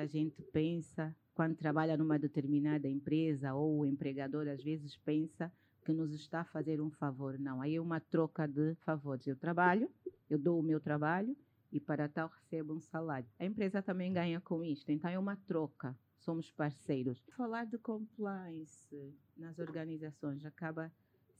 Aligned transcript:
muita 0.00 0.06
gente 0.06 0.42
pensa, 0.44 1.14
quando 1.34 1.56
trabalha 1.56 1.94
numa 1.96 2.18
determinada 2.18 2.88
empresa, 2.88 3.52
ou 3.52 3.80
o 3.80 3.86
empregador 3.86 4.48
às 4.48 4.62
vezes 4.62 4.96
pensa 4.96 5.52
que 5.84 5.92
nos 5.92 6.12
está 6.14 6.40
a 6.40 6.44
fazer 6.44 6.80
um 6.80 6.90
favor. 6.90 7.38
Não, 7.38 7.60
aí 7.60 7.76
é 7.76 7.80
uma 7.80 8.00
troca 8.00 8.46
de 8.46 8.74
favores. 8.76 9.26
Eu 9.26 9.36
trabalho, 9.36 9.90
eu 10.30 10.38
dou 10.38 10.58
o 10.58 10.62
meu 10.62 10.80
trabalho 10.80 11.36
e 11.70 11.78
para 11.78 12.08
tal 12.08 12.28
recebo 12.28 12.72
um 12.72 12.80
salário. 12.80 13.28
A 13.38 13.44
empresa 13.44 13.82
também 13.82 14.10
ganha 14.10 14.40
com 14.40 14.64
isto, 14.64 14.90
então 14.90 15.10
é 15.10 15.18
uma 15.18 15.36
troca. 15.36 15.94
Somos 16.18 16.50
parceiros. 16.50 17.22
Falar 17.36 17.66
de 17.66 17.76
compliance 17.76 19.14
nas 19.36 19.58
organizações 19.58 20.46
acaba 20.46 20.90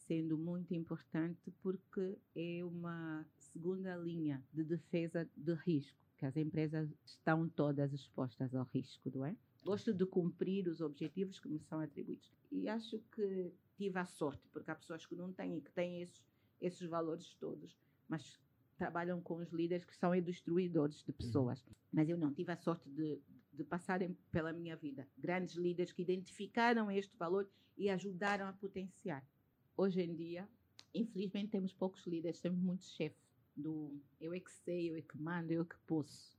sendo 0.07 0.37
muito 0.37 0.75
importante 0.75 1.51
porque 1.63 2.19
é 2.37 2.63
uma 2.63 3.25
segunda 3.39 3.97
linha 3.97 4.43
de 4.53 4.65
defesa 4.65 5.27
de 5.35 5.55
risco, 5.55 6.10
que 6.21 6.27
as 6.27 6.37
empresas 6.37 6.95
estão 7.03 7.49
todas 7.49 7.95
expostas 7.95 8.55
ao 8.55 8.65
risco, 8.75 9.11
não 9.15 9.25
é? 9.25 9.35
Gosto 9.65 9.95
de 9.95 10.05
cumprir 10.05 10.69
os 10.69 10.83
objetivos 10.83 11.41
que 11.41 11.49
me 11.49 11.59
são 11.61 11.81
atribuídos. 11.81 12.31
E 12.53 12.69
acho 12.69 12.99
que 13.15 13.51
tive 13.79 13.99
a 13.99 14.05
sorte, 14.05 14.47
porque 14.53 14.71
há 14.71 14.75
pessoas 14.75 15.07
que 15.07 15.15
não 15.15 15.33
têm 15.33 15.57
e 15.57 15.61
que 15.63 15.73
têm 15.73 16.03
esses, 16.03 16.23
esses 16.61 16.87
valores 16.87 17.35
todos, 17.41 17.75
mas 18.07 18.39
trabalham 18.77 19.19
com 19.23 19.37
os 19.37 19.51
líderes 19.51 19.87
que 19.87 19.97
são 19.97 20.13
destruidores 20.21 21.03
de 21.03 21.13
pessoas. 21.13 21.65
Mas 21.91 22.07
eu 22.07 22.19
não 22.19 22.35
tive 22.35 22.53
a 22.53 22.57
sorte 22.57 22.89
de, 22.91 23.19
de 23.51 23.65
passarem 23.65 24.15
pela 24.31 24.53
minha 24.53 24.77
vida 24.77 25.09
grandes 25.17 25.55
líderes 25.55 25.91
que 25.91 26.03
identificaram 26.03 26.91
este 26.91 27.17
valor 27.17 27.49
e 27.79 27.89
ajudaram 27.89 28.47
a 28.47 28.53
potenciar. 28.53 29.27
Hoje 29.75 30.03
em 30.03 30.15
dia, 30.15 30.47
infelizmente, 30.95 31.53
temos 31.53 31.73
poucos 31.73 32.07
líderes, 32.07 32.43
temos 32.43 32.61
muitos 32.61 32.91
chefes 32.91 33.30
do 33.61 33.93
eu 34.21 34.33
é 34.33 34.41
que 34.41 34.51
sei, 34.51 34.91
eu 34.91 34.97
é 34.97 35.03
que 35.03 35.19
mando, 35.19 35.53
eu 35.53 35.63
é 35.63 35.65
que 35.65 35.77
posso. 35.87 36.39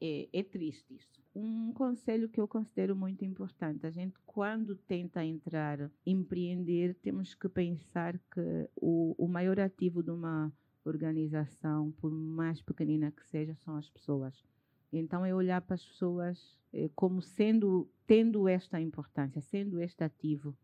É, 0.00 0.28
é, 0.30 0.42
triste 0.42 0.94
isso. 0.94 1.22
Um 1.34 1.72
conselho 1.72 2.28
que 2.28 2.40
eu 2.40 2.46
considero 2.46 2.94
muito 2.94 3.24
importante: 3.24 3.86
a 3.86 3.90
gente, 3.90 4.14
quando 4.26 4.76
tenta 4.76 5.24
entrar, 5.24 5.90
empreender, 6.04 6.94
temos 6.96 7.34
que 7.34 7.48
pensar 7.48 8.18
que 8.18 8.68
o, 8.76 9.14
o 9.16 9.26
maior 9.26 9.58
ativo 9.58 10.02
de 10.02 10.10
uma 10.10 10.52
organização, 10.84 11.92
por 11.92 12.10
mais 12.10 12.60
pequenina 12.60 13.10
que 13.10 13.24
seja, 13.26 13.54
são 13.56 13.76
as 13.76 13.88
pessoas. 13.88 14.44
Então 14.92 15.24
é 15.24 15.34
olhar 15.34 15.60
para 15.62 15.74
as 15.74 15.84
pessoas 15.84 16.56
eh, 16.72 16.90
como 16.94 17.20
sendo, 17.20 17.88
tendo 18.06 18.46
esta 18.46 18.80
importância, 18.80 19.40
sendo 19.40 19.80
este 19.80 20.04
ativo 20.04 20.56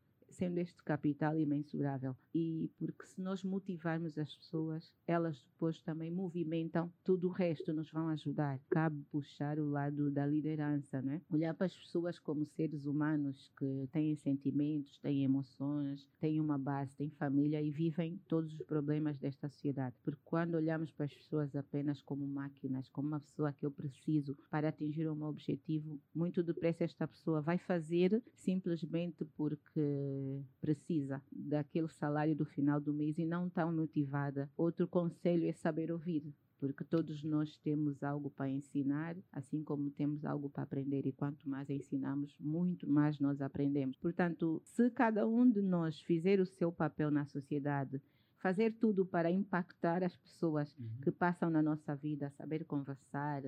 sendo 0.43 0.59
este 0.59 0.83
capital 0.83 1.39
imensurável. 1.39 2.17
E 2.35 2.69
porque 2.77 3.07
se 3.07 3.21
nós 3.21 3.45
motivarmos 3.45 4.19
as 4.19 4.35
pessoas, 4.35 4.93
elas 5.07 5.41
depois 5.53 5.81
também 5.83 6.11
movimentam 6.11 6.93
tudo 7.05 7.29
o 7.29 7.31
resto, 7.31 7.73
nos 7.73 7.89
vão 7.93 8.09
ajudar. 8.09 8.59
Cabe 8.69 9.05
puxar 9.09 9.61
o 9.61 9.71
lado 9.71 10.11
da 10.11 10.27
liderança, 10.27 11.01
né? 11.01 11.23
Olhar 11.31 11.55
para 11.55 11.67
as 11.67 11.77
pessoas 11.77 12.19
como 12.19 12.45
seres 12.45 12.87
humanos 12.87 13.53
que 13.57 13.89
têm 13.93 14.17
sentimentos, 14.17 14.99
têm 14.99 15.23
emoções, 15.23 16.09
têm 16.19 16.41
uma 16.41 16.59
base, 16.59 16.97
têm 16.97 17.11
família 17.11 17.63
e 17.63 17.71
vivem 17.71 18.21
todos 18.27 18.53
os 18.53 18.67
problemas 18.67 19.17
desta 19.21 19.49
sociedade. 19.49 19.95
Porque 20.03 20.23
quando 20.25 20.57
olhamos 20.57 20.91
para 20.91 21.07
as 21.07 21.15
pessoas 21.15 21.55
apenas 21.55 22.03
como 22.03 22.27
máquinas, 22.27 22.89
como 22.89 23.07
uma 23.07 23.21
pessoa 23.21 23.53
que 23.53 23.65
eu 23.65 23.71
preciso 23.71 24.37
para 24.51 24.71
atingir 24.71 25.09
um 25.09 25.23
objetivo, 25.23 26.01
muito 26.13 26.43
depressa 26.43 26.83
esta 26.83 27.07
pessoa 27.07 27.41
vai 27.41 27.59
fazer 27.59 28.21
simplesmente 28.35 29.25
porque 29.37 30.32
precisa 30.61 31.23
daquele 31.31 31.89
salário 31.89 32.35
do 32.35 32.45
final 32.45 32.81
do 32.81 32.93
mês 32.93 33.19
e 33.19 33.25
não 33.25 33.49
tão 33.49 33.73
motivada. 33.73 34.51
Outro 34.57 34.87
conselho 34.87 35.47
é 35.47 35.53
saber 35.53 35.91
ouvir 35.91 36.33
porque 36.63 36.85
todos 36.85 37.25
nós 37.25 37.59
temos 37.59 38.05
algo 38.05 38.31
para 38.31 38.49
ensinar, 38.49 39.17
assim 39.33 39.65
como 39.65 39.91
temos 39.91 40.25
algo 40.25 40.49
para 40.49 40.63
aprender, 40.63 41.05
e 41.05 41.13
quanto 41.13 41.51
mais 41.51 41.69
ensinamos, 41.69 42.39
muito 42.39 42.89
mais 42.89 43.19
nós 43.19 43.43
aprendemos. 43.43 43.97
Portanto, 43.97 44.63
se 44.65 44.89
cada 44.89 45.27
um 45.27 45.51
de 45.51 45.61
nós 45.61 46.01
fizer 46.03 46.39
o 46.39 46.47
seu 46.47 46.71
papel 46.71 47.11
na 47.11 47.25
sociedade, 47.25 48.01
fazer 48.39 48.77
tudo 48.79 49.05
para 49.05 49.29
impactar 49.29 50.05
as 50.05 50.17
pessoas 50.17 50.73
uhum. 50.79 51.01
que 51.03 51.11
passam 51.11 51.51
na 51.51 51.61
nossa 51.61 51.97
vida, 51.97 52.31
saber 52.31 52.65
conversar, 52.65 53.43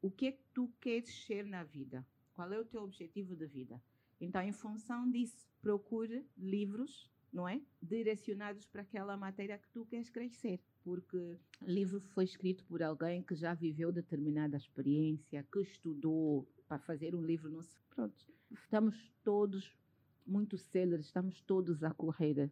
o 0.00 0.08
que 0.08 0.26
é 0.26 0.30
que 0.30 0.44
tu 0.54 0.70
queres 0.80 1.12
ser 1.26 1.44
na 1.44 1.64
vida? 1.64 2.06
Qual 2.32 2.52
é 2.52 2.60
o 2.60 2.64
teu 2.64 2.84
objetivo 2.84 3.34
de 3.34 3.46
vida? 3.48 3.82
Então, 4.22 4.40
em 4.40 4.52
função 4.52 5.10
disso, 5.10 5.48
procure 5.60 6.24
livros, 6.38 7.10
não 7.32 7.48
é? 7.48 7.60
Direcionados 7.82 8.64
para 8.66 8.82
aquela 8.82 9.16
matéria 9.16 9.58
que 9.58 9.68
tu 9.70 9.84
queres 9.84 10.08
crescer. 10.08 10.60
Porque 10.84 11.36
livro 11.60 12.00
foi 12.00 12.22
escrito 12.22 12.64
por 12.64 12.84
alguém 12.84 13.20
que 13.20 13.34
já 13.34 13.52
viveu 13.52 13.90
determinada 13.90 14.56
experiência, 14.56 15.44
que 15.52 15.60
estudou 15.60 16.48
para 16.68 16.78
fazer 16.78 17.16
um 17.16 17.22
livro. 17.22 17.50
Não 17.50 17.62
se... 17.62 17.76
Pronto. 17.90 18.14
Estamos 18.52 19.12
todos 19.24 19.76
muito 20.24 20.56
céleres, 20.56 21.06
estamos 21.06 21.40
todos 21.40 21.82
a 21.82 21.92
correr. 21.92 22.48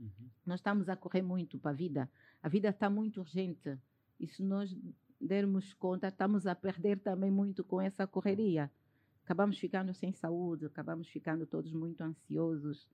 Uhum. 0.00 0.28
Nós 0.44 0.58
estamos 0.58 0.88
a 0.88 0.96
correr 0.96 1.22
muito 1.22 1.56
para 1.56 1.70
a 1.70 1.74
vida. 1.74 2.10
A 2.42 2.48
vida 2.48 2.68
está 2.68 2.90
muito 2.90 3.20
urgente. 3.20 3.78
E 4.18 4.26
se 4.26 4.42
nós 4.42 4.76
dermos 5.20 5.72
conta, 5.74 6.08
estamos 6.08 6.48
a 6.48 6.54
perder 6.56 6.98
também 6.98 7.30
muito 7.30 7.62
com 7.62 7.80
essa 7.80 8.08
correria 8.08 8.68
acabamos 9.24 9.58
ficando 9.58 9.94
sem 9.94 10.12
saúde, 10.12 10.66
acabamos 10.66 11.08
ficando 11.08 11.46
todos 11.46 11.72
muito 11.72 12.00
ansiosos. 12.02 12.88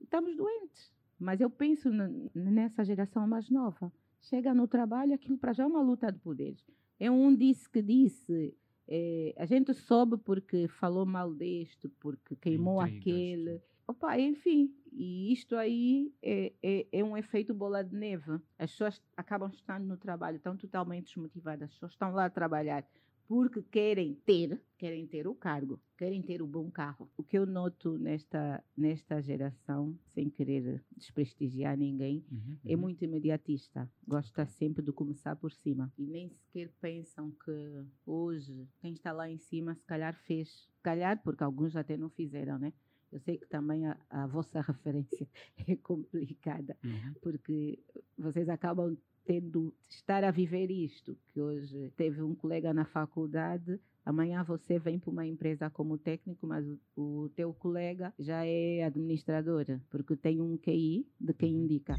Estamos 0.00 0.36
doentes. 0.36 0.92
Mas 1.18 1.40
eu 1.40 1.48
penso 1.48 1.90
nessa 2.34 2.84
geração 2.84 3.26
mais 3.26 3.48
nova. 3.48 3.92
Chega 4.20 4.52
no 4.54 4.66
trabalho, 4.66 5.14
aquilo 5.14 5.38
para 5.38 5.52
já 5.52 5.64
é 5.64 5.66
uma 5.66 5.82
luta 5.82 6.10
de 6.10 6.18
poderes. 6.18 6.64
É 6.98 7.10
um 7.10 7.34
disse 7.34 7.68
que 7.68 7.82
disse, 7.82 8.54
é, 8.88 9.34
a 9.38 9.46
gente 9.46 9.72
soube 9.74 10.16
porque 10.18 10.68
falou 10.68 11.06
mal 11.06 11.32
deste, 11.32 11.88
porque 11.88 12.36
queimou 12.36 12.80
aquele. 12.80 13.60
Opa, 13.86 14.18
enfim, 14.18 14.74
e 14.90 15.30
isto 15.32 15.56
aí 15.56 16.10
é, 16.22 16.52
é, 16.62 16.86
é, 16.90 17.04
um 17.04 17.16
efeito 17.16 17.52
bola 17.52 17.84
de 17.84 17.94
neve. 17.94 18.40
As 18.58 18.70
pessoas 18.70 19.02
acabam 19.14 19.50
estando 19.50 19.84
no 19.84 19.96
trabalho, 19.96 20.36
estão 20.36 20.56
totalmente 20.56 21.06
desmotivadas, 21.06 21.68
as 21.68 21.74
pessoas 21.74 21.92
estão 21.92 22.12
lá 22.12 22.24
a 22.24 22.30
trabalhar 22.30 22.82
porque 23.26 23.62
querem 23.62 24.14
ter, 24.14 24.60
querem 24.76 25.06
ter 25.06 25.26
o 25.26 25.34
cargo, 25.34 25.80
querem 25.96 26.22
ter 26.22 26.42
o 26.42 26.46
bom 26.46 26.70
carro. 26.70 27.10
O 27.16 27.22
que 27.22 27.38
eu 27.38 27.46
noto 27.46 27.98
nesta, 27.98 28.62
nesta 28.76 29.20
geração, 29.22 29.98
sem 30.06 30.28
querer 30.28 30.84
desprestigiar 30.96 31.76
ninguém, 31.76 32.24
uhum, 32.30 32.38
uhum. 32.38 32.58
é 32.64 32.76
muito 32.76 33.04
imediatista. 33.04 33.90
Gosta 34.06 34.44
sempre 34.46 34.84
de 34.84 34.92
começar 34.92 35.36
por 35.36 35.52
cima. 35.52 35.92
E 35.98 36.06
nem 36.06 36.28
sequer 36.28 36.70
pensam 36.80 37.30
que 37.30 37.84
hoje 38.04 38.68
quem 38.80 38.92
está 38.92 39.12
lá 39.12 39.28
em 39.28 39.38
cima 39.38 39.74
se 39.74 39.84
calhar 39.84 40.14
fez. 40.14 40.48
Se 40.48 40.82
calhar 40.82 41.22
porque 41.22 41.42
alguns 41.42 41.76
até 41.76 41.96
não 41.96 42.10
fizeram, 42.10 42.58
né? 42.58 42.72
Eu 43.10 43.20
sei 43.20 43.38
que 43.38 43.46
também 43.46 43.86
a, 43.86 43.96
a 44.10 44.26
vossa 44.26 44.60
referência 44.60 45.28
é 45.68 45.76
complicada, 45.76 46.76
uhum. 46.84 47.14
porque 47.22 47.78
vocês 48.18 48.48
acabam 48.48 48.96
tendo 49.24 49.74
estar 49.88 50.24
a 50.24 50.30
viver 50.30 50.70
isto, 50.70 51.16
que 51.32 51.40
hoje 51.40 51.92
teve 51.96 52.22
um 52.22 52.34
colega 52.34 52.72
na 52.72 52.84
faculdade, 52.84 53.80
amanhã 54.04 54.44
você 54.44 54.78
vem 54.78 54.98
para 54.98 55.10
uma 55.10 55.26
empresa 55.26 55.70
como 55.70 55.98
técnico, 55.98 56.46
mas 56.46 56.66
o, 56.96 57.28
teu 57.34 57.52
colega 57.54 58.12
já 58.18 58.44
é 58.44 58.84
administrador, 58.84 59.64
porque 59.90 60.16
tem 60.16 60.40
um 60.40 60.56
QI 60.56 61.06
de 61.18 61.32
quem 61.32 61.54
uhum. 61.54 61.64
indica. 61.64 61.94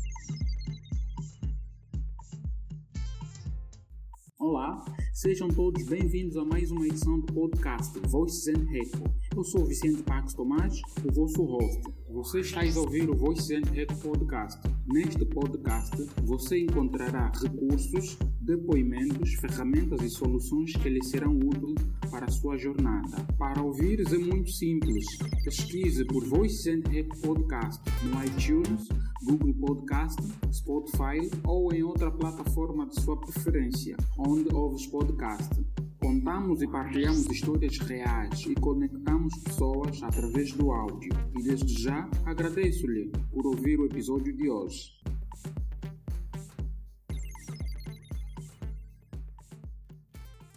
Olá, 4.47 4.85
sejam 5.11 5.47
todos 5.47 5.81
bem-vindos 5.87 6.37
a 6.37 6.45
mais 6.45 6.69
uma 6.69 6.85
edição 6.85 7.19
do 7.19 7.33
podcast 7.33 7.99
Voices 8.07 8.47
and 8.49 8.71
Echo. 8.73 9.03
Eu 9.35 9.43
sou 9.43 9.65
Vicente 9.65 10.03
Pax 10.03 10.35
Tomás, 10.35 10.79
o 11.03 11.11
vosso 11.11 11.43
host. 11.43 11.81
Você 12.11 12.41
está 12.41 12.61
a 12.61 12.79
ouvir 12.79 13.09
o 13.09 13.15
Voices 13.15 13.49
and 13.49 13.75
Echo 13.75 13.97
Podcast. 13.97 14.61
Neste 14.85 15.25
podcast, 15.25 15.97
você 16.23 16.59
encontrará 16.59 17.31
recursos, 17.41 18.19
depoimentos, 18.45 19.33
ferramentas 19.33 20.01
e 20.01 20.09
soluções 20.09 20.71
que 20.73 20.87
lhe 20.87 21.03
serão 21.03 21.35
úteis 21.35 21.87
para 22.11 22.25
a 22.25 22.31
sua 22.31 22.55
jornada. 22.57 23.25
Para 23.37 23.61
ouvires 23.61 24.13
é 24.13 24.17
muito 24.17 24.51
simples. 24.51 25.03
Pesquise 25.43 26.05
por 26.05 26.23
Voices 26.25 26.67
and 26.67 26.83
Echo 26.93 27.21
Podcast 27.21 27.81
no 28.03 28.23
iTunes, 28.23 28.87
Google 29.23 29.53
Podcast, 29.55 30.21
Spotify 30.53 31.29
ou 31.43 31.73
em 31.73 31.83
outra 31.83 32.11
plataforma 32.11 32.85
de 32.87 33.01
sua 33.01 33.19
preferência, 33.19 33.97
onde 34.19 34.53
ouves 34.53 34.85
podcast. 34.87 35.65
Contamos 35.99 36.61
e 36.61 36.67
partilhamos 36.67 37.25
histórias 37.25 37.79
reais 37.79 38.45
e 38.47 38.53
conectamos 38.53 39.33
pessoas 39.43 40.03
através 40.03 40.51
do 40.53 40.71
áudio. 40.71 41.09
E 41.35 41.41
desde 41.41 41.81
já 41.81 42.07
agradeço-lhe 42.25 43.11
por 43.33 43.47
ouvir 43.47 43.79
o 43.79 43.85
episódio 43.85 44.31
de 44.35 44.47
hoje. 44.47 44.93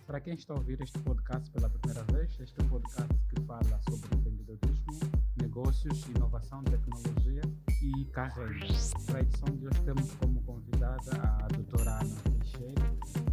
Para 0.08 0.22
quem 0.22 0.32
está 0.32 0.54
a 0.54 0.56
ouvir 0.56 0.80
este 0.80 0.98
podcast 1.00 1.50
pela 1.50 1.68
primeira 1.68 2.02
vez, 2.04 2.34
este 2.40 2.58
é 2.58 2.64
um 2.64 2.68
podcast 2.70 3.14
que 3.28 3.42
fala 3.42 3.78
sobre 3.90 4.16
empreendedorismo, 4.16 5.00
negócios, 5.36 6.06
inovação, 6.06 6.64
tecnologia 6.64 7.42
e 7.82 8.06
carreira. 8.06 8.66
Para 9.04 9.18
a 9.18 9.20
edição 9.20 9.54
de 9.54 9.66
hoje 9.66 9.82
temos 9.82 10.10
como 10.14 10.40
convidada 10.44 11.10
a 11.12 11.48
doutora 11.48 12.00
Ana 12.00 12.16
Teixeira. 12.22 12.82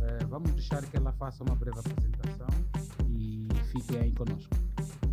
Eh, 0.02 0.26
vamos 0.26 0.52
deixar 0.52 0.86
que 0.86 0.98
ela 0.98 1.14
faça 1.14 1.46
uma 1.46 1.56
breve 1.56 1.80
apresentação 1.80 2.48
e 3.08 3.48
fique 3.72 3.96
aí 3.96 4.12
conosco. 4.12 4.54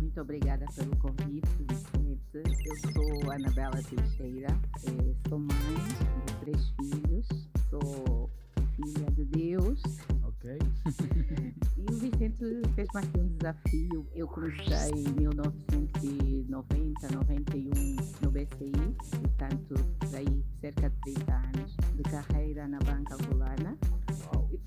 Muito 0.01 0.19
obrigada 0.19 0.65
pelo 0.75 0.97
convite, 0.97 1.47
Vicente. 1.69 2.43
Eu 2.43 2.91
sou 2.91 3.31
Anabela 3.31 3.81
Teixeira, 3.83 4.49
eh, 4.49 5.15
sou 5.29 5.39
mãe 5.39 5.75
de 6.25 6.33
três 6.41 6.69
filhos, 6.71 7.49
sou 7.69 8.29
filha 8.75 9.09
de 9.11 9.23
Deus. 9.23 9.81
Ok. 10.43 10.59
e 11.77 11.85
o 11.89 11.95
Vicente 11.99 12.61
fez-me 12.75 12.99
aqui 12.99 13.17
um 13.17 13.29
desafio. 13.37 14.05
Eu 14.13 14.27
comecei 14.27 14.91
em 14.91 15.07
1990, 15.13 17.07
91 17.13 17.71
no 18.21 18.29
BCI, 18.29 18.73
portanto, 19.21 19.75
aí 20.13 20.43
cerca 20.59 20.89
de 20.89 20.97
30 21.13 21.33
anos 21.33 21.77
de 21.95 22.03
carreira 22.03 22.67
na 22.67 22.79
banca 22.79 23.15
angolana. 23.15 23.77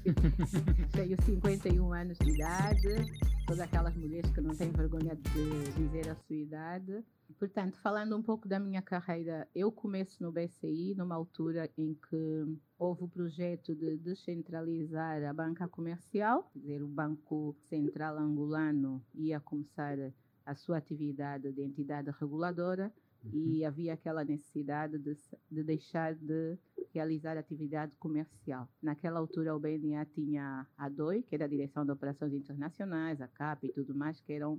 Tenho 0.93 1.21
51 1.23 1.93
anos 1.93 2.19
de 2.19 2.31
idade, 2.31 3.11
todas 3.47 3.61
aquelas 3.61 3.97
mulheres 3.97 4.31
que 4.31 4.41
não 4.41 4.55
têm 4.55 4.71
vergonha 4.71 5.17
de 5.17 5.73
dizer 5.77 6.09
a 6.09 6.15
sua 6.15 6.37
idade. 6.37 7.05
Portanto, 7.39 7.77
falando 7.83 8.17
um 8.17 8.23
pouco 8.23 8.47
da 8.47 8.61
minha 8.61 8.81
carreira, 8.81 9.49
eu 9.55 9.73
começo 9.73 10.23
no 10.23 10.31
BCI 10.31 10.95
numa 10.97 11.17
altura 11.17 11.69
em 11.77 11.95
que 11.95 12.57
houve 12.79 13.05
o 13.05 13.09
projeto 13.09 13.75
de 13.75 13.97
descentralizar 13.97 15.25
a 15.25 15.33
banca 15.33 15.67
comercial, 15.67 16.49
quer 16.53 16.59
dizer, 16.61 16.83
o 16.83 16.89
Banco 16.89 17.57
Central 17.69 18.17
Angolano 18.19 19.05
ia 19.15 19.41
começar 19.41 19.97
a 20.45 20.55
sua 20.55 20.79
atividade 20.79 21.51
de 21.51 21.63
entidade 21.63 22.11
reguladora 22.21 22.93
e 23.33 23.61
Uhum. 23.61 23.67
havia 23.67 23.95
aquela 23.95 24.25
necessidade 24.25 24.99
de, 24.99 25.17
de 25.51 25.65
deixar 25.65 26.15
de 26.15 26.57
realizar 26.97 27.37
atividade 27.37 27.93
comercial. 27.99 28.67
Naquela 28.83 29.21
altura, 29.21 29.55
o 29.55 29.61
BNA 29.61 30.07
tinha 30.07 30.67
a 30.79 30.89
DOI, 30.89 31.23
que 31.23 31.35
era 31.35 31.45
a 31.45 31.49
Direção 31.49 31.85
de 31.85 31.93
Operações 31.93 32.33
Internacionais, 32.33 33.21
a 33.21 33.29
CAP 33.29 33.67
e 33.67 33.73
tudo 33.73 33.95
mais, 33.95 34.19
que 34.21 34.33
eram 34.33 34.59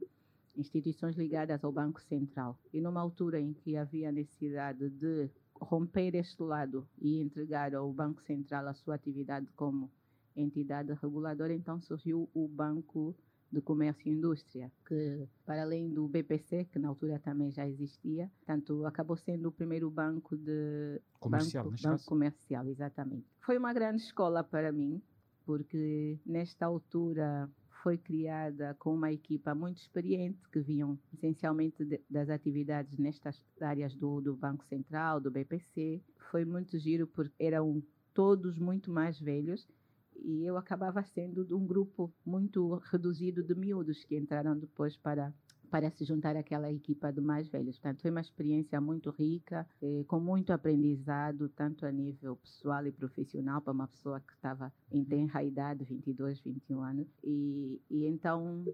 instituições 0.56 1.16
ligadas 1.16 1.63
ao 1.63 1.72
Banco 1.72 2.00
Central. 2.01 2.60
E 2.72 2.80
numa 2.80 3.01
altura 3.01 3.39
em 3.39 3.54
que 3.54 3.75
havia 3.75 4.12
necessidade 4.12 4.88
de 4.89 5.30
romper 5.60 6.13
este 6.13 6.44
lado 6.44 6.88
e 7.01 7.19
entregar 7.19 7.74
ao 7.74 7.92
Banco 7.92 8.22
Central 8.22 8.68
a 8.68 8.74
sua 8.75 8.94
atividade 8.94 9.48
como 9.56 9.90
entidade 10.36 10.94
reguladora, 10.94 11.54
então 11.54 11.81
surgiu 11.81 12.30
o 12.36 12.48
Banco 12.48 13.16
de 13.51 13.61
Comércio 13.61 14.07
e 14.07 14.11
Indústria, 14.11 14.71
que 14.85 15.27
para 15.45 15.61
além 15.63 15.89
do 15.94 16.07
BPC, 16.07 16.65
que 16.65 16.79
na 16.79 16.89
altura 16.89 17.19
também 17.19 17.49
já 17.51 17.67
existia, 17.67 18.29
tanto 18.45 18.85
acabou 18.85 19.15
sendo 19.15 19.47
o 19.49 19.51
primeiro 19.51 19.89
banco 19.89 20.35
de 20.38 20.99
Comercial, 21.19 21.65
banco, 21.65 21.81
banco 21.83 22.05
comercial, 22.05 22.67
exatamente. 22.67 23.25
Foi 23.41 23.57
uma 23.57 23.73
grande 23.73 24.01
escola 24.03 24.44
para 24.44 24.71
mim, 24.71 25.01
porque 25.45 26.19
nesta 26.25 26.65
altura 26.65 27.49
foi 27.83 27.97
criada 27.97 28.75
com 28.79 28.94
uma 28.94 29.11
equipa 29.13 29.55
muito 29.55 29.77
experiente 29.77 30.39
que 30.51 30.59
vinham 30.59 30.99
essencialmente 31.13 31.85
de- 31.85 32.01
das 32.09 32.29
atividades 32.29 32.97
nestas 32.97 33.41
áreas 33.61 33.95
do, 33.95 34.19
do 34.19 34.35
Banco 34.35 34.65
Central, 34.65 35.21
do 35.21 35.31
BPC. 35.31 36.01
Foi 36.31 36.44
muito 36.44 36.77
giro 36.77 37.07
porque 37.07 37.33
eram 37.39 37.81
todos 38.13 38.57
muito 38.57 38.91
mais 38.91 39.19
velhos 39.19 39.65
e 40.24 40.46
eu 40.46 40.58
acabava 40.58 41.04
sendo 41.04 41.46
de 41.46 41.54
um 41.54 41.66
grupo 41.66 42.14
muito 42.25 42.81
reduzido 42.92 43.44
de 43.44 43.56
miúdos 43.56 44.04
que 44.04 44.18
entraram 44.18 44.58
depois 44.58 44.96
para 44.98 45.34
para 45.69 45.92
se 45.92 46.06
juntar 46.06 46.36
àquela 46.38 46.72
equipa 46.72 47.12
de 47.12 47.22
mais 47.22 47.48
velhos. 47.50 47.78
Portanto, 47.78 48.02
foi 48.02 48.12
uma 48.12 48.22
experiência 48.22 48.80
muito 48.80 49.10
rica, 49.10 49.68
eh, 49.81 50.06
com 50.08 50.19
muito 50.19 50.54
aprendizado, 50.54 51.50
tanto 51.50 51.86
a 51.86 51.92
nível 51.92 52.38
pessoal 52.38 52.86
e 52.88 52.92
profissional, 52.92 53.62
para 53.62 53.74
uma 53.74 53.88
pessoa 53.88 54.19
que 54.22 54.31
estava 54.34 54.72
em 54.92 55.04
tenra 55.04 55.44
idade, 55.44 55.84
22, 55.84 56.40
21 56.40 56.81
anos. 56.81 57.08
E, 57.24 57.81
e 57.90 58.06
então 58.06 58.66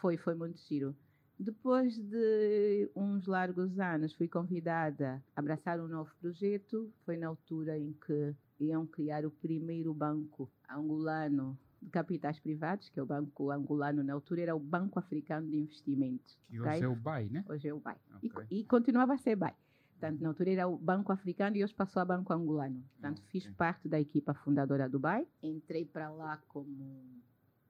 foi, 0.00 0.16
foi 0.16 0.34
muito 0.34 0.58
giro. 0.58 0.94
Depois 1.38 1.98
de 1.98 2.88
uns 2.94 3.26
largos 3.26 3.78
anos, 3.80 4.14
fui 4.14 4.28
convidada 4.28 5.22
a 5.34 5.40
abraçar 5.40 5.80
um 5.80 5.88
novo 5.88 6.10
projeto. 6.20 6.92
Foi 7.04 7.16
na 7.16 7.26
altura 7.26 7.76
em 7.76 7.92
que 8.06 8.34
iam 8.60 8.86
criar 8.86 9.24
o 9.26 9.30
primeiro 9.30 9.92
banco 9.94 10.50
angolano 10.70 11.58
de 11.82 11.90
capitais 11.90 12.38
privados, 12.40 12.88
que 12.88 12.98
é 12.98 13.02
o 13.02 13.06
Banco 13.06 13.50
Angolano 13.50 14.02
na 14.02 14.14
altura, 14.14 14.40
era 14.42 14.56
o 14.56 14.58
Banco 14.60 14.98
Africano 14.98 15.46
de 15.50 15.56
Investimentos. 15.58 16.38
Que 16.48 16.58
ok? 16.58 16.72
hoje 16.72 16.84
é 16.84 16.88
o 16.88 16.96
BAI, 16.96 17.28
né? 17.28 17.44
Hoje 17.48 17.68
é 17.68 17.74
o 17.74 17.80
BAI. 17.80 17.96
E, 18.22 18.28
Ok. 18.30 18.46
e 18.50 18.64
continuava 18.64 19.12
a 19.14 19.18
ser 19.18 19.36
BAI. 19.36 19.54
Portanto, 19.92 20.20
na 20.20 20.28
altura 20.28 20.50
era 20.50 20.66
o 20.66 20.76
Banco 20.78 21.12
Africano 21.12 21.56
e 21.56 21.62
hoje 21.64 21.74
passou 21.74 22.00
a 22.00 22.04
Banco 22.04 22.32
Angolano. 22.32 22.82
Portanto, 22.94 23.22
Ah, 23.24 23.28
fiz 23.30 23.44
ok. 23.44 23.54
parte 23.54 23.88
da 23.88 24.00
equipa 24.00 24.32
fundadora 24.34 24.88
do 24.88 24.98
BAI. 24.98 25.26
Entrei 25.42 25.84
para 25.84 26.10
lá 26.10 26.38
como 26.48 27.04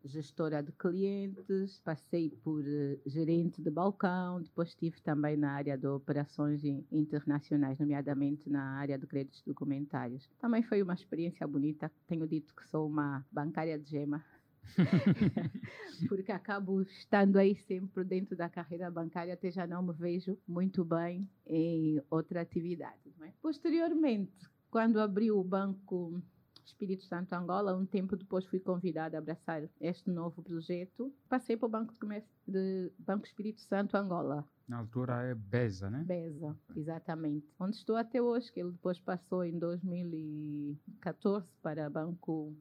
gestora 0.04 0.62
de 0.62 0.70
clientes, 0.72 1.80
passei 1.80 2.30
por 2.30 2.62
eh, 2.66 2.98
gerente 3.06 3.62
de 3.62 3.70
balcão, 3.70 4.40
depois 4.42 4.68
estive 4.68 5.00
também 5.00 5.36
na 5.36 5.52
área 5.52 5.76
de 5.78 5.86
operações 5.86 6.62
in- 6.64 6.84
internacionais, 6.92 7.78
nomeadamente 7.78 8.48
na 8.50 8.62
área 8.78 8.98
de 8.98 9.06
créditos 9.06 9.42
documentários. 9.42 10.28
Também 10.38 10.62
foi 10.62 10.82
uma 10.82 10.94
experiência 10.94 11.46
bonita. 11.46 11.90
Tenho 12.06 12.26
dito 12.28 12.54
que 12.54 12.66
sou 12.68 12.86
uma 12.86 13.24
bancária 13.32 13.78
de 13.78 13.88
gema, 13.88 14.22
porque 16.08 16.32
acabo 16.32 16.82
estando 16.82 17.36
aí 17.38 17.54
sempre 17.56 18.04
dentro 18.04 18.36
da 18.36 18.48
carreira 18.48 18.90
bancária, 18.90 19.34
até 19.34 19.50
já 19.50 19.66
não 19.66 19.82
me 19.82 19.92
vejo 19.92 20.38
muito 20.46 20.84
bem 20.84 21.28
em 21.46 22.00
outra 22.10 22.40
atividade. 22.40 22.98
é? 23.22 23.32
Posteriormente, 23.40 24.32
quando 24.70 24.98
abriu 25.00 25.38
o 25.38 25.44
Banco 25.44 26.20
Espírito 26.66 27.05
Santo 27.05 27.32
Angola, 27.34 27.76
um 27.76 27.87
tempo 27.87 28.16
depois 28.16 28.44
fui 28.46 28.61
convidada 28.61 29.16
a 29.16 29.20
abraçar 29.20 29.69
este 29.81 30.11
novo 30.11 30.43
projeto. 30.43 31.12
Passei 31.28 31.56
para 31.56 31.66
o 31.66 31.70
Banco, 31.70 31.93
de 31.93 31.99
Comércio, 32.00 32.31
de 32.46 32.93
Banco 32.99 33.26
Espírito 33.26 33.61
Santo 33.61 33.96
Angola, 33.96 34.46
Na 34.66 34.78
altura 34.78 35.22
é 35.25 35.34
BESA, 35.34 35.90
né? 35.90 36.05
BESA, 36.06 36.56
exatamente. 36.75 37.46
Onde 37.58 37.76
estou 37.76 37.96
até 37.96 38.20
hoje, 38.20 38.50
que 38.52 38.61
ele 38.61 38.72
depois 38.72 38.99
passou 38.99 39.44
em 39.44 39.58
2014 39.58 41.50
para 41.62 41.90
Banco 41.90 42.56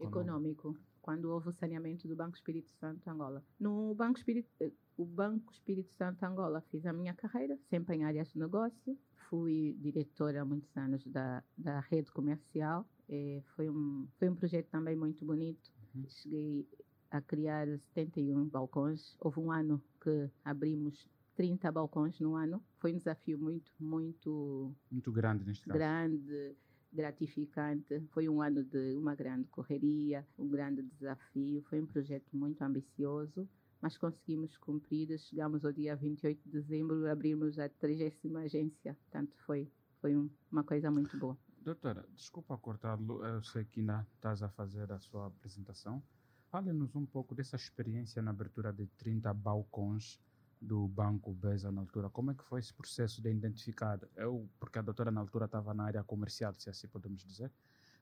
econômico, 0.00 0.76
quando 1.00 1.30
houve 1.30 1.48
o 1.48 1.52
saneamento 1.52 2.06
do 2.06 2.14
Banco 2.14 2.36
Espírito 2.36 2.70
Santo 2.78 3.08
Angola. 3.08 3.42
No 3.58 3.94
Banco 3.94 4.18
Espírito, 4.18 4.50
eh, 4.60 4.70
o 4.96 5.06
Banco 5.06 5.52
Espírito 5.52 5.94
Santo 5.94 6.22
Angola 6.22 6.60
fiz 6.70 6.84
a 6.84 6.92
minha 6.92 7.14
carreira, 7.14 7.58
sempre 7.70 7.96
em 7.96 8.04
áreas 8.04 8.30
de 8.30 8.38
negócio. 8.38 8.98
Fui 9.30 9.74
diretora 9.80 10.42
há 10.42 10.44
muitos 10.44 10.76
anos 10.76 11.02
da, 11.06 11.42
da 11.56 11.80
rede 11.80 12.12
comercial. 12.12 12.86
Eh, 13.08 13.42
foi, 13.56 13.68
um, 13.70 14.06
foi 14.18 14.28
um 14.28 14.34
projeto 14.34 14.68
também 14.70 14.94
muito 14.96 15.24
bonito. 15.24 15.70
Uhum. 15.94 16.04
Cheguei 16.08 16.68
a 17.10 17.20
criar 17.20 17.66
71 17.94 18.44
balcões. 18.46 19.16
Houve 19.20 19.40
um 19.40 19.50
ano 19.50 19.82
que 20.00 20.30
abrimos 20.44 21.08
30 21.34 21.72
balcões 21.72 22.18
no 22.20 22.34
ano. 22.34 22.62
Foi 22.78 22.92
um 22.92 22.98
desafio 22.98 23.38
muito, 23.38 23.72
muito 23.80 24.74
Muito 24.90 25.10
grande 25.12 25.44
neste 25.46 25.64
caso. 25.66 25.78
grande, 25.78 26.54
gratificante. 26.92 28.00
Foi 28.10 28.28
um 28.28 28.42
ano 28.42 28.62
de 28.62 28.94
uma 28.96 29.14
grande 29.14 29.48
correria, 29.48 30.26
um 30.38 30.48
grande 30.48 30.82
desafio. 30.82 31.62
Foi 31.62 31.80
um 31.80 31.86
projeto 31.86 32.36
muito 32.36 32.60
ambicioso, 32.62 33.48
mas 33.80 33.96
conseguimos 33.96 34.56
cumprir. 34.58 35.18
Chegamos 35.18 35.64
ao 35.64 35.72
dia 35.72 35.96
28 35.96 36.42
de 36.44 36.50
dezembro, 36.50 37.10
abrimos 37.10 37.58
a 37.58 37.68
30 37.70 38.38
agência. 38.40 38.94
Portanto, 38.94 39.34
foi, 39.46 39.66
foi 40.00 40.14
um- 40.14 40.28
uma 40.52 40.62
coisa 40.64 40.90
muito 40.90 41.16
boa. 41.16 41.38
Doutora, 41.60 42.06
desculpa 42.14 42.56
cortá-lo, 42.56 43.24
eu 43.24 43.42
sei 43.42 43.64
que 43.64 43.80
ainda 43.80 44.06
estás 44.14 44.42
a 44.42 44.48
fazer 44.48 44.90
a 44.92 44.98
sua 44.98 45.26
apresentação. 45.26 46.02
Fale-nos 46.50 46.94
um 46.94 47.04
pouco 47.04 47.34
dessa 47.34 47.56
experiência 47.56 48.22
na 48.22 48.30
abertura 48.30 48.72
de 48.72 48.86
30 48.86 49.34
balcões 49.34 50.18
do 50.60 50.88
Banco 50.88 51.32
BESA 51.34 51.70
na 51.70 51.80
altura. 51.82 52.08
Como 52.08 52.30
é 52.30 52.34
que 52.34 52.42
foi 52.44 52.60
esse 52.60 52.72
processo 52.72 53.20
de 53.20 53.30
identificar? 53.30 54.00
Eu, 54.16 54.48
porque 54.58 54.78
a 54.78 54.82
doutora 54.82 55.10
na 55.10 55.20
altura 55.20 55.44
estava 55.44 55.74
na 55.74 55.84
área 55.84 56.02
comercial, 56.02 56.54
se 56.54 56.70
assim 56.70 56.88
podemos 56.88 57.22
dizer. 57.22 57.52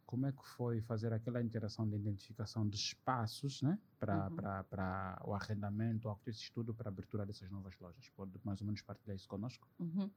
Como 0.06 0.24
é 0.26 0.32
que 0.32 0.46
foi 0.46 0.80
fazer 0.80 1.12
aquela 1.12 1.42
interação 1.42 1.88
de 1.88 1.96
identificação 1.96 2.66
de 2.68 2.76
espaços 2.76 3.60
né, 3.62 3.76
para 3.98 4.28
Uhum. 4.28 4.36
para- 4.36 4.64
para 4.64 5.22
o 5.26 5.34
arrendamento, 5.34 6.08
esse 6.26 6.42
estudo 6.42 6.72
para 6.72 6.88
a 6.88 6.92
abertura 6.92 7.26
dessas 7.26 7.50
novas 7.50 7.76
lojas? 7.80 8.08
Pode 8.10 8.38
mais 8.44 8.60
ou 8.60 8.66
menos 8.66 8.80
partilhar 8.82 9.16
isso 9.16 9.28
conosco? 9.28 9.66
Uhum, 9.80 10.08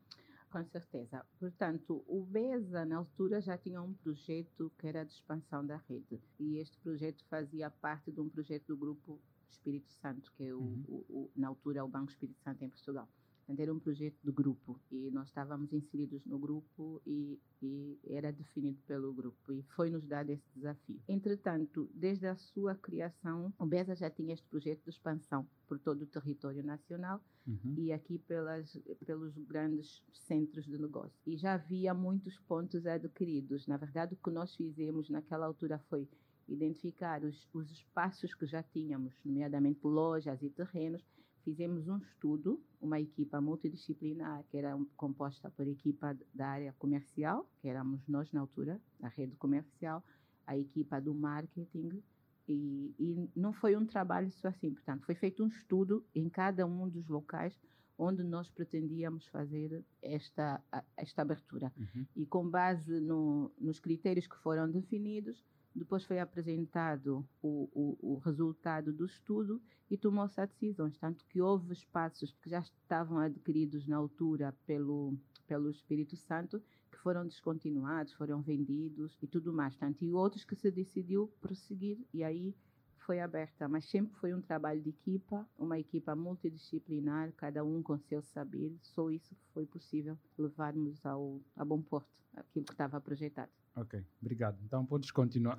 Com 0.49 0.65
certeza. 0.65 1.23
Portanto, 1.39 2.03
o 2.07 2.23
BESA, 2.25 2.83
na 2.83 2.97
altura, 2.97 3.39
já 3.39 3.55
tinha 3.57 3.81
um 3.81 3.93
projeto 3.93 4.71
que 4.79 4.87
era 4.87 5.05
de 5.05 5.13
expansão 5.13 5.63
da 5.65 5.77
rede. 5.77 6.19
E 6.39 6.57
este 6.57 6.75
projeto 6.79 7.23
fazia 7.29 7.69
parte 7.69 8.11
de 8.11 8.19
um 8.19 8.27
projeto 8.29 8.65
do 8.67 8.77
Grupo 8.77 9.21
Espírito 9.51 9.91
Santo, 9.91 10.31
que 10.33 10.43
é 10.45 10.53
o, 10.53 10.59
Uhum. 10.59 10.83
o- 10.87 11.05
o- 11.09 11.31
na 11.35 11.47
altura, 11.49 11.85
o 11.85 11.87
Banco 11.87 12.09
Espírito 12.11 12.39
Santo 12.41 12.63
em 12.63 12.69
Portugal. 12.69 13.07
Portanto, 13.49 13.61
era 13.61 13.73
um 13.73 13.79
projeto 13.79 14.19
de 14.23 14.31
grupo 14.31 14.79
e 14.91 15.09
nós 15.09 15.27
estávamos 15.27 15.73
inseridos 15.73 16.23
no 16.23 16.37
grupo 16.37 17.01
e, 17.03 17.39
e 17.63 17.97
era 18.07 18.31
definido 18.31 18.77
pelo 18.85 19.11
grupo 19.11 19.51
e 19.51 19.63
foi-nos 19.75 20.05
dado 20.05 20.29
esse 20.29 20.45
desafio. 20.55 21.01
Entretanto, 21.07 21.89
desde 21.91 22.27
a 22.27 22.35
sua 22.35 22.75
criação, 22.75 23.51
o 23.57 23.65
BESA 23.65 23.95
já 23.95 24.07
tinha 24.11 24.35
este 24.35 24.45
projeto 24.47 24.83
de 24.83 24.91
expansão 24.91 25.47
por 25.67 25.79
todo 25.79 26.03
o 26.03 26.05
território 26.05 26.63
nacional 26.63 27.19
Uhum. 27.47 27.73
e 27.79 27.91
aqui 27.91 28.19
pelas, 28.19 28.77
pelos 29.03 29.35
grandes 29.39 30.03
centros 30.13 30.65
de 30.65 30.77
negócio. 30.77 31.17
E 31.25 31.35
já 31.35 31.55
havia 31.55 31.95
muitos 31.95 32.37
pontos 32.41 32.85
adquiridos. 32.85 33.65
Na 33.65 33.75
verdade, 33.75 34.13
o 34.13 34.17
que 34.17 34.29
nós 34.29 34.55
fizemos 34.55 35.09
naquela 35.09 35.47
altura 35.47 35.79
foi 35.89 36.07
identificar 36.47 37.23
os, 37.23 37.49
os 37.51 37.71
espaços 37.71 38.35
que 38.35 38.45
já 38.45 38.61
tínhamos, 38.61 39.15
nomeadamente 39.25 39.79
lojas 39.83 40.43
e 40.43 40.49
terrenos, 40.51 41.03
fizemos 41.43 41.87
um 41.87 41.97
estudo, 41.97 42.61
uma 42.81 42.99
equipa 42.99 43.41
multidisciplinar 43.41 44.43
que 44.49 44.57
era 44.57 44.77
composta 44.95 45.49
por 45.51 45.67
equipa 45.67 46.17
da 46.33 46.47
área 46.47 46.73
comercial, 46.79 47.49
que 47.59 47.67
éramos 47.67 48.07
nós 48.07 48.31
na 48.31 48.41
altura, 48.41 48.79
a 49.01 49.07
rede 49.07 49.35
comercial, 49.35 50.03
a 50.45 50.57
equipa 50.57 50.99
do 50.99 51.13
marketing 51.13 52.01
e, 52.47 52.95
e, 52.99 53.29
não 53.35 53.53
foi 53.53 53.75
um 53.75 53.85
trabalho 53.85 54.31
só 54.31 54.47
assim, 54.47 54.73
portanto, 54.73 55.05
foi 55.05 55.13
feito 55.13 55.43
um 55.43 55.47
estudo 55.47 56.03
em 56.15 56.27
cada 56.27 56.65
um 56.65 56.89
dos 56.89 57.07
locais 57.07 57.55
onde 57.95 58.23
nós 58.23 58.49
pretendíamos 58.49 59.27
fazer 59.27 59.83
esta, 60.01 60.63
esta 60.95 61.21
abertura. 61.21 61.71
Uhum. 61.77 62.05
E 62.15 62.25
com 62.25 62.49
base 62.49 62.99
no, 62.99 63.51
nos 63.59 63.79
critérios 63.79 64.25
que 64.25 64.37
foram 64.37 64.71
definidos, 64.71 65.43
depois 65.75 66.03
foi 66.03 66.19
apresentado 66.19 67.27
o, 67.41 67.69
o, 67.73 68.13
o 68.13 68.17
resultado 68.17 68.91
do 68.91 69.05
estudo 69.05 69.61
e 69.89 69.97
tomou-se 69.97 70.39
a 70.39 70.45
decisão. 70.45 70.89
Tanto 70.91 71.25
que 71.25 71.41
houve 71.41 71.73
espaços 71.73 72.33
que 72.41 72.49
já 72.49 72.59
estavam 72.59 73.19
adquiridos 73.19 73.87
na 73.87 73.97
altura 73.97 74.53
pelo, 74.65 75.17
pelo 75.47 75.69
Espírito 75.69 76.15
Santo 76.15 76.61
que 76.91 76.97
foram 76.97 77.25
descontinuados, 77.25 78.13
foram 78.13 78.41
vendidos 78.41 79.17
e 79.21 79.27
tudo 79.27 79.53
mais. 79.53 79.75
Tanto, 79.75 80.03
e 80.03 80.11
outros 80.13 80.43
que 80.43 80.55
se 80.55 80.71
decidiu 80.71 81.31
prosseguir 81.39 81.97
e 82.13 82.23
aí 82.23 82.55
foi 82.97 83.19
aberta, 83.19 83.67
mas 83.67 83.85
sempre 83.85 84.13
foi 84.19 84.33
um 84.35 84.41
trabalho 84.41 84.81
de 84.81 84.89
equipa, 84.89 85.47
uma 85.57 85.79
equipa 85.79 86.15
multidisciplinar, 86.15 87.33
cada 87.33 87.63
um 87.63 87.81
com 87.81 87.97
seu 87.97 88.21
saber. 88.21 88.77
Só 88.81 89.09
isso 89.09 89.35
foi 89.53 89.65
possível 89.65 90.17
levarmos 90.37 91.03
ao, 91.05 91.41
a 91.55 91.65
bom 91.65 91.81
porto 91.81 92.07
aquilo 92.35 92.65
que 92.65 92.73
estava 92.73 93.01
projetado. 93.01 93.51
Ok, 93.75 94.03
obrigado. 94.21 94.59
Então 94.65 94.85
podes 94.85 95.11
continuar. 95.11 95.57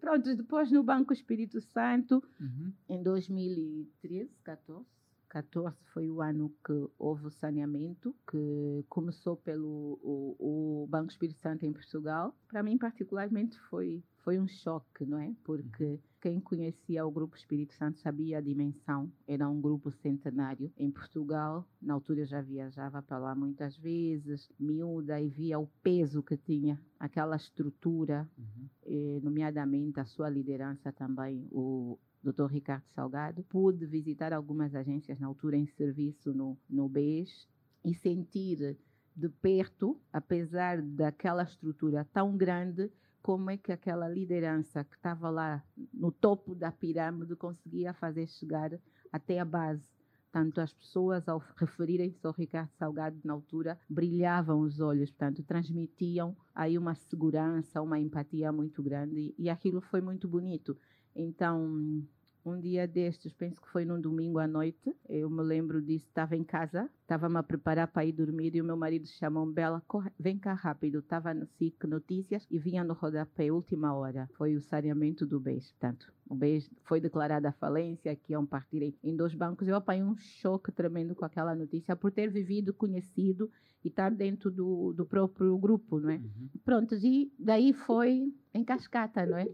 Pronto, 0.00 0.34
depois 0.36 0.70
no 0.70 0.82
Banco 0.82 1.12
Espírito 1.12 1.60
Santo, 1.60 2.22
uhum. 2.40 2.72
em 2.88 3.02
2013, 3.02 4.30
14, 4.42 4.86
14 5.32 5.74
foi 5.94 6.10
o 6.10 6.20
ano 6.20 6.54
que 6.62 6.90
houve 6.98 7.26
o 7.26 7.30
saneamento, 7.30 8.14
que 8.30 8.84
começou 8.86 9.34
pelo 9.34 9.98
o, 10.02 10.82
o 10.82 10.86
Banco 10.86 11.10
Espírito 11.10 11.40
Santo 11.40 11.64
em 11.64 11.72
Portugal. 11.72 12.36
Para 12.46 12.62
mim, 12.62 12.76
particularmente, 12.76 13.58
foi, 13.70 14.04
foi 14.18 14.38
um 14.38 14.46
choque, 14.46 15.06
não 15.06 15.18
é? 15.18 15.34
Porque 15.42 15.98
quem 16.20 16.38
conhecia 16.38 17.06
o 17.06 17.10
Grupo 17.10 17.34
Espírito 17.34 17.72
Santo 17.72 17.98
sabia 18.00 18.38
a 18.38 18.40
dimensão. 18.42 19.10
Era 19.26 19.48
um 19.48 19.58
grupo 19.58 19.90
centenário 19.90 20.70
em 20.76 20.90
Portugal. 20.90 21.66
Na 21.80 21.94
altura 21.94 22.20
eu 22.20 22.26
já 22.26 22.42
viajava 22.42 23.00
para 23.00 23.16
lá 23.16 23.34
muitas 23.34 23.74
vezes, 23.78 24.52
miúda, 24.60 25.18
e 25.18 25.30
via 25.30 25.58
o 25.58 25.66
peso 25.82 26.22
que 26.22 26.36
tinha 26.36 26.78
aquela 27.00 27.36
estrutura, 27.36 28.28
uhum. 28.36 28.68
eh, 28.84 29.20
nomeadamente 29.22 29.98
a 29.98 30.04
sua 30.04 30.28
liderança 30.28 30.92
também, 30.92 31.48
o 31.50 31.98
Dr. 32.22 32.46
Ricardo 32.46 32.84
Salgado. 32.94 33.42
Pude 33.44 33.86
visitar 33.86 34.32
algumas 34.32 34.74
agências 34.74 35.18
na 35.18 35.26
altura 35.26 35.56
em 35.56 35.66
serviço 35.66 36.32
no, 36.32 36.56
no 36.68 36.88
BES 36.88 37.48
e 37.84 37.94
sentir 37.94 38.78
de 39.14 39.28
perto, 39.28 40.00
apesar 40.12 40.80
daquela 40.80 41.42
estrutura 41.42 42.06
tão 42.12 42.36
grande, 42.36 42.90
como 43.20 43.50
é 43.50 43.56
que 43.56 43.70
aquela 43.70 44.08
liderança 44.08 44.82
que 44.84 44.96
estava 44.96 45.30
lá 45.30 45.62
no 45.92 46.10
topo 46.10 46.54
da 46.54 46.72
pirâmide 46.72 47.36
conseguia 47.36 47.92
fazer 47.92 48.26
chegar 48.26 48.72
até 49.12 49.38
a 49.38 49.44
base. 49.44 49.88
Tanto 50.32 50.62
as 50.62 50.72
pessoas, 50.72 51.28
ao 51.28 51.42
referirem-se 51.56 52.26
ao 52.26 52.32
Ricardo 52.32 52.70
Salgado 52.78 53.20
na 53.22 53.34
altura, 53.34 53.78
brilhavam 53.88 54.60
os 54.60 54.80
olhos, 54.80 55.10
portanto, 55.10 55.42
transmitiam 55.42 56.34
aí 56.54 56.78
uma 56.78 56.94
segurança, 56.94 57.82
uma 57.82 58.00
empatia 58.00 58.50
muito 58.50 58.82
grande 58.82 59.34
e 59.38 59.50
aquilo 59.50 59.82
foi 59.82 60.00
muito 60.00 60.26
bonito. 60.26 60.74
Então, 61.14 62.04
um 62.44 62.58
dia 62.58 62.88
destes, 62.88 63.32
penso 63.32 63.60
que 63.60 63.68
foi 63.68 63.84
num 63.84 64.00
domingo 64.00 64.38
à 64.38 64.48
noite, 64.48 64.94
eu 65.08 65.30
me 65.30 65.42
lembro 65.42 65.80
disso, 65.80 66.06
estava 66.08 66.36
em 66.36 66.42
casa, 66.42 66.90
estava-me 67.02 67.36
a 67.36 67.42
preparar 67.42 67.86
para 67.88 68.04
ir 68.04 68.12
dormir 68.12 68.54
e 68.54 68.60
o 68.60 68.64
meu 68.64 68.76
marido 68.76 69.06
chamou-me, 69.06 69.52
Bela, 69.52 69.82
corre, 69.86 70.10
vem 70.18 70.38
cá 70.38 70.52
rápido, 70.52 70.98
estava 70.98 71.32
no 71.32 71.46
SIC 71.46 71.86
Notícias 71.86 72.46
e 72.50 72.58
vinha 72.58 72.82
no 72.82 72.94
rodapé, 72.94 73.52
última 73.52 73.94
hora, 73.94 74.28
foi 74.34 74.56
o 74.56 74.60
saneamento 74.60 75.24
do 75.24 75.38
BES, 75.38 75.70
portanto, 75.72 76.12
o 76.28 76.34
BES 76.34 76.68
foi 76.82 77.00
declarada 77.00 77.50
a 77.50 77.52
falência, 77.52 78.16
que 78.16 78.32
iam 78.32 78.44
partir 78.44 78.94
em 79.02 79.14
dois 79.14 79.34
bancos, 79.34 79.68
eu 79.68 79.76
apanhei 79.76 80.02
um 80.02 80.16
choque 80.16 80.72
tremendo 80.72 81.14
com 81.14 81.24
aquela 81.24 81.54
notícia, 81.54 81.94
por 81.94 82.10
ter 82.10 82.28
vivido, 82.28 82.74
conhecido 82.74 83.50
e 83.84 83.88
estar 83.88 84.10
dentro 84.10 84.50
do, 84.50 84.92
do 84.92 85.04
próprio 85.04 85.56
grupo, 85.58 86.00
não 86.00 86.10
é? 86.10 86.16
Uhum. 86.16 86.48
Pronto, 86.64 86.94
e 86.94 87.32
daí 87.38 87.72
foi 87.72 88.32
em 88.54 88.64
cascata, 88.64 89.26
não 89.26 89.36
é? 89.36 89.46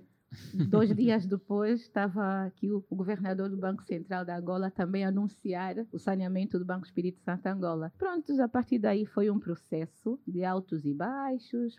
Dois 0.69 0.95
dias 0.95 1.27
depois, 1.27 1.81
estava 1.81 2.45
aqui 2.45 2.71
o, 2.71 2.85
o, 2.91 2.97
governador 2.97 3.49
do 3.49 3.57
Banco 3.57 3.83
Central 3.85 4.25
da 4.25 4.37
Angola 4.37 4.71
também 4.71 5.05
anunciar 5.05 5.77
o 5.91 5.99
saneamento 5.99 6.59
do 6.59 6.65
Banco 6.65 6.85
Espírito 6.85 7.21
Santo 7.21 7.47
Angola. 7.47 7.93
Prontos, 7.97 8.39
a 8.39 8.49
partir 8.49 8.79
daí 8.79 9.07
foi 9.07 9.31
um 9.31 9.39
processo 9.39 10.21
de 10.27 10.45
altos 10.45 10.85
e 10.85 10.93
baixos. 10.93 11.77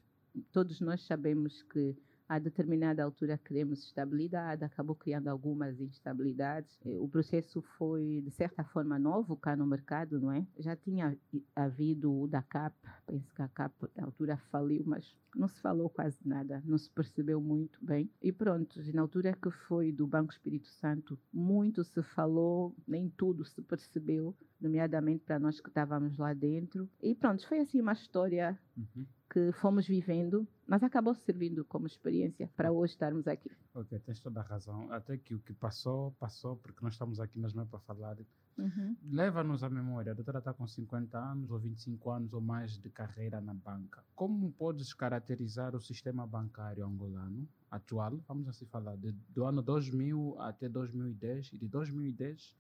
Todos 0.52 0.80
nós 0.82 1.06
sabemos 1.06 1.62
que 1.64 1.96
a 2.30 2.38
determinada 2.38 3.04
altura 3.04 3.40
queremos 3.40 3.84
estabilidade, 3.84 4.64
acabou 4.64 4.96
criando 4.96 5.30
algumas 5.30 5.82
instabilidades. 5.82 6.80
O 6.86 7.10
processo 7.10 7.60
foi, 7.76 8.22
de 8.24 8.30
certa 8.30 8.64
forma, 8.64 9.00
novo 9.00 9.36
cá 9.36 9.56
no 9.56 9.66
mercado, 9.66 10.22
não 10.22 10.32
é? 10.32 10.46
Já 10.60 10.76
tinha 10.76 11.18
havido 11.56 12.14
o 12.14 12.28
da 12.28 12.44
CAP, 12.44 12.76
penso 13.08 13.34
que 13.34 13.42
a 13.42 13.48
CAP, 13.48 13.74
na 13.96 14.06
altura, 14.06 14.38
faliu, 14.52 14.84
mas 14.86 15.18
não 15.36 15.48
se 15.48 15.60
falou 15.60 15.90
quase 15.90 16.20
nada, 16.24 16.62
não 16.66 16.78
se 16.78 16.92
percebeu 16.92 17.42
muito 17.42 17.84
bem. 17.84 18.08
E 18.22 18.32
pronto, 18.32 18.80
na 18.94 19.02
altura 19.02 19.34
que 19.34 19.50
foi 19.50 19.92
do 19.92 20.06
Banco 20.06 20.32
Espírito 20.32 20.68
Santo, 20.68 21.18
muito 21.34 21.84
se 21.84 22.04
falou, 22.04 22.76
nem 22.88 23.10
tudo 23.10 23.44
se 23.44 23.60
percebeu, 23.64 24.38
nomeadamente 24.62 25.24
para 25.24 25.40
nós 25.40 25.60
que 25.60 25.70
estávamos 25.70 26.16
lá 26.20 26.32
dentro. 26.36 26.88
E 27.02 27.16
pronto, 27.16 27.48
foi 27.48 27.58
assim 27.58 27.82
uma 27.82 27.94
história 27.94 28.56
uhum 28.78 29.06
que 29.30 29.52
fomos 29.52 29.88
vivendo, 29.88 30.48
mas 30.66 30.82
acabou 30.84 31.14
servindo 31.14 31.64
como 31.64 31.86
experiência 31.86 32.50
para 32.56 32.72
hoje 32.72 32.94
estarmos 32.94 33.28
aqui. 33.28 33.52
Ok, 33.76 34.00
tens 34.00 34.20
toda 34.20 34.40
a 34.40 34.44
razão. 34.44 34.92
Até 34.92 35.18
que 35.18 35.36
o 35.36 35.40
que 35.40 35.54
passou, 35.54 36.12
passou, 36.14 36.56
porque 36.58 36.84
nós 36.84 36.94
estamos 36.94 37.20
aqui 37.20 37.38
mesmo 37.38 37.66
para 37.68 37.80
falar. 37.80 38.18
Uhum. 38.58 38.96
Leva-nos 39.12 39.64
à 39.64 39.70
memória. 39.70 40.12
A 40.12 40.16
doutora 40.16 40.40
está 40.40 40.52
com 40.52 40.66
50 40.66 41.18
anos 41.18 41.52
ou 41.52 41.60
25 41.60 42.10
anos 42.10 42.34
ou 42.34 42.42
mais 42.42 42.78
de 42.78 42.90
carreira 42.90 43.40
na 43.40 43.54
banca. 43.54 44.04
Como 44.16 44.52
podes 44.52 44.94
caracterizar 44.94 45.76
o 45.76 45.80
sistema 45.80 46.26
bancário 46.26 46.86
angolano 46.86 47.48
atual? 47.70 48.20
Vamos 48.28 48.48
assim 48.48 48.66
falar, 48.66 48.98
de, 48.98 49.12
do 49.30 49.46
ano 49.46 49.62
2000 49.62 50.38
até 50.40 50.68
2010 50.68 51.54
e 51.54 51.58
de 51.58 51.68
2010 51.68 52.56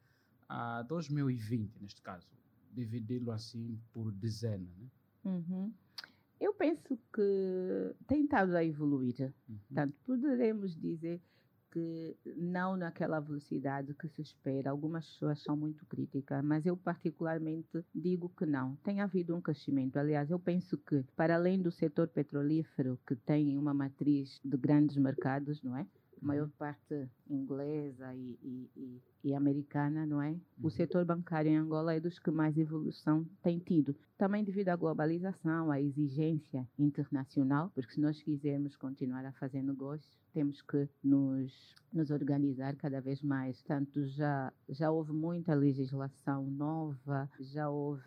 a 0.48 0.84
2020, 0.84 1.82
neste 1.82 2.02
caso. 2.02 2.28
Dividi-lo 2.72 3.32
assim 3.32 3.80
por 3.92 4.12
dezena, 4.12 4.70
né? 4.78 4.88
Uhum. 5.26 5.74
Eu 6.40 6.54
penso 6.54 6.98
que 7.14 7.96
tem 8.08 8.24
estado 8.24 8.56
a 8.56 8.64
evoluir. 8.64 9.34
Uhum. 9.48 9.58
Portanto, 9.68 9.96
poderemos 10.06 10.76
dizer 10.80 11.22
que 11.72 12.16
não 12.36 12.76
naquela 12.76 13.20
velocidade 13.20 13.94
que 13.94 14.08
se 14.08 14.22
espera. 14.22 14.72
Algumas 14.72 15.06
pessoas 15.06 15.42
são 15.42 15.56
muito 15.56 15.86
críticas, 15.86 16.44
mas 16.44 16.66
eu 16.66 16.76
particularmente 16.76 17.84
digo 17.94 18.30
que 18.30 18.46
não. 18.46 18.76
Tem 18.78 19.02
havido 19.02 19.36
um 19.36 19.42
crescimento. 19.42 19.98
Aliás, 19.98 20.32
eu 20.32 20.40
penso 20.40 20.78
que 20.78 21.04
para 21.16 21.36
além 21.36 21.62
do 21.62 21.72
setor 21.72 22.08
petrolífero, 22.08 23.00
que 23.06 23.16
tem 23.16 23.58
uma 23.58 23.74
matriz 23.74 24.40
de 24.44 24.58
grandes 24.58 24.98
mercados, 24.98 25.62
não 25.62 25.78
é? 25.78 25.86
A 26.22 26.26
maior 26.26 26.46
Uhum. 26.46 26.52
parte 26.58 27.10
inglesa 27.30 28.14
e, 28.14 28.38
e, 28.44 28.70
e, 28.76 29.02
e 29.30 29.34
americana, 29.34 30.06
não 30.06 30.22
é? 30.22 30.32
O 30.62 30.64
Uhum. 30.66 30.70
setor 30.70 31.06
bancário 31.06 31.50
em 31.52 31.58
Angola 31.58 31.94
é 31.94 32.00
dos 32.00 32.20
que 32.20 32.30
mais 32.32 32.58
evolução 32.58 33.26
tem 33.42 33.60
tido. 33.60 33.96
Também 34.18 34.44
devido 34.44 34.70
à 34.70 34.76
globalização, 34.76 35.72
à 35.72 35.80
exigência 35.80 36.68
internacional, 36.78 37.72
porque 37.74 37.94
se 37.94 38.02
nós 38.02 38.22
quisermos 38.22 38.76
continuar 38.76 39.26
a 39.26 39.32
fazer 39.34 39.62
negócios, 39.64 40.18
temos 40.34 40.62
que 40.62 40.90
nos, 41.04 41.74
nos 41.94 42.12
organizar 42.12 42.76
cada 42.76 43.00
vez 43.02 43.22
mais. 43.22 43.62
Tanto 43.64 44.06
já, 44.08 44.52
já 44.68 44.92
houve 44.92 45.14
muita 45.14 45.54
legislação 45.56 46.46
nova, 46.52 47.30
já 47.40 47.70
houve 47.70 48.04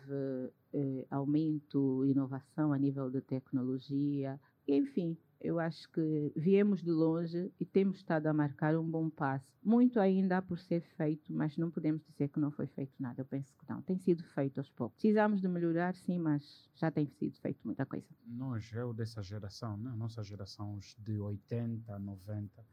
eh, 0.73 1.05
aumento, 1.09 2.05
inovação 2.05 2.71
a 2.73 2.77
nível 2.77 3.09
de 3.09 3.21
tecnologia, 3.21 4.39
enfim, 4.67 5.17
eu 5.43 5.59
acho 5.59 5.89
que 5.91 6.31
viemos 6.35 6.81
de 6.81 6.89
longe 6.89 7.51
e 7.59 7.65
temos 7.65 7.97
estado 7.97 8.27
a 8.27 8.33
marcar 8.33 8.77
um 8.77 8.89
bom 8.89 9.09
passo. 9.09 9.45
Muito 9.61 9.99
ainda 9.99 10.37
há 10.37 10.41
por 10.41 10.57
ser 10.57 10.81
feito, 10.95 11.33
mas 11.33 11.57
não 11.57 11.69
podemos 11.69 12.01
dizer 12.05 12.29
que 12.29 12.39
não 12.39 12.49
foi 12.49 12.65
feito 12.67 12.93
nada. 12.97 13.21
Eu 13.21 13.25
penso 13.25 13.53
que 13.57 13.69
não. 13.69 13.81
Tem 13.81 13.97
sido 13.97 14.23
feito 14.23 14.59
aos 14.59 14.69
poucos. 14.69 14.97
Precisamos 14.97 15.41
de 15.41 15.47
melhorar, 15.47 15.95
sim, 15.95 16.17
mas 16.17 16.69
já 16.75 16.89
tem 16.89 17.07
sido 17.07 17.37
feito 17.39 17.59
muita 17.65 17.85
coisa. 17.85 18.07
Nós, 18.25 18.71
eu 18.73 18.93
dessa 18.93 19.21
geração, 19.21 19.75
né? 19.77 19.93
nossa 19.95 20.23
geração, 20.23 20.75
os 20.75 20.95
de 20.97 21.19
80, 21.19 21.99
90, 21.99 22.65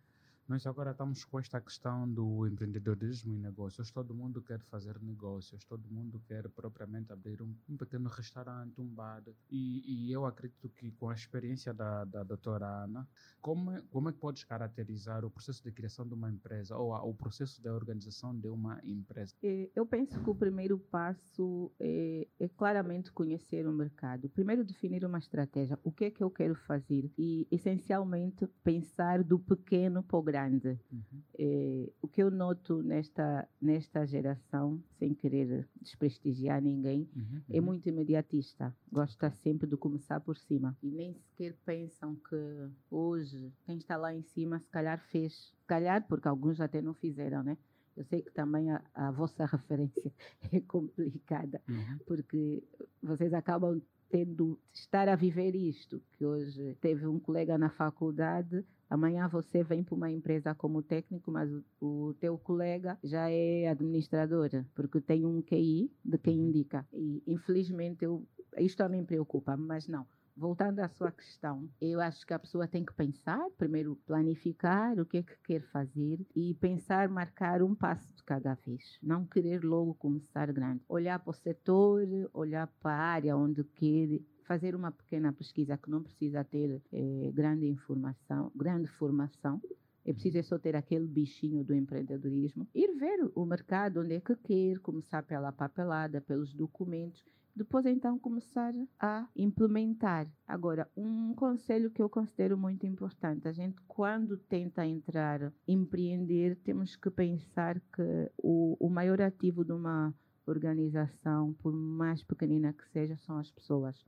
Nós 0.50 0.66
agora 0.66 0.90
estamos 0.90 1.24
com 1.24 1.38
esta 1.38 1.60
questão 1.60 2.12
do 2.12 2.44
empreendedorismo 2.44 3.32
e 3.32 3.38
negócios. 3.38 3.92
Todo 3.92 4.12
mundo 4.12 4.42
quer 4.42 4.58
fazer 4.62 5.00
negócios, 5.00 5.64
todo 5.64 5.88
mundo 5.88 6.20
quer 6.26 6.48
propriamente 6.48 7.12
abrir 7.12 7.40
um, 7.40 7.54
um 7.68 7.76
pequeno 7.76 8.08
restaurante, 8.08 8.80
um 8.80 8.84
bar. 8.84 9.22
E, 9.48 10.08
e, 10.08 10.10
eu 10.10 10.26
acredito 10.26 10.68
que 10.70 10.90
com 10.90 11.08
a 11.08 11.14
experiência 11.14 11.72
da, 11.72 12.04
da 12.04 12.24
doutora 12.24 12.66
Ana, 12.66 13.08
como 13.40 13.70
é, 13.70 13.80
como 13.92 14.08
é 14.08 14.12
que 14.12 14.18
podes 14.18 14.42
caracterizar 14.42 15.24
o 15.24 15.30
processo 15.30 15.62
de 15.62 15.70
criação 15.70 16.04
de 16.04 16.14
uma 16.14 16.28
empresa 16.28 16.76
ou 16.76 16.94
a, 16.94 17.04
o 17.04 17.14
processo 17.14 17.62
de 17.62 17.68
organização 17.68 18.36
de 18.36 18.48
uma 18.48 18.80
empresa? 18.82 19.32
É, 19.44 19.70
eu 19.72 19.86
penso 19.86 20.20
que 20.20 20.30
o 20.30 20.34
primeiro 20.34 20.80
passo 20.80 21.70
é, 21.78 22.26
é 22.40 22.48
claramente 22.48 23.12
conhecer 23.12 23.68
o 23.68 23.72
mercado. 23.72 24.28
Primeiro 24.28 24.64
definir 24.64 25.04
uma 25.04 25.20
estratégia. 25.20 25.78
O 25.84 25.92
que 25.92 26.06
é 26.06 26.10
que 26.10 26.24
eu 26.24 26.30
quero 26.30 26.56
fazer? 26.56 27.08
E, 27.16 27.46
essencialmente, 27.52 28.48
pensar 28.64 29.22
do 29.22 29.38
pequeno 29.38 30.02
para 30.02 30.18
grande. 30.40 30.78
Uhum. 30.90 31.22
É, 31.38 31.90
o 32.00 32.08
que 32.08 32.22
eu 32.22 32.30
noto 32.30 32.82
nesta, 32.82 33.48
nesta 33.60 34.06
geração, 34.06 34.82
sem 34.98 35.14
querer 35.14 35.68
desprestigiar 35.80 36.62
ninguém, 36.62 37.08
uhum. 37.14 37.42
é 37.50 37.58
uhum. 37.58 37.66
muito 37.66 37.88
imediatista. 37.88 38.74
Gosta 38.90 39.30
sempre 39.30 39.68
de 39.68 39.76
começar 39.76 40.20
por 40.20 40.36
cima. 40.36 40.76
E 40.82 40.90
nem 40.90 41.12
sequer 41.12 41.54
pensam 41.64 42.14
que 42.16 42.70
hoje 42.90 43.52
quem 43.64 43.76
está 43.76 43.96
lá 43.96 44.14
em 44.14 44.22
cima 44.22 44.58
se 44.60 44.70
calhar 44.70 44.98
fez. 45.10 45.52
Se 45.60 45.66
calhar 45.66 46.06
porque 46.06 46.28
alguns 46.28 46.60
até 46.60 46.80
não 46.80 46.94
fizeram, 46.94 47.42
né? 47.42 47.56
Eu 47.96 48.04
sei 48.04 48.22
que 48.22 48.30
também 48.30 48.70
a, 48.70 48.82
a 48.94 49.10
vossa 49.10 49.44
referência 49.46 50.12
é 50.52 50.60
complicada, 50.60 51.60
uhum. 51.68 51.98
porque 52.06 52.62
vocês 53.02 53.34
acabam 53.34 53.80
tendo 54.10 54.58
estar 54.72 55.08
a 55.08 55.16
viver 55.16 55.54
isto, 55.54 56.02
que 56.12 56.26
hoje 56.26 56.76
teve 56.80 57.06
um 57.06 57.18
colega 57.18 57.56
na 57.56 57.70
faculdade 57.70 58.64
Amanhã 58.90 59.28
você 59.28 59.62
vem 59.62 59.84
para 59.84 59.94
uma 59.94 60.10
empresa 60.10 60.52
como 60.52 60.82
técnico, 60.82 61.30
mas 61.30 61.48
o, 61.80 62.08
o 62.08 62.14
teu 62.14 62.36
colega 62.36 62.98
já 63.04 63.30
é 63.30 63.68
administradora, 63.68 64.66
porque 64.74 65.00
tem 65.00 65.24
um 65.24 65.40
QI 65.40 65.92
de 66.04 66.18
quem 66.18 66.40
uhum. 66.40 66.48
indica. 66.48 66.84
E 66.92 67.22
infelizmente 67.24 68.04
eu, 68.04 68.26
isto 68.58 68.78
também 68.78 69.04
preocupa, 69.04 69.56
mas 69.56 69.86
não. 69.86 70.04
Voltando 70.40 70.78
à 70.78 70.88
sua 70.88 71.12
questão, 71.12 71.68
eu 71.78 72.00
acho 72.00 72.26
que 72.26 72.32
a 72.32 72.38
pessoa 72.38 72.66
tem 72.66 72.82
que 72.82 72.94
pensar, 72.94 73.46
primeiro 73.58 73.94
planificar 74.06 74.98
o 74.98 75.04
que 75.04 75.18
é 75.18 75.22
que 75.22 75.36
quer 75.44 75.60
fazer 75.64 76.18
e 76.34 76.54
pensar, 76.54 77.10
marcar 77.10 77.62
um 77.62 77.74
passo 77.74 78.10
de 78.14 78.24
cada 78.24 78.54
vez. 78.54 78.98
Não 79.02 79.26
querer 79.26 79.62
logo 79.62 79.92
começar 79.96 80.50
grande. 80.50 80.80
Olhar 80.88 81.18
para 81.18 81.30
o 81.30 81.34
setor, 81.34 82.08
olhar 82.32 82.66
para 82.80 82.90
a 82.90 83.04
área 83.04 83.36
onde 83.36 83.62
quer 83.64 84.18
fazer 84.44 84.74
uma 84.74 84.90
pequena 84.90 85.30
pesquisa 85.30 85.76
que 85.76 85.90
não 85.90 86.02
precisa 86.02 86.42
ter 86.42 86.80
eh, 86.90 87.30
grande 87.34 87.66
informação, 87.66 88.50
grande 88.56 88.88
formação. 88.92 89.60
É 90.06 90.14
preciso 90.14 90.38
é 90.38 90.42
só 90.42 90.58
ter 90.58 90.74
aquele 90.74 91.06
bichinho 91.06 91.62
do 91.62 91.74
empreendedorismo, 91.74 92.66
ir 92.74 92.96
ver 92.96 93.30
o 93.34 93.44
mercado, 93.44 94.00
onde 94.00 94.14
é 94.14 94.20
que 94.20 94.34
quer, 94.36 94.78
começar 94.78 95.22
pela 95.22 95.52
papelada, 95.52 96.18
pelos 96.22 96.54
documentos, 96.54 97.22
depois 97.60 97.84
então 97.84 98.18
começar 98.18 98.72
a 98.98 99.28
implementar. 99.36 100.26
Agora, 100.48 100.90
um 100.96 101.34
conselho 101.34 101.90
que 101.90 102.00
eu 102.00 102.08
considero 102.08 102.56
muito 102.56 102.86
importante, 102.86 103.46
a 103.46 103.52
gente 103.52 103.76
quando 103.86 104.38
tenta 104.38 104.86
entrar, 104.86 105.52
empreender, 105.68 106.56
temos 106.64 106.96
que 106.96 107.10
pensar 107.10 107.78
que 107.78 108.30
o, 108.38 108.78
o 108.80 108.88
maior 108.88 109.20
ativo 109.20 109.62
de 109.62 109.72
uma 109.72 110.14
organização, 110.46 111.52
por 111.52 111.70
mais 111.70 112.22
pequenina 112.22 112.72
que 112.72 112.88
seja, 112.88 113.14
são 113.18 113.36
as 113.36 113.50
pessoas. 113.50 114.02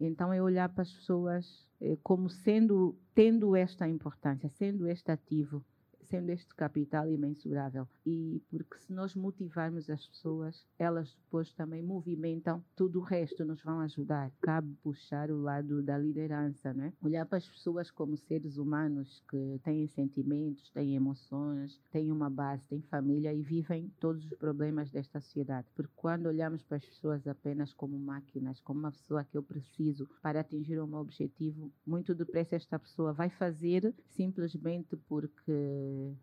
Então 0.00 0.32
é 0.32 0.42
olhar 0.42 0.68
para 0.68 0.82
as 0.82 0.92
pessoas 0.92 1.64
eh, 1.80 1.96
como 2.02 2.28
sendo, 2.28 2.98
tendo 3.14 3.54
esta 3.54 3.88
importância, 3.88 4.48
sendo 4.48 4.88
este 4.88 5.12
ativo 5.12 5.64
sendo 6.06 6.30
este 6.30 6.54
capital 6.54 7.10
imensurável. 7.10 7.86
E 8.04 8.42
porque 8.50 8.78
se 8.78 8.92
nós 8.92 9.14
motivarmos 9.14 9.88
as 9.90 10.06
pessoas, 10.06 10.64
elas 10.78 11.14
depois 11.24 11.52
também 11.52 11.82
movimentam 11.82 12.64
tudo 12.74 13.00
o 13.00 13.02
resto, 13.02 13.44
nos 13.44 13.62
vão 13.62 13.80
ajudar. 13.80 14.30
Cabe 14.40 14.74
puxar 14.82 15.30
o 15.30 15.40
lado 15.40 15.82
da 15.82 15.98
liderança, 15.98 16.72
né? 16.72 16.92
Olhar 17.02 17.26
para 17.26 17.38
as 17.38 17.48
pessoas 17.48 17.90
como 17.90 18.16
seres 18.16 18.56
humanos 18.56 19.22
que 19.28 19.60
têm 19.64 19.86
sentimentos, 19.88 20.70
têm 20.70 20.94
emoções, 20.94 21.80
têm 21.90 22.10
uma 22.10 22.30
base, 22.30 22.64
têm 22.68 22.82
família 22.82 23.32
e 23.32 23.42
vivem 23.42 23.92
todos 24.00 24.24
os 24.24 24.38
problemas 24.38 24.90
desta 24.90 25.20
sociedade. 25.20 25.66
Porque 25.74 25.92
quando 25.96 26.26
olhamos 26.26 26.62
para 26.62 26.76
as 26.76 26.84
pessoas 26.84 27.26
apenas 27.26 27.72
como 27.72 27.98
máquinas, 27.98 28.60
como 28.60 28.80
uma 28.80 28.92
pessoa 28.92 29.24
que 29.24 29.36
eu 29.36 29.42
preciso 29.42 30.08
para 30.22 30.40
atingir 30.40 30.80
um 30.80 30.94
objetivo, 30.94 31.70
muito 31.86 32.14
depressa 32.14 32.56
esta 32.56 32.78
pessoa 32.78 33.12
vai 33.12 33.30
fazer 33.30 33.94
simplesmente 34.08 34.96
porque 35.08 35.52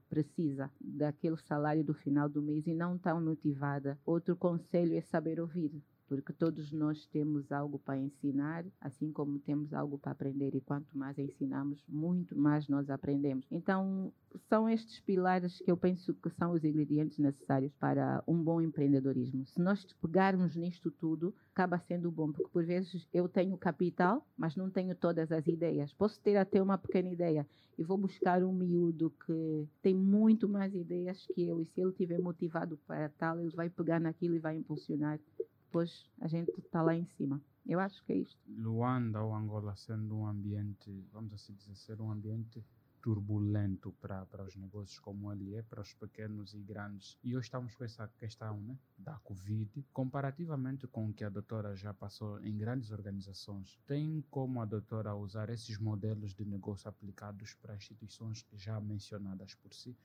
precisa 0.09 0.71
daquele 0.79 1.38
salário 1.38 1.83
do 1.83 1.93
final 1.93 2.27
do 2.29 2.41
mês 2.41 2.65
e 2.67 2.73
não 2.73 2.97
tão 2.97 3.21
motivada. 3.21 3.97
Outro 4.05 4.36
conselho 4.36 4.95
é 4.95 5.01
saber 5.01 5.39
ouvir 5.39 5.71
porque 6.21 6.34
todos 6.34 6.71
nós 6.71 7.06
temos 7.08 7.52
algo 7.52 7.80
para 7.80 7.97
ensinar, 7.97 8.65
assim 8.80 9.12
como 9.12 9.39
temos 9.39 9.73
algo 9.73 9.97
para 9.97 10.12
aprender, 10.12 10.56
e 10.56 10.62
quanto 10.62 10.97
mais 10.97 11.17
ensinamos, 11.17 11.84
muito 11.88 12.38
mais 12.38 12.67
nós 12.67 12.89
aprendemos. 12.89 13.45
Então, 13.52 14.12
são 14.49 14.69
estes 14.69 14.99
pilares 14.99 15.60
que 15.60 15.71
eu 15.71 15.78
penso 15.78 16.13
que 16.13 16.30
são 16.30 16.52
os 16.52 16.63
ingredientes 16.63 17.17
necessários 17.17 17.73
para 17.80 18.23
um 18.28 18.41
bom 18.41 18.62
empreendedorismo. 18.62 19.45
Se 19.45 19.60
nós 19.60 19.86
pegarmos 20.02 20.56
nisto 20.56 20.91
tudo, 20.91 21.34
acaba 21.52 21.78
sendo 21.80 22.12
bom, 22.12 22.32
porque 22.32 22.49
por 22.52 22.65
vezes 22.65 23.08
eu 23.13 23.28
tenho 23.28 23.58
capital, 23.58 24.26
mas 24.38 24.56
não 24.56 24.69
tenho 24.69 24.95
todas 24.95 25.32
as 25.32 25.47
ideias. 25.47 25.93
Posso 25.93 26.19
ter 26.21 26.38
até 26.38 26.62
uma 26.62 26.78
pequena 26.78 27.10
ideia 27.10 27.47
e 27.78 27.84
vou 27.84 27.97
buscar 27.97 28.43
um 28.43 28.54
miúdo 28.54 29.12
que 29.26 29.67
tem 29.82 29.95
muito 29.95 30.47
mais 30.47 30.73
ideias 30.73 31.26
que 31.34 31.47
eu, 31.47 31.60
e 31.60 31.65
se 31.65 31.82
ele 31.82 31.91
estiver 31.91 32.19
motivado 32.19 32.78
para 32.88 33.10
tal, 33.10 33.39
ele 33.39 33.56
vai 33.56 33.69
pegar 33.69 33.99
naquilo 33.99 34.36
e 34.36 34.39
vai 34.39 34.56
impulsionar 34.56 35.19
depois 35.73 36.05
a 36.21 36.27
gente 36.27 36.51
está 36.59 36.83
lá 36.83 36.93
em 36.93 37.07
cima. 37.17 37.41
Eu 37.65 37.79
acho 37.79 38.03
que 38.05 38.13
é 38.13 38.17
isto. 38.17 38.39
Luanda 38.47 39.23
ou 39.23 39.33
Angola 39.33 39.75
sendo 39.75 40.15
um 40.15 40.27
ambiente, 40.27 41.03
vamos 41.12 41.33
assim 41.33 41.55
dizer, 41.55 41.75
ser 41.75 41.99
um 41.99 42.12
ambiente 42.12 42.63
turbulento 43.01 43.91
para, 43.99 44.23
para 44.27 44.43
os 44.43 44.55
negócios 44.55 44.99
como 44.99 45.33
ele 45.33 45.55
é, 45.55 45.63
para 45.63 45.81
os 45.81 45.91
pequenos 45.95 46.53
e 46.53 46.59
grandes. 46.59 47.17
E 47.23 47.36
hoje 47.36 47.47
estamos 47.47 47.73
com 47.73 47.83
essa 47.83 48.07
questão 48.19 48.62
né, 48.62 48.77
da 48.99 49.17
Covid, 49.23 49.83
comparativamente 49.91 50.86
com 50.88 51.09
o 51.09 51.13
que 51.13 51.23
a 51.23 51.29
doutora 51.29 51.75
já 51.75 51.91
passou 51.91 52.39
em 52.41 52.55
grandes 52.55 52.91
organizações. 52.91 53.79
Tem 53.88 54.23
como 54.29 54.62
a 54.62 54.65
doutora 54.65 55.15
usar 55.15 55.49
esses 55.49 55.79
modelos 55.79 56.36
de 56.36 56.45
negócio 56.45 56.88
aplicados 56.88 57.55
para 57.55 57.75
instituições 57.75 58.45
já 58.53 58.79
mencionadas 58.79 59.55
por 59.55 59.73
si? 59.73 59.97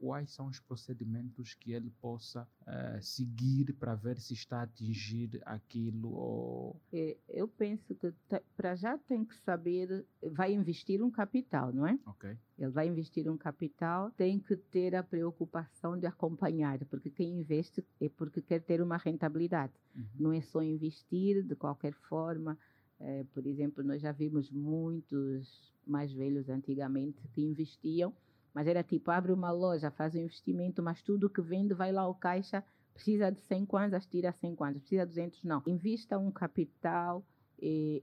Quais 0.00 0.30
são 0.30 0.46
os 0.46 0.58
procedimentos 0.58 1.54
que 1.54 1.72
ele 1.72 1.90
possa 2.00 2.48
uh, 2.62 3.02
seguir 3.02 3.74
para 3.74 3.94
ver 3.94 4.18
se 4.18 4.32
está 4.32 4.60
a 4.60 4.62
atingir 4.62 5.42
aquilo 5.44 6.14
ou... 6.14 6.80
É, 6.90 7.18
eu 7.28 7.46
penso 7.46 7.94
que 7.94 8.12
para 8.56 8.74
já 8.74 8.96
tem 8.96 9.24
que 9.24 9.36
saber, 9.36 10.06
vai 10.22 10.54
investir 10.54 11.02
um 11.02 11.10
capital, 11.10 11.70
não 11.72 11.86
é? 11.86 11.98
Ok. 12.06 12.34
Ele 12.58 12.70
vai 12.70 12.88
investir 12.88 13.30
um 13.30 13.36
capital, 13.36 14.10
tem 14.12 14.38
que 14.40 14.56
ter 14.56 14.94
a 14.94 15.02
preocupação 15.02 15.98
de 15.98 16.06
acompanhar, 16.06 16.82
porque 16.86 17.10
quem 17.10 17.38
investe 17.38 17.84
é 18.00 18.08
porque 18.08 18.40
quer 18.40 18.62
ter 18.62 18.80
uma 18.80 18.96
rentabilidade. 18.96 19.72
Uhum. 19.94 20.04
Não 20.18 20.32
é 20.32 20.40
só 20.40 20.62
investir 20.62 21.42
de 21.42 21.54
qualquer 21.54 21.92
forma. 21.92 22.58
É, 22.98 23.24
por 23.34 23.46
exemplo, 23.46 23.84
nós 23.84 24.00
já 24.00 24.12
vimos 24.12 24.50
muitos 24.50 25.74
mais 25.86 26.12
velhos 26.12 26.48
antigamente 26.48 27.20
que 27.34 27.42
investiam 27.42 28.14
mas 28.54 28.66
era 28.66 28.82
tipo, 28.82 29.10
abre 29.10 29.32
uma 29.32 29.50
loja, 29.50 29.90
faz 29.90 30.14
um 30.14 30.18
investimento, 30.18 30.82
mas 30.82 31.02
tudo 31.02 31.30
que 31.30 31.40
vende 31.40 31.74
vai 31.74 31.92
lá 31.92 32.02
ao 32.02 32.14
caixa, 32.14 32.64
precisa 32.92 33.30
de 33.30 33.40
100 33.40 33.66
kwanzas, 33.66 34.06
tira 34.06 34.32
100 34.32 34.54
kwanzas, 34.54 34.80
precisa 34.80 35.06
de 35.06 35.14
200, 35.14 35.44
não. 35.44 35.62
Invista 35.66 36.18
um 36.18 36.30
capital, 36.30 37.24
e 37.58 38.02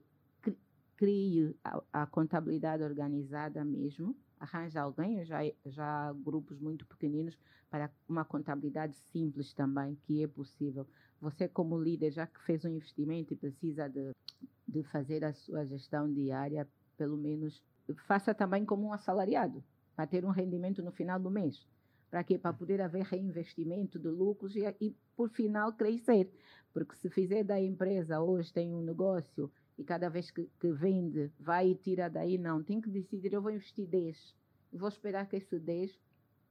crie 0.95 1.55
a, 1.63 1.83
a 1.93 2.05
contabilidade 2.07 2.83
organizada 2.83 3.63
mesmo, 3.63 4.15
arranja 4.39 4.81
alguém, 4.81 5.23
já, 5.25 5.39
já 5.65 6.13
grupos 6.13 6.59
muito 6.59 6.85
pequeninos, 6.85 7.37
para 7.69 7.91
uma 8.07 8.23
contabilidade 8.23 8.95
simples 8.95 9.53
também, 9.53 9.95
que 10.03 10.23
é 10.23 10.27
possível. 10.27 10.87
Você, 11.19 11.47
como 11.47 11.77
líder, 11.77 12.11
já 12.11 12.25
que 12.25 12.41
fez 12.43 12.63
um 12.63 12.69
investimento 12.69 13.33
e 13.33 13.37
precisa 13.37 13.87
de, 13.87 14.11
de 14.67 14.83
fazer 14.83 15.23
a 15.23 15.33
sua 15.33 15.65
gestão 15.65 16.11
diária, 16.11 16.67
pelo 16.95 17.17
menos 17.17 17.63
faça 18.05 18.33
também 18.33 18.65
como 18.65 18.87
um 18.87 18.93
assalariado 18.93 19.63
para 19.97 20.05
ter 20.05 20.23
um 20.23 20.29
rendimento 20.29 20.83
no 20.83 20.91
final 20.91 21.19
do 21.19 21.31
mês. 21.31 21.67
Para 22.07 22.23
quê? 22.23 22.37
Para 22.37 22.53
poder 22.53 22.79
haver 22.79 23.03
reinvestimento 23.03 23.97
de 23.97 24.07
lucros 24.07 24.55
e, 24.55 24.63
e, 24.79 24.95
por 25.15 25.27
final, 25.31 25.73
crescer. 25.73 26.31
Porque 26.71 26.95
se 26.95 27.09
fizer 27.09 27.43
da 27.43 27.59
empresa, 27.59 28.21
hoje 28.21 28.53
tem 28.53 28.75
um 28.75 28.83
negócio 28.83 29.51
e 29.75 29.83
cada 29.83 30.07
vez 30.07 30.29
que, 30.29 30.47
que 30.59 30.71
vende, 30.71 31.31
vai 31.39 31.69
e 31.71 31.75
tira 31.75 32.07
daí, 32.09 32.37
não. 32.37 32.63
Tem 32.63 32.79
que 32.79 32.91
decidir, 32.91 33.33
eu 33.33 33.41
vou 33.41 33.49
investir 33.49 33.87
10. 33.87 34.35
Vou 34.71 34.87
esperar 34.87 35.27
que 35.27 35.35
esse 35.35 35.57
10 35.57 35.99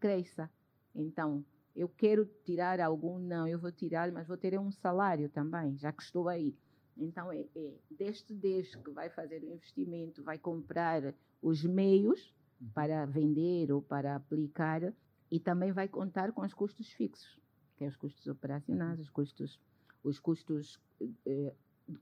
cresça. 0.00 0.50
Então, 0.92 1.44
eu 1.74 1.88
quero 1.88 2.28
tirar 2.44 2.80
algum, 2.80 3.16
não, 3.16 3.46
eu 3.46 3.60
vou 3.60 3.70
tirar, 3.70 4.10
mas 4.10 4.26
vou 4.26 4.36
ter 4.36 4.58
um 4.58 4.72
salário 4.72 5.28
também, 5.28 5.76
já 5.76 5.92
que 5.92 6.02
estou 6.02 6.28
aí. 6.28 6.52
Então, 6.96 7.30
é, 7.30 7.46
é 7.54 7.74
deste 7.90 8.34
10 8.34 8.74
que 8.74 8.90
vai 8.90 9.08
fazer 9.08 9.44
o 9.44 9.52
investimento, 9.52 10.24
vai 10.24 10.36
comprar 10.36 11.14
os 11.40 11.64
meios. 11.64 12.34
Para 12.74 13.04
vender 13.06 13.72
ou 13.72 13.82
para 13.82 14.16
aplicar 14.16 14.92
e 15.30 15.40
também 15.40 15.72
vai 15.72 15.88
contar 15.88 16.32
com 16.32 16.42
os 16.42 16.54
custos 16.54 16.88
fixos, 16.92 17.38
que 17.76 17.84
é 17.84 17.88
os 17.88 17.96
custos 17.96 18.26
operacionais, 18.26 19.00
os 19.00 19.10
custos, 19.10 19.60
os 20.02 20.18
custos 20.18 20.80
eh, 21.26 21.54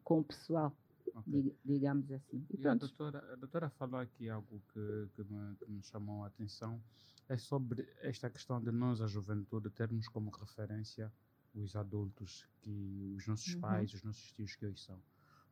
com 0.03 0.21
o 0.21 0.25
pessoal, 0.25 0.77
okay. 1.14 1.57
digamos 1.64 2.11
assim. 2.12 2.47
E, 2.51 2.61
e 2.61 2.69
a, 2.69 2.75
doutora, 2.75 3.33
a 3.33 3.37
doutora 3.37 3.71
falou 3.71 4.01
aqui 4.01 4.29
algo 4.29 4.62
que, 4.73 5.09
que, 5.14 5.25
me, 5.25 5.57
que 5.57 5.71
me 5.71 5.83
chamou 5.83 6.25
a 6.25 6.29
atenção, 6.29 6.81
é 7.29 7.37
sobre 7.37 7.88
esta 8.03 8.29
questão 8.29 8.61
de 8.61 8.71
nós, 8.71 9.01
a 9.01 9.07
juventude, 9.07 9.71
termos 9.71 10.09
como 10.09 10.31
referência 10.31 11.11
os 11.55 11.77
adultos, 11.77 12.47
que 12.61 13.14
os 13.17 13.27
nossos 13.27 13.55
uhum. 13.55 13.61
pais, 13.61 13.95
os 13.95 14.03
nossos 14.03 14.33
tios 14.33 14.55
que 14.57 14.67
hoje 14.67 14.81
são. 14.81 15.01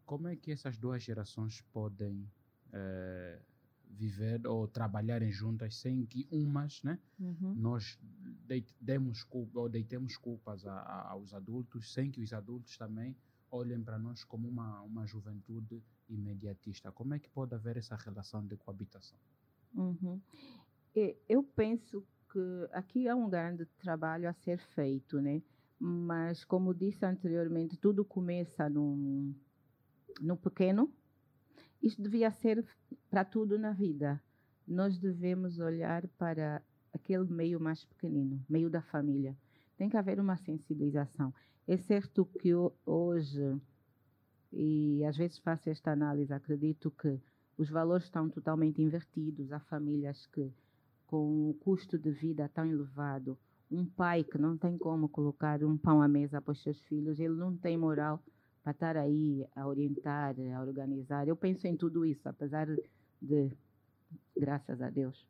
Como 0.05 0.29
é 0.29 0.37
que 0.37 0.51
essas 0.51 0.77
duas 0.77 1.03
gerações 1.03 1.61
podem 1.73 2.29
eh, 2.73 3.41
viver 3.92 4.46
ou 4.46 4.66
trabalharem 4.66 5.31
juntas 5.31 5.76
sem 5.76 6.05
que 6.07 6.26
umas, 6.31 6.83
né, 6.83 6.98
uhum. 7.20 7.55
nós 7.55 7.98
demos 8.81 9.22
culpa 9.22 9.61
ou 9.61 9.68
deitemos 9.68 10.16
culpas 10.16 10.66
a, 10.66 10.72
a, 10.72 11.11
aos 11.11 11.33
adultos, 11.33 11.92
sem 11.92 12.11
que 12.11 12.22
os 12.22 12.33
adultos 12.33 12.76
também 12.76 13.16
olhem 13.50 13.83
para 13.83 13.98
nós 13.98 14.24
como 14.24 14.48
uma, 14.48 14.81
uma 14.81 15.07
juventude 15.07 15.83
imediatista. 16.09 16.90
Como 16.90 17.14
é 17.14 17.18
que 17.18 17.28
pode 17.28 17.55
haver 17.55 17.76
essa 17.76 17.96
relação 17.96 18.44
de 18.46 18.57
coabitação? 18.57 19.18
Uhum. 19.74 20.20
Eu 21.28 21.42
penso 21.42 22.05
que 22.31 22.68
aqui 22.72 23.09
há 23.09 23.14
um 23.14 23.28
grande 23.28 23.66
trabalho 23.78 24.28
a 24.28 24.33
ser 24.33 24.59
feito, 24.59 25.20
né? 25.20 25.42
Mas, 25.78 26.44
como 26.44 26.74
disse 26.74 27.05
anteriormente, 27.05 27.76
tudo 27.76 28.05
começa 28.05 28.68
no, 28.68 29.35
no 30.20 30.37
pequeno, 30.37 30.92
isto 31.83 32.01
devia 32.01 32.31
ser 32.31 32.64
para 33.11 33.25
tudo 33.25 33.59
na 33.59 33.73
vida. 33.73 34.23
Nós 34.66 34.99
devemos 34.99 35.59
olhar 35.59 36.07
para 36.18 36.62
aquele 36.92 37.25
meio 37.25 37.59
mais 37.59 37.85
pequenino, 37.85 38.45
meio 38.49 38.71
da 38.71 38.81
família. 38.81 39.37
Tem 39.77 39.88
que 39.88 39.97
haver 39.97 40.21
uma 40.21 40.37
sensibilização. 40.37 41.35
É 41.66 41.77
certo 41.77 42.25
que 42.25 42.53
hoje, 42.87 43.61
e 44.53 45.05
às 45.05 45.16
vezes 45.16 45.38
faço 45.38 45.68
esta 45.68 45.90
análise, 45.90 46.33
acredito 46.33 46.90
que 46.90 47.18
os 47.59 47.68
valores 47.68 48.05
estão 48.05 48.29
totalmente 48.29 48.81
invertidos. 48.81 49.53
Há 49.53 49.61
famílias 49.61 50.27
que, 50.27 50.53
com 51.07 51.51
o 51.51 51.55
custo 51.55 51.99
de 51.99 52.11
vida 52.11 52.49
tão 52.49 52.66
elevado, 52.66 53.37
um 53.71 53.85
pai 53.85 54.23
que 54.23 54.38
não 54.38 54.57
tem 54.57 54.77
como 54.77 55.09
colocar 55.09 55.64
um 55.64 55.77
pão 55.77 56.03
à 56.03 56.07
mesa 56.07 56.40
para 56.40 56.53
os 56.53 56.62
seus 56.62 56.79
filhos, 56.83 57.18
ele 57.18 57.35
não 57.35 57.57
tem 57.57 57.77
moral 57.77 58.23
para 58.62 58.72
estar 58.72 58.96
aí 58.96 59.44
a 59.57 59.66
orientar, 59.66 60.35
a 60.57 60.61
organizar. 60.62 61.27
Eu 61.27 61.37
penso 61.37 61.66
em 61.66 61.77
tudo 61.77 62.05
isso, 62.05 62.29
apesar 62.29 62.66
de, 63.20 63.51
graças 64.37 64.81
a 64.81 64.88
Deus, 64.88 65.27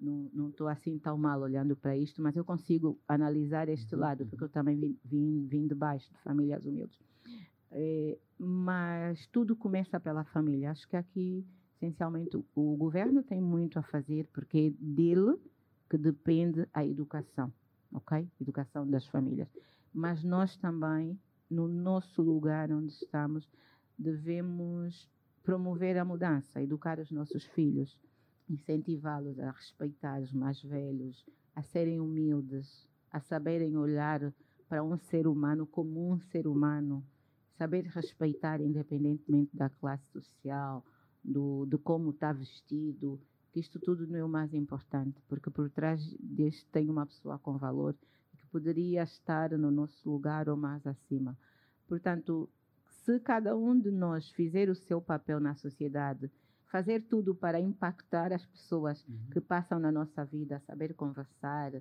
não 0.00 0.50
estou 0.50 0.68
assim 0.68 0.96
tão 0.98 1.18
mal 1.18 1.40
olhando 1.40 1.74
para 1.74 1.96
isto, 1.96 2.22
mas 2.22 2.36
eu 2.36 2.44
consigo 2.44 2.98
analisar 3.08 3.68
este 3.68 3.94
uhum, 3.94 4.00
lado, 4.00 4.26
porque 4.26 4.44
eu 4.44 4.46
uhum. 4.46 4.52
também 4.52 4.76
vim, 4.76 4.98
vim, 5.04 5.46
vim 5.46 5.66
de 5.66 5.74
baixo, 5.74 6.08
de 6.12 6.18
famílias 6.20 6.64
humildes. 6.64 6.98
É, 7.70 8.16
mas 8.38 9.26
tudo 9.26 9.56
começa 9.56 9.98
pela 9.98 10.24
família. 10.24 10.70
Acho 10.70 10.88
que 10.88 10.96
aqui, 10.96 11.44
essencialmente, 11.76 12.36
o 12.54 12.76
governo 12.76 13.22
tem 13.24 13.40
muito 13.40 13.78
a 13.78 13.82
fazer, 13.82 14.28
porque 14.32 14.72
é 14.72 14.84
dele 14.84 15.36
que 15.90 15.98
depende 15.98 16.66
a 16.72 16.86
educação, 16.86 17.52
ok? 17.92 18.26
Educação 18.40 18.88
das 18.88 19.06
famílias. 19.06 19.48
Mas 19.92 20.22
nós 20.22 20.56
também 20.58 21.18
no 21.50 21.66
nosso 21.66 22.22
lugar 22.22 22.70
onde 22.70 22.92
estamos, 22.92 23.48
devemos 23.98 25.08
promover 25.42 25.96
a 25.96 26.04
mudança, 26.04 26.60
educar 26.60 26.98
os 26.98 27.10
nossos 27.10 27.44
filhos, 27.44 27.98
incentivá-los 28.48 29.38
a 29.38 29.50
respeitar 29.50 30.20
os 30.20 30.32
mais 30.32 30.62
velhos, 30.62 31.24
a 31.54 31.62
serem 31.62 32.00
humildes, 32.00 32.86
a 33.10 33.20
saberem 33.20 33.76
olhar 33.76 34.32
para 34.68 34.84
um 34.84 34.96
ser 34.96 35.26
humano 35.26 35.66
como 35.66 36.12
um 36.12 36.18
ser 36.18 36.46
humano, 36.46 37.04
saber 37.56 37.84
respeitar 37.86 38.60
independentemente 38.60 39.56
da 39.56 39.68
classe 39.68 40.06
social, 40.10 40.84
do, 41.24 41.66
de 41.66 41.78
como 41.78 42.10
está 42.10 42.32
vestido, 42.32 43.20
que 43.50 43.60
isto 43.60 43.80
tudo 43.80 44.06
não 44.06 44.16
é 44.16 44.24
o 44.24 44.28
mais 44.28 44.52
importante, 44.54 45.20
porque 45.26 45.50
por 45.50 45.70
trás 45.70 46.14
deste 46.20 46.66
tem 46.66 46.88
uma 46.90 47.06
pessoa 47.06 47.38
com 47.38 47.56
valor 47.56 47.96
poderia 48.48 49.02
estar 49.02 49.50
no 49.56 49.70
nosso 49.70 50.10
lugar 50.10 50.48
ou 50.48 50.56
mais 50.56 50.86
acima. 50.86 51.36
Portanto, 51.86 52.48
se 52.88 53.18
cada 53.20 53.56
um 53.56 53.78
de 53.78 53.90
nós 53.90 54.30
fizer 54.30 54.68
o 54.68 54.74
seu 54.74 55.00
papel 55.00 55.40
na 55.40 55.54
sociedade, 55.54 56.30
fazer 56.66 57.00
tudo 57.02 57.34
para 57.34 57.60
impactar 57.60 58.32
as 58.32 58.44
pessoas 58.44 59.04
uhum. 59.06 59.30
que 59.32 59.40
passam 59.40 59.78
na 59.78 59.90
nossa 59.90 60.24
vida, 60.24 60.60
saber 60.66 60.94
conversar, 60.94 61.72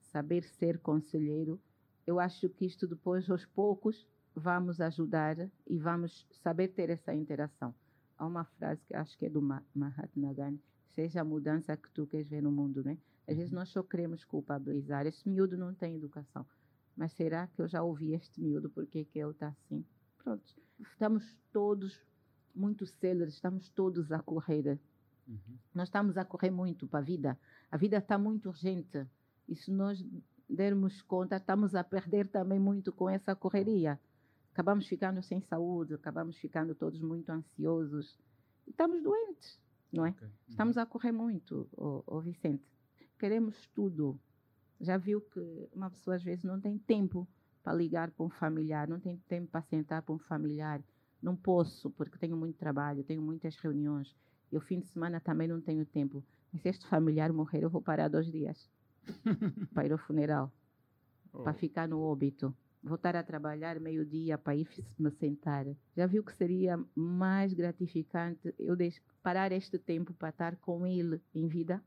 saber 0.00 0.44
ser 0.44 0.78
conselheiro, 0.78 1.60
eu 2.06 2.20
acho 2.20 2.48
que 2.48 2.64
isto 2.64 2.86
depois, 2.86 3.28
aos 3.28 3.44
poucos, 3.44 4.06
vamos 4.34 4.80
ajudar 4.80 5.36
e 5.66 5.78
vamos 5.78 6.26
saber 6.42 6.68
ter 6.68 6.90
essa 6.90 7.14
interação. 7.14 7.74
Há 8.16 8.26
uma 8.26 8.44
frase 8.44 8.80
que 8.86 8.94
acho 8.94 9.18
que 9.18 9.26
é 9.26 9.30
do 9.30 9.42
Mahatma 9.42 10.32
Gandhi, 10.32 10.62
seja 10.94 11.20
a 11.20 11.24
mudança 11.24 11.76
que 11.76 11.90
tu 11.90 12.06
queres 12.06 12.28
ver 12.28 12.42
no 12.42 12.52
mundo, 12.52 12.84
né? 12.84 12.96
Às 13.26 13.36
vezes 13.36 13.52
nós 13.52 13.68
só 13.70 13.82
queremos 13.82 14.24
culpabilizar. 14.24 15.06
Esse 15.06 15.28
miúdo 15.28 15.56
não 15.56 15.74
tem 15.74 15.96
educação. 15.96 16.46
Mas 16.96 17.12
será 17.12 17.46
que 17.48 17.60
eu 17.60 17.68
já 17.68 17.82
ouvi 17.82 18.14
este 18.14 18.40
miúdo? 18.40 18.70
Por 18.70 18.86
que, 18.86 19.04
que 19.04 19.18
ele 19.18 19.32
está 19.32 19.48
assim? 19.48 19.84
Pronto. 20.22 20.44
Estamos 20.80 21.36
todos 21.52 22.00
muito 22.54 22.86
céleres, 22.86 23.34
estamos 23.34 23.68
todos 23.70 24.12
a 24.12 24.20
correr. 24.20 24.78
Uhum. 25.26 25.58
Nós 25.74 25.88
estamos 25.88 26.16
a 26.16 26.24
correr 26.24 26.50
muito 26.50 26.86
para 26.86 27.00
a 27.00 27.02
vida. 27.02 27.38
A 27.70 27.76
vida 27.76 27.98
está 27.98 28.16
muito 28.16 28.48
urgente. 28.48 29.06
E 29.48 29.56
se 29.56 29.70
nós 29.70 30.02
dermos 30.48 31.02
conta, 31.02 31.36
estamos 31.36 31.74
a 31.74 31.82
perder 31.82 32.28
também 32.28 32.58
muito 32.58 32.92
com 32.92 33.10
essa 33.10 33.34
correria. 33.34 34.00
Acabamos 34.52 34.86
ficando 34.86 35.22
sem 35.22 35.40
saúde, 35.42 35.94
acabamos 35.94 36.36
ficando 36.38 36.74
todos 36.74 37.00
muito 37.02 37.30
ansiosos. 37.30 38.18
Estamos 38.66 39.02
doentes, 39.02 39.60
não 39.92 40.06
é? 40.06 40.10
Okay. 40.10 40.26
Uhum. 40.26 40.34
Estamos 40.48 40.78
a 40.78 40.86
correr 40.86 41.12
muito, 41.12 41.68
oh, 41.76 42.02
oh 42.06 42.20
Vicente 42.20 42.75
queremos 43.18 43.66
tudo. 43.68 44.18
Já 44.80 44.96
viu 44.96 45.20
que 45.20 45.68
uma 45.72 45.90
pessoa 45.90 46.16
às 46.16 46.22
vezes 46.22 46.44
não 46.44 46.60
tem 46.60 46.78
tempo 46.78 47.26
para 47.62 47.74
ligar 47.74 48.10
para 48.10 48.26
um 48.26 48.30
familiar, 48.30 48.86
não 48.86 49.00
tem 49.00 49.16
tempo 49.28 49.50
para 49.50 49.62
sentar 49.62 50.02
para 50.02 50.14
um 50.14 50.18
familiar. 50.18 50.82
Não 51.20 51.34
posso, 51.34 51.90
porque 51.90 52.18
tenho 52.18 52.36
muito 52.36 52.56
trabalho, 52.56 53.02
tenho 53.02 53.22
muitas 53.22 53.56
reuniões. 53.56 54.14
E 54.52 54.56
o 54.56 54.60
fim 54.60 54.80
de 54.80 54.86
semana 54.86 55.18
também 55.20 55.48
não 55.48 55.60
tenho 55.60 55.84
tempo. 55.84 56.24
Mas 56.52 56.62
se 56.62 56.68
este 56.68 56.86
familiar 56.86 57.32
morrer, 57.32 57.64
eu 57.64 57.70
vou 57.70 57.82
parar 57.82 58.08
dois 58.08 58.30
dias 58.30 58.70
para 59.74 59.86
ir 59.86 59.92
ao 59.92 59.98
funeral, 59.98 60.52
oh. 61.32 61.42
para 61.42 61.54
ficar 61.54 61.88
no 61.88 62.00
óbito. 62.00 62.54
Voltar 62.82 63.16
a 63.16 63.22
trabalhar 63.22 63.80
meio-dia 63.80 64.38
para 64.38 64.54
ir 64.54 64.68
me 64.96 65.10
sentar. 65.10 65.66
Já 65.96 66.06
viu 66.06 66.22
que 66.22 66.32
seria 66.32 66.78
mais 66.94 67.52
gratificante 67.52 68.54
eu 68.58 68.76
parar 69.22 69.50
este 69.50 69.76
tempo 69.76 70.14
para 70.14 70.28
estar 70.28 70.56
com 70.56 70.86
ele 70.86 71.20
em 71.34 71.48
vida? 71.48 71.82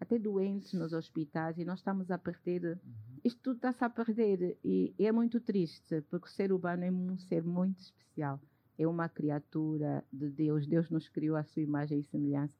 Até 0.00 0.18
doentes 0.18 0.72
nos 0.74 0.92
hospitais 0.92 1.58
e 1.58 1.64
nós 1.64 1.78
estamos 1.78 2.10
a 2.10 2.18
perder. 2.18 2.80
Uhum. 2.84 2.92
Isto 3.24 3.40
tudo 3.42 3.56
está-se 3.56 3.84
a 3.84 3.90
perder 3.90 4.58
e, 4.64 4.94
e, 4.98 5.06
é 5.06 5.12
muito 5.12 5.40
triste, 5.40 6.02
porque 6.02 6.26
o 6.26 6.30
ser 6.30 6.52
humano 6.52 6.84
é 6.84 6.90
um 6.90 7.16
ser 7.18 7.42
muito 7.42 7.80
especial. 7.80 8.40
É 8.76 8.86
uma 8.86 9.08
criatura 9.08 10.04
de 10.12 10.28
Deus. 10.28 10.66
Deus 10.66 10.90
nos 10.90 11.08
criou 11.08 11.36
a 11.36 11.44
sua 11.44 11.62
imagem 11.62 12.00
e 12.00 12.04
semelhança. 12.04 12.56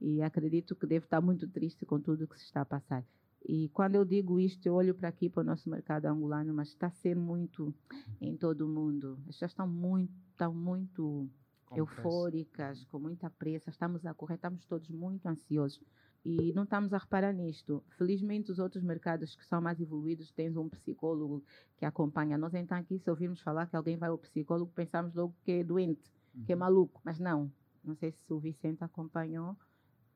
E 0.00 0.22
acredito 0.22 0.76
que 0.76 0.86
deve 0.86 1.06
estar 1.06 1.20
muito 1.20 1.48
triste 1.48 1.84
com 1.84 2.00
tudo 2.00 2.24
o 2.24 2.28
que 2.28 2.38
se 2.38 2.44
está 2.44 2.60
a 2.60 2.66
passar. 2.66 3.04
E 3.44 3.68
quando 3.70 3.96
eu 3.96 4.04
digo 4.04 4.40
isto, 4.40 4.66
eu 4.66 4.74
olho 4.74 4.94
para 4.94 5.08
aqui, 5.08 5.28
para 5.28 5.40
o 5.40 5.44
nosso 5.44 5.68
mercado 5.68 6.06
angolano, 6.06 6.54
mas 6.54 6.68
está 6.68 6.86
a 6.88 6.90
ser 6.90 7.16
muito 7.16 7.74
em 8.20 8.36
todo 8.36 8.62
o 8.62 8.68
mundo. 8.68 9.18
As 9.28 9.34
pessoas 9.34 9.50
estão 9.52 9.68
muito, 9.68 10.12
estão 10.30 10.54
muito 10.54 11.28
eufóricas, 11.74 12.84
com 12.86 12.98
muita 12.98 13.28
pressa, 13.30 13.70
estamos 13.70 14.06
a 14.06 14.14
correr, 14.14 14.34
estamos 14.34 14.64
todos 14.66 14.88
muito 14.88 15.26
ansiosos 15.26 15.80
e 16.26 16.52
não 16.52 16.64
estamos 16.64 16.92
a 16.92 16.98
reparar 16.98 17.32
nisto. 17.32 17.84
Felizmente, 17.96 18.50
os 18.50 18.58
outros 18.58 18.82
mercados 18.82 19.36
que 19.36 19.46
são 19.46 19.60
mais 19.60 19.80
evoluídos 19.80 20.32
têm 20.32 20.50
um 20.58 20.68
psicólogo 20.68 21.44
que 21.76 21.84
acompanha. 21.84 22.36
Nós, 22.36 22.52
então, 22.52 22.76
aqui, 22.76 22.98
se 22.98 23.08
ouvirmos 23.08 23.40
falar 23.40 23.68
que 23.68 23.76
alguém 23.76 23.96
vai 23.96 24.08
ao 24.08 24.18
psicólogo, 24.18 24.72
pensamos 24.74 25.14
logo 25.14 25.32
que 25.44 25.52
é 25.52 25.62
doente, 25.62 26.10
que 26.44 26.50
é 26.50 26.56
uhum. 26.56 26.60
maluco. 26.60 27.00
Mas 27.04 27.20
não. 27.20 27.48
Não 27.84 27.94
sei 27.94 28.10
se 28.10 28.32
o 28.32 28.40
Vicente 28.40 28.82
acompanhou. 28.82 29.56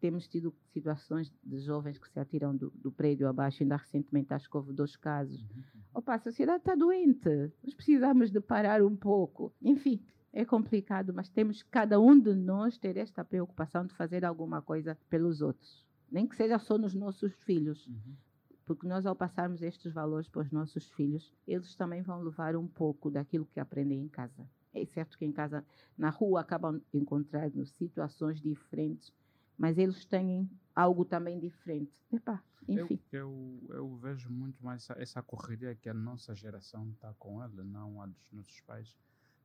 Temos 0.00 0.26
tido 0.26 0.52
situações 0.72 1.32
de 1.44 1.60
jovens 1.60 1.96
que 1.96 2.10
se 2.10 2.18
atiram 2.18 2.56
do, 2.56 2.70
do 2.70 2.90
prédio 2.90 3.28
abaixo. 3.28 3.62
Ainda 3.62 3.76
recentemente 3.76 4.34
acho 4.34 4.50
que 4.50 4.56
houve 4.56 4.72
dois 4.72 4.96
casos. 4.96 5.40
Uhum. 5.40 5.62
Opa, 5.94 6.16
a 6.16 6.18
sociedade 6.18 6.58
está 6.58 6.74
doente. 6.74 7.52
Nós 7.62 7.72
precisamos 7.72 8.32
de 8.32 8.40
parar 8.40 8.82
um 8.82 8.96
pouco. 8.96 9.54
Enfim, 9.62 10.02
é 10.32 10.44
complicado, 10.44 11.14
mas 11.14 11.28
temos 11.28 11.62
cada 11.62 12.00
um 12.00 12.18
de 12.18 12.34
nós 12.34 12.76
ter 12.78 12.96
esta 12.96 13.24
preocupação 13.24 13.86
de 13.86 13.94
fazer 13.94 14.24
alguma 14.24 14.60
coisa 14.60 14.98
pelos 15.08 15.40
outros 15.40 15.88
nem 16.10 16.26
que 16.26 16.36
seja 16.36 16.58
só 16.58 16.76
nos 16.76 16.94
nossos 16.94 17.32
filhos. 17.44 17.86
Uhum. 17.86 18.16
Porque 18.64 18.86
nós, 18.86 19.04
ao 19.06 19.16
passarmos 19.16 19.62
estes 19.62 19.92
valores 19.92 20.28
para 20.28 20.42
os 20.42 20.50
nossos 20.50 20.88
filhos, 20.92 21.32
eles 21.46 21.74
também 21.74 22.02
vão 22.02 22.22
levar 22.22 22.54
um 22.56 22.68
pouco 22.68 23.10
daquilo 23.10 23.46
que 23.46 23.58
aprendem 23.58 24.00
em 24.00 24.08
casa. 24.08 24.48
É 24.72 24.84
certo 24.84 25.18
que 25.18 25.24
em 25.24 25.32
casa, 25.32 25.64
na 25.98 26.10
rua, 26.10 26.40
acabam 26.40 26.80
encontrando 26.94 27.66
situações 27.66 28.40
diferentes, 28.40 29.12
mas 29.58 29.76
eles 29.76 30.04
têm 30.04 30.48
algo 30.74 31.04
também 31.04 31.40
diferente. 31.40 31.92
Epá, 32.12 32.42
enfim. 32.68 33.00
Eu, 33.10 33.60
eu, 33.68 33.76
eu 33.76 33.96
vejo 33.96 34.30
muito 34.30 34.64
mais 34.64 34.82
essa, 34.82 35.02
essa 35.02 35.22
correria 35.22 35.74
que 35.74 35.88
a 35.88 35.94
nossa 35.94 36.34
geração 36.36 36.88
está 36.90 37.12
com 37.14 37.42
ela, 37.42 37.64
não 37.64 38.00
a 38.00 38.06
dos 38.06 38.30
nossos 38.30 38.60
pais. 38.60 38.96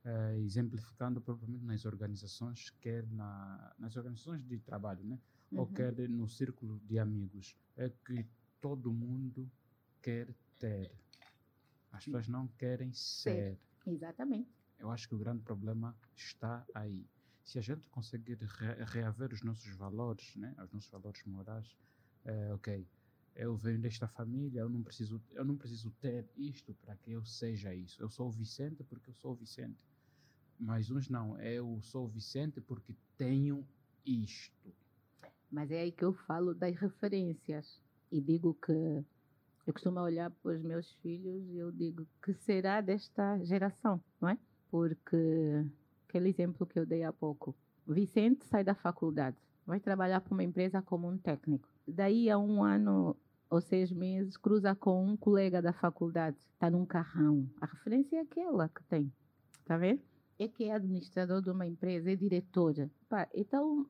Eh, 0.08 0.38
exemplificando 0.38 1.20
propriamente 1.20 1.66
nas 1.66 1.84
organizações, 1.84 2.70
quer 2.80 3.08
na, 3.08 3.74
nas 3.80 3.96
organizações 3.96 4.46
de 4.46 4.60
trabalho, 4.60 5.04
né? 5.04 5.20
Ou 5.56 5.66
Uhum. 5.66 5.74
quer 5.74 6.10
no 6.10 6.28
círculo 6.28 6.80
de 6.86 7.00
amigos. 7.00 7.56
É 7.76 7.90
que 7.90 8.26
todo 8.62 8.92
mundo 8.94 9.50
quer 10.02 10.34
ter. 10.60 10.92
As 11.92 12.04
pessoas 12.06 12.28
não 12.28 12.48
querem 12.48 12.92
ser. 12.94 13.58
Exatamente. 13.86 14.50
Eu 14.78 14.92
acho 14.92 15.08
que 15.08 15.16
o 15.16 15.18
grande 15.18 15.42
problema 15.44 15.96
está 16.16 16.66
aí. 16.74 17.06
Se 17.44 17.58
a 17.60 17.62
gente 17.62 17.82
conseguir 17.90 18.38
re- 18.42 18.84
reaver 18.86 19.32
os 19.32 19.42
nossos 19.44 19.72
valores, 19.76 20.36
né, 20.36 20.54
os 20.64 20.72
nossos 20.72 20.90
valores 20.90 21.24
morais, 21.26 21.78
é, 22.26 22.54
ok, 22.54 22.86
eu 23.36 23.56
venho 23.56 23.80
desta 23.80 24.08
família, 24.08 24.62
eu 24.62 24.70
não 24.70 24.82
preciso, 24.84 25.22
eu 25.32 25.46
não 25.46 25.56
preciso 25.56 25.92
ter 26.02 26.28
isto 26.36 26.74
para 26.74 26.96
que 26.98 27.12
eu 27.12 27.24
seja 27.24 27.74
isso. 27.74 28.02
Eu 28.02 28.10
sou 28.10 28.28
o 28.28 28.32
Vicente 28.32 28.84
porque 28.84 29.10
eu 29.10 29.14
sou 29.14 29.34
o 29.34 29.36
Vicente. 29.36 29.78
Mas 30.58 30.90
uns 30.90 31.10
não, 31.10 31.40
eu 31.40 31.80
sou 31.82 32.06
o 32.06 32.10
Vicente 32.10 32.60
porque 32.62 32.96
tenho 33.18 33.66
isto. 34.06 34.74
Mas 35.52 35.72
é 35.72 35.82
aí 35.82 35.92
que 35.92 36.04
eu 36.04 36.14
falo 36.14 36.54
das 36.54 36.76
referências. 36.76 37.80
E 38.12 38.22
digo 38.22 38.54
que 38.54 38.72
eu 39.66 39.74
costumo 39.74 40.00
olhar 40.00 40.30
para 40.30 40.52
os 40.52 40.62
meus 40.62 40.92
filhos 41.02 41.44
e 41.50 41.58
eu 41.58 41.72
digo 41.72 42.08
que 42.24 42.34
será 42.34 42.82
desta 42.82 43.44
geração, 43.44 44.00
não 44.22 44.30
é? 44.30 44.38
Porque 44.70 45.66
aquele 46.08 46.30
exemplo 46.30 46.68
que 46.68 46.80
eu 46.80 46.86
dei 46.86 47.04
há 47.04 47.12
pouco. 47.12 47.56
Vicente 47.88 48.46
sai 48.46 48.64
da 48.64 48.76
faculdade, 48.76 49.38
vai 49.66 49.80
trabalhar 49.80 50.22
para 50.22 50.34
uma 50.34 50.44
empresa 50.44 50.82
como 50.82 51.10
um 51.10 51.18
técnico. 51.18 51.68
Daí 51.88 52.30
a 52.30 52.38
um 52.38 52.64
ano 52.64 53.16
ou 53.50 53.62
seis 53.62 53.92
meses 53.92 54.38
cruza 54.38 54.76
com 54.76 55.06
um 55.06 55.18
colega 55.18 55.62
da 55.62 55.74
faculdade, 55.74 56.38
está 56.54 56.70
num 56.70 56.86
carrão. 56.86 57.50
A 57.60 57.66
referência 57.66 58.18
é 58.18 58.22
aquela 58.22 58.70
que 58.70 58.84
tem, 58.84 59.12
está 59.60 59.78
vendo? 59.78 60.02
É 60.38 60.48
que 60.48 60.66
é 60.66 60.74
administrador 60.74 61.42
de 61.42 61.50
uma 61.50 61.66
empresa, 61.66 62.12
é 62.12 62.16
diretora. 62.16 62.92
Pá, 63.08 63.28
então 63.34 63.88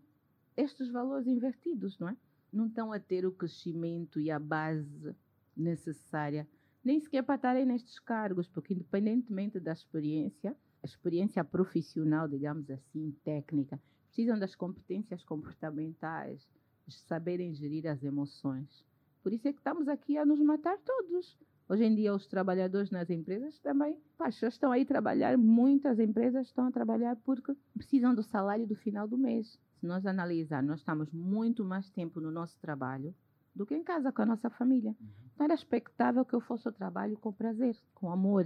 estes 0.56 0.90
valores 0.90 1.28
invertidos, 1.28 1.98
não 2.00 2.10
é? 2.10 2.18
Não 2.52 2.68
estão 2.68 2.94
a 2.94 3.00
ter 3.00 3.26
o 3.26 3.32
crescimento 3.32 4.20
e 4.20 4.32
a 4.32 4.40
base 4.40 5.16
necessária, 5.56 6.48
nem 6.84 7.00
sequer 7.00 7.24
para 7.24 7.36
estarem 7.36 7.66
nestes 7.66 8.00
cargos, 8.00 8.48
porque 8.48 8.74
independentemente 8.74 9.60
da 9.60 9.74
experiência, 9.74 10.56
a 10.82 10.86
experiência 10.86 11.44
profissional, 11.44 12.28
digamos 12.28 12.70
assim, 12.70 13.12
técnica, 13.24 13.80
precisam 14.08 14.38
das 14.38 14.56
competências 14.56 15.24
comportamentais, 15.24 16.48
de 16.88 16.96
saberem 17.00 17.54
gerir 17.54 17.88
as 17.88 18.04
emoções. 18.04 18.86
Por 19.24 19.34
isso 19.34 19.48
é 19.48 19.52
que 19.52 19.60
estamos 19.60 19.88
aqui 19.88 20.18
a 20.18 20.26
nos 20.26 20.40
matar 20.40 20.78
todos. 20.78 21.36
Hoje 21.68 21.84
em 21.84 21.96
dia, 21.96 22.14
os 22.14 22.28
trabalhadores 22.28 22.92
nas 22.92 23.10
empresas 23.10 23.58
também, 23.60 24.00
pá, 24.16 24.26
pessoas 24.26 24.54
estão 24.54 24.72
aí 24.72 24.84
a 24.84 24.86
trabalhar, 24.86 25.36
muitas 25.36 26.00
empresas 26.00 26.46
estão 26.46 26.68
a 26.68 26.72
trabalhar 26.72 27.16
porque 27.26 27.56
precisam 27.74 28.14
do 28.14 28.22
salário 28.22 28.68
do 28.68 28.76
final 28.76 29.08
do 29.08 29.18
mês. 29.18 29.60
Se 29.86 29.88
nós 29.88 30.04
analisar, 30.08 30.64
nós 30.64 30.80
estamos 30.80 31.12
muito 31.12 31.64
mais 31.64 31.88
tempo 31.92 32.20
no 32.20 32.32
nosso 32.32 32.58
trabalho 32.58 33.14
do 33.54 33.68
que 33.68 33.76
em 33.76 33.84
casa 33.84 34.12
com 34.12 34.24
a 34.24 34.26
nossa 34.26 34.50
família. 34.50 34.96
Então 35.32 35.44
era 35.44 35.54
expectável 35.54 36.26
que 36.26 36.34
eu 36.34 36.42
fosse 36.42 36.68
ao 36.68 36.74
trabalho 36.74 37.16
com 37.18 37.32
prazer, 37.32 37.78
com 37.94 38.12
amor. 38.12 38.46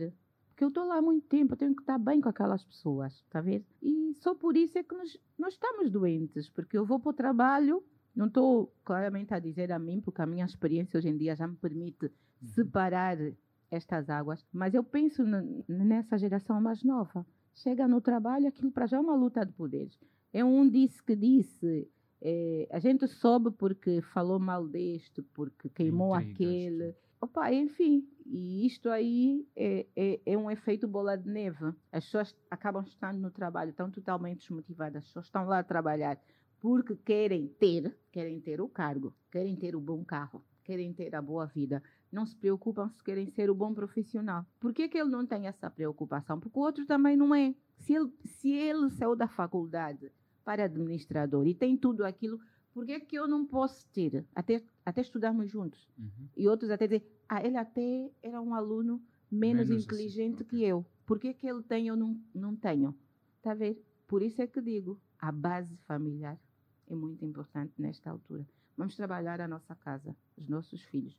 Porque 0.49 0.65
eu 0.65 0.67
estou 0.67 0.83
lá 0.85 0.97
há 0.97 1.01
muito 1.01 1.25
tempo, 1.27 1.53
eu 1.53 1.57
tenho 1.57 1.73
que 1.73 1.81
estar 1.81 1.97
bem 1.97 2.19
com 2.19 2.27
aquelas 2.27 2.61
pessoas, 2.65 3.13
está 3.13 3.39
a 3.39 3.41
ver? 3.41 3.65
E 3.81 4.13
só 4.15 4.35
por 4.35 4.57
isso 4.57 4.77
é 4.77 4.83
que 4.83 4.93
nós, 4.93 5.17
nós 5.37 5.53
estamos 5.53 5.89
doentes, 5.89 6.49
porque 6.49 6.77
eu 6.77 6.85
vou 6.85 6.99
para 6.99 7.09
o 7.09 7.13
trabalho, 7.13 7.81
não 8.13 8.27
estou 8.27 8.75
claramente 8.83 9.33
a 9.33 9.39
dizer 9.39 9.71
a 9.71 9.79
mim, 9.79 10.01
porque 10.01 10.21
a 10.21 10.25
minha 10.25 10.43
experiência 10.43 10.97
hoje 10.97 11.07
em 11.07 11.15
dia 11.15 11.37
já 11.37 11.47
me 11.47 11.55
permite 11.55 12.11
separar 12.43 13.17
estas 13.71 14.09
águas, 14.09 14.45
mas 14.51 14.73
eu 14.73 14.83
penso 14.83 15.23
nessa 15.69 16.17
geração 16.17 16.59
mais 16.59 16.83
nova. 16.83 17.25
Chega 17.53 17.87
no 17.87 18.01
trabalho, 18.01 18.49
aquilo 18.49 18.73
para 18.73 18.87
já 18.87 18.97
é 18.97 18.99
uma 18.99 19.15
luta 19.15 19.45
de 19.45 19.53
poderes. 19.53 19.97
É 20.31 20.43
um 20.43 20.69
disse 20.69 21.01
que 21.03 21.15
disse, 21.15 21.89
eh, 22.21 22.67
a 22.71 22.79
gente 22.79 23.07
soube 23.07 23.51
porque 23.51 24.01
falou 24.01 24.39
mal 24.39 24.67
deste, 24.67 25.21
porque 25.21 25.69
queimou 25.69 26.15
Intrigas, 26.15 26.35
aquele. 26.35 26.95
Opa, 27.21 27.51
enfim, 27.51 28.07
e 28.25 28.65
isto 28.65 28.89
aí 28.89 29.45
é, 29.55 29.85
é, 29.95 30.21
é 30.25 30.37
um 30.37 30.49
efeito 30.49 30.87
bola 30.87 31.17
de 31.17 31.29
neve. 31.29 31.73
As 31.91 32.05
pessoas 32.05 32.35
acabam 32.49 32.83
estando 32.83 33.19
no 33.19 33.31
trabalho, 33.31 33.71
estão 33.71 33.89
totalmente 33.89 34.41
desmotivadas, 34.41 35.03
as 35.03 35.07
pessoas 35.07 35.25
estão 35.25 35.45
lá 35.45 35.59
a 35.59 35.63
trabalhar 35.63 36.21
porque 36.59 36.95
querem 36.95 37.47
ter, 37.47 37.97
querem 38.11 38.39
ter 38.39 38.61
o 38.61 38.67
cargo, 38.67 39.13
querem 39.31 39.55
ter 39.55 39.75
o 39.75 39.81
bom 39.81 40.03
carro, 40.03 40.43
querem 40.63 40.93
ter 40.93 41.15
a 41.15 41.21
boa 41.21 41.45
vida. 41.45 41.81
Não 42.11 42.25
se 42.25 42.35
preocupam 42.35 42.89
se 42.89 43.03
querem 43.03 43.27
ser 43.27 43.49
o 43.49 43.55
bom 43.55 43.73
profissional. 43.73 44.45
Por 44.59 44.73
que, 44.73 44.87
que 44.87 44.97
ele 44.97 45.09
não 45.09 45.25
tem 45.25 45.47
essa 45.47 45.69
preocupação? 45.69 46.39
Porque 46.39 46.59
o 46.59 46.61
outro 46.61 46.85
também 46.85 47.15
não 47.15 47.33
é. 47.33 47.55
Se 47.77 47.93
ele, 47.93 48.11
se 48.25 48.51
ele 48.51 48.89
saiu 48.89 49.15
da 49.15 49.27
faculdade 49.27 50.11
para 50.49 50.63
administrador 50.63 51.45
e 51.45 51.53
tem 51.53 51.77
tudo 51.77 52.03
aquilo, 52.03 52.39
por 52.73 52.83
que, 52.83 52.99
que 53.01 53.15
eu 53.15 53.27
não 53.27 53.45
posso 53.45 53.85
ter? 53.89 54.25
Até, 54.33 54.63
até 54.83 54.99
estudarmos 54.99 55.47
juntos. 55.47 55.87
Uhum. 55.95 56.27
E 56.35 56.47
outros 56.47 56.71
até 56.71 56.87
dizem, 56.87 57.05
ah, 57.27 57.45
ele 57.45 57.55
até 57.55 58.11
era 58.23 58.41
um 58.41 58.55
aluno 58.55 58.99
menos, 59.29 59.67
Menos 59.67 59.83
assim, 59.83 59.85
inteligente 59.85 60.41
ok. 60.41 60.45
que 60.45 60.65
eu. 60.65 60.83
Por 61.05 61.19
que, 61.19 61.35
que 61.35 61.47
ele 61.47 61.61
tem 61.61 61.87
eu 61.87 61.95
não, 61.95 62.19
não 62.33 62.55
tenho? 62.55 62.97
Está 63.37 63.51
a 63.51 63.53
ver? 63.53 63.79
Por 64.07 64.23
isso 64.23 64.41
é 64.41 64.47
que 64.47 64.59
digo, 64.59 64.99
a 65.19 65.31
base 65.31 65.77
familiar 65.85 66.35
é 66.87 66.95
muito 66.95 67.23
importante 67.23 67.73
nesta 67.77 68.09
altura. 68.09 68.43
Vamos 68.75 68.95
trabalhar 68.95 69.39
a 69.41 69.47
nossa 69.47 69.75
casa, 69.75 70.15
os 70.35 70.49
nossos 70.49 70.81
filhos. 70.81 71.15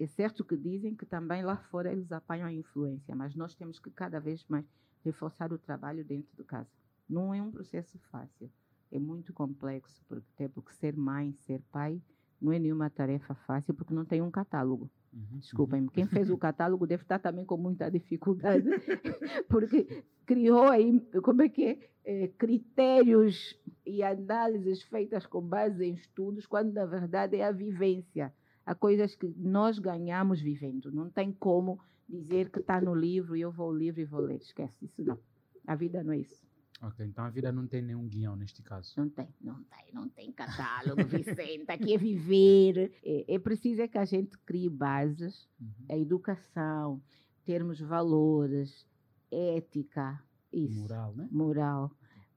É 0.00 0.06
certo 0.06 0.42
que 0.42 0.56
dizem 0.56 0.94
que 0.94 1.04
também 1.04 1.42
lá 1.42 1.58
fora 1.58 1.92
eles 1.92 2.10
apanham 2.10 2.48
a 2.48 2.52
influência, 2.54 3.14
mas 3.14 3.36
nós 3.36 3.54
temos 3.54 3.78
que 3.78 3.90
cada 3.90 4.18
vez 4.18 4.46
mais 4.48 4.64
reforçar 5.04 5.52
o 5.52 5.58
trabalho 5.58 6.02
dentro 6.02 6.34
de 6.34 6.42
casa. 6.42 6.70
Não 7.08 7.32
é 7.32 7.40
um 7.40 7.50
processo 7.50 7.98
fácil, 8.10 8.50
é 8.90 8.98
muito 8.98 9.32
complexo, 9.32 10.04
porque 10.08 10.26
até 10.34 10.48
porque 10.48 10.72
ser 10.74 10.96
mãe, 10.96 11.32
ser 11.46 11.60
pai, 11.70 12.00
não 12.40 12.52
é 12.52 12.58
nenhuma 12.58 12.90
tarefa 12.90 13.34
fácil, 13.34 13.74
porque 13.74 13.94
não 13.94 14.04
tem 14.04 14.20
um 14.20 14.30
catálogo. 14.30 14.90
Uhum. 15.12 15.38
Desculpem-me, 15.38 15.88
quem 15.88 16.06
fez 16.06 16.30
o 16.30 16.36
catálogo 16.38 16.86
deve 16.86 17.02
estar 17.02 17.18
também 17.18 17.44
com 17.44 17.56
muita 17.56 17.90
dificuldade, 17.90 18.68
porque 19.48 20.04
criou 20.26 20.64
aí, 20.64 21.00
como 21.22 21.42
é 21.42 21.48
que 21.48 21.64
é? 21.64 21.90
Eh, 22.04 22.28
critérios 22.38 23.58
e 23.84 24.02
análises 24.02 24.82
feitas 24.82 25.26
com 25.26 25.40
base 25.40 25.84
em 25.84 25.94
estudos, 25.94 26.46
quando 26.46 26.72
na 26.72 26.86
verdade 26.86 27.36
é 27.36 27.44
a 27.44 27.52
vivência. 27.52 28.32
Há 28.64 28.74
coisas 28.74 29.14
que 29.14 29.26
nós 29.36 29.78
ganhamos 29.78 30.40
vivendo. 30.40 30.92
Não 30.92 31.08
tem 31.10 31.32
como 31.32 31.80
dizer 32.08 32.50
que 32.50 32.60
está 32.60 32.80
no 32.80 32.94
livro 32.94 33.36
e 33.36 33.40
eu 33.40 33.50
vou 33.50 33.66
ao 33.66 33.74
livro 33.74 34.00
e 34.00 34.04
vou 34.04 34.20
ler. 34.20 34.36
Esquece 34.36 34.84
isso 34.84 35.04
não. 35.04 35.18
A 35.66 35.74
vida 35.74 36.02
não 36.04 36.12
é 36.12 36.18
isso. 36.18 36.45
Ok, 36.82 37.06
então 37.06 37.24
a 37.24 37.30
vida 37.30 37.50
não 37.50 37.66
tem 37.66 37.80
nenhum 37.80 38.06
guião 38.06 38.36
neste 38.36 38.62
caso. 38.62 38.92
Não 38.98 39.08
tem, 39.08 39.28
não 39.40 39.62
tem, 39.64 39.94
não 39.94 40.08
tem 40.08 40.30
catálogo, 40.32 41.04
Vicente. 41.06 41.64
Aqui 41.70 41.94
é 41.94 41.98
viver. 41.98 42.92
É, 43.02 43.34
é 43.34 43.38
preciso 43.38 43.80
é 43.80 43.88
que 43.88 43.96
a 43.96 44.04
gente 44.04 44.36
crie 44.40 44.68
bases, 44.68 45.48
Uhum. 45.58 45.86
a 45.90 45.96
educação, 45.96 47.02
termos 47.44 47.80
valores, 47.80 48.86
ética, 49.30 50.22
isso, 50.52 50.80
Moral, 50.82 51.14
né? 51.14 51.28
moral, 51.32 51.90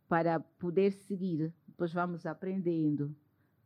para 0.08 0.40
poder 0.40 0.92
seguir. 0.92 1.54
Depois 1.68 1.92
vamos 1.94 2.26
aprendendo, 2.26 3.14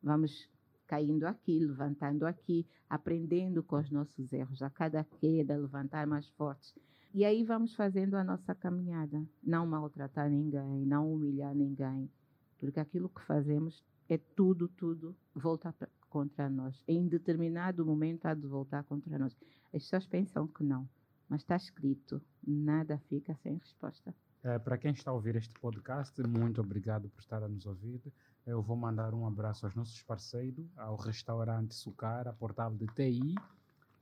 vamos 0.01 0.49
caindo 0.87 1.25
aqui, 1.25 1.59
levantando 1.59 2.25
aqui, 2.25 2.65
aprendendo 2.89 3.63
com 3.63 3.77
os 3.77 3.89
nossos 3.91 4.31
erros. 4.33 4.61
A 4.61 4.69
cada 4.69 5.03
queda, 5.03 5.55
levantar 5.55 6.05
mais 6.07 6.27
fortes. 6.29 6.73
E 7.13 7.23
aí 7.23 7.43
vamos 7.43 7.75
fazendo 7.75 8.15
a 8.15 8.23
nossa 8.23 8.55
caminhada. 8.55 9.23
Não 9.43 9.67
maltratar 9.67 10.29
ninguém, 10.29 10.85
não 10.85 11.13
humilhar 11.13 11.53
ninguém. 11.53 12.09
Porque 12.57 12.79
aquilo 12.79 13.09
que 13.09 13.21
fazemos 13.21 13.83
é 14.09 14.17
tudo, 14.17 14.67
tudo 14.67 15.15
volta 15.35 15.71
pra- 15.73 15.89
contra 16.09 16.49
nós. 16.49 16.83
Em 16.87 17.07
determinado 17.07 17.85
momento 17.85 18.25
há 18.25 18.33
de 18.33 18.47
voltar 18.47 18.83
contra 18.83 19.17
nós. 19.19 19.35
As 19.73 19.83
pessoas 19.83 20.07
pensam 20.07 20.47
que 20.47 20.63
não. 20.63 20.87
Mas 21.29 21.41
está 21.41 21.55
escrito, 21.55 22.21
nada 22.45 22.97
fica 23.09 23.35
sem 23.35 23.57
resposta. 23.57 24.13
Eh, 24.43 24.59
para 24.59 24.77
quem 24.77 24.91
está 24.91 25.09
a 25.09 25.13
ouvir 25.13 25.35
este 25.35 25.53
podcast, 25.59 26.21
muito 26.27 26.61
obrigado 26.61 27.09
por 27.09 27.19
estar 27.21 27.41
a 27.43 27.47
nos 27.47 27.65
ouvir. 27.65 28.01
Eu 28.45 28.61
vou 28.61 28.75
mandar 28.75 29.13
um 29.13 29.25
abraço 29.25 29.65
aos 29.65 29.73
nossos 29.73 30.03
parceiros, 30.03 30.67
ao 30.77 30.95
restaurante 30.97 31.73
Sucara, 31.73 32.33
portal 32.33 32.71
de 32.75 32.85
TI, 32.87 33.35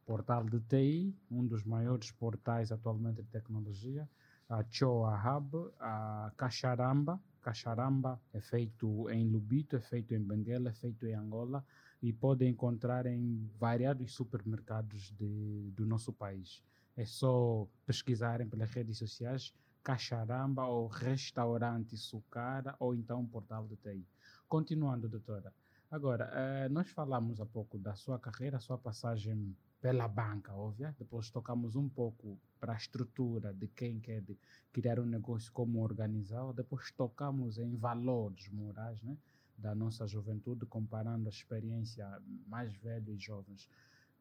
portal 0.06 0.44
de 0.44 0.60
TI, 0.62 1.16
um 1.30 1.46
dos 1.46 1.64
maiores 1.64 2.12
portais 2.12 2.72
atualmente 2.72 3.22
de 3.22 3.28
tecnologia, 3.30 4.10
a 4.50 4.64
Choa 4.70 5.16
Hub, 5.16 5.72
a 5.80 6.32
Cacharamba. 6.36 7.22
Cacharamba 7.42 8.22
é 8.34 8.40
feito 8.40 9.10
em 9.10 9.28
Lubito, 9.28 9.76
é 9.76 9.82
feito 9.82 10.14
em 10.14 10.20
Benguela, 10.20 10.70
é 10.70 10.74
feito 10.74 11.06
em 11.06 11.14
Angola 11.14 11.66
e 12.02 12.12
pode 12.12 12.46
encontrar 12.48 13.06
em 13.06 13.50
variados 13.60 14.14
supermercados 14.14 15.12
de, 15.18 15.72
do 15.72 15.86
nosso 15.86 16.12
país. 16.12 16.62
É 16.96 17.06
só 17.06 17.68
pesquisarem 17.86 18.48
pelas 18.48 18.70
redes 18.72 18.98
sociais 18.98 19.54
Cacharamba 19.84 20.66
ou 20.66 20.88
Restaurante 20.88 21.98
Sucara 21.98 22.76
ou 22.80 22.94
então 22.94 23.26
Portal 23.26 23.66
de 23.68 23.76
TI. 23.78 24.06
Continuando, 24.48 25.08
doutora, 25.08 25.52
Agora, 25.92 26.32
eh, 26.34 26.70
nós 26.70 26.90
falamos 26.90 27.42
há 27.42 27.46
pouco 27.46 27.78
da 27.78 27.94
sua 27.96 28.18
carreira, 28.18 28.62
sua 28.62 28.78
passagem 28.78 29.54
pela 29.82 30.08
banca, 30.08 30.54
óbvia. 30.54 30.96
Depois 30.98 31.32
tocamos 31.32 31.76
um 31.76 31.90
pouco 31.90 32.40
para 32.60 32.74
a 32.74 32.78
estrutura 32.78 33.52
de 33.52 33.68
quem 33.68 34.00
quer 34.00 34.22
de 34.22 34.38
criar 34.72 35.00
um 35.00 35.06
negócio, 35.06 35.52
como 35.52 35.82
organizar. 35.82 36.54
Depois 36.54 36.92
tocamos 36.92 37.58
em 37.58 37.76
valores 37.76 38.48
morais, 38.50 39.02
né? 39.02 39.18
Da 39.58 39.74
nossa 39.74 40.08
juventude, 40.08 40.66
comparando 40.66 41.28
a 41.28 41.30
experiência 41.30 42.08
mais 42.48 42.74
velha 42.78 43.12
e 43.12 43.18
jovens. 43.18 43.68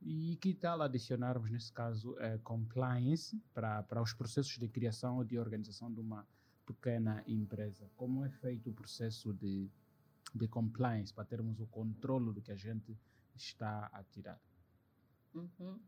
E 0.00 0.36
que 0.40 0.54
tal 0.54 0.80
adicionarmos, 0.80 1.50
nesse 1.50 1.70
caso, 1.70 2.18
eh, 2.18 2.38
compliance 2.38 3.38
para 3.52 4.02
os 4.02 4.14
processos 4.14 4.56
de 4.56 4.66
criação 4.66 5.18
ou 5.18 5.24
de 5.24 5.38
organização 5.38 5.92
de 5.92 6.00
uma 6.00 6.26
pequena 6.64 7.22
empresa? 7.26 7.90
Como 7.96 8.24
é 8.24 8.30
feito 8.30 8.70
o 8.70 8.72
processo 8.72 9.34
de, 9.34 9.70
de 10.34 10.48
compliance 10.48 11.12
para 11.12 11.24
termos 11.24 11.60
o 11.60 11.66
controle 11.66 12.32
do 12.32 12.40
que 12.40 12.50
a 12.50 12.56
gente 12.56 12.96
está 13.34 13.90
a 13.92 14.02
tirar? 14.04 14.40
Uhum. 15.34 15.78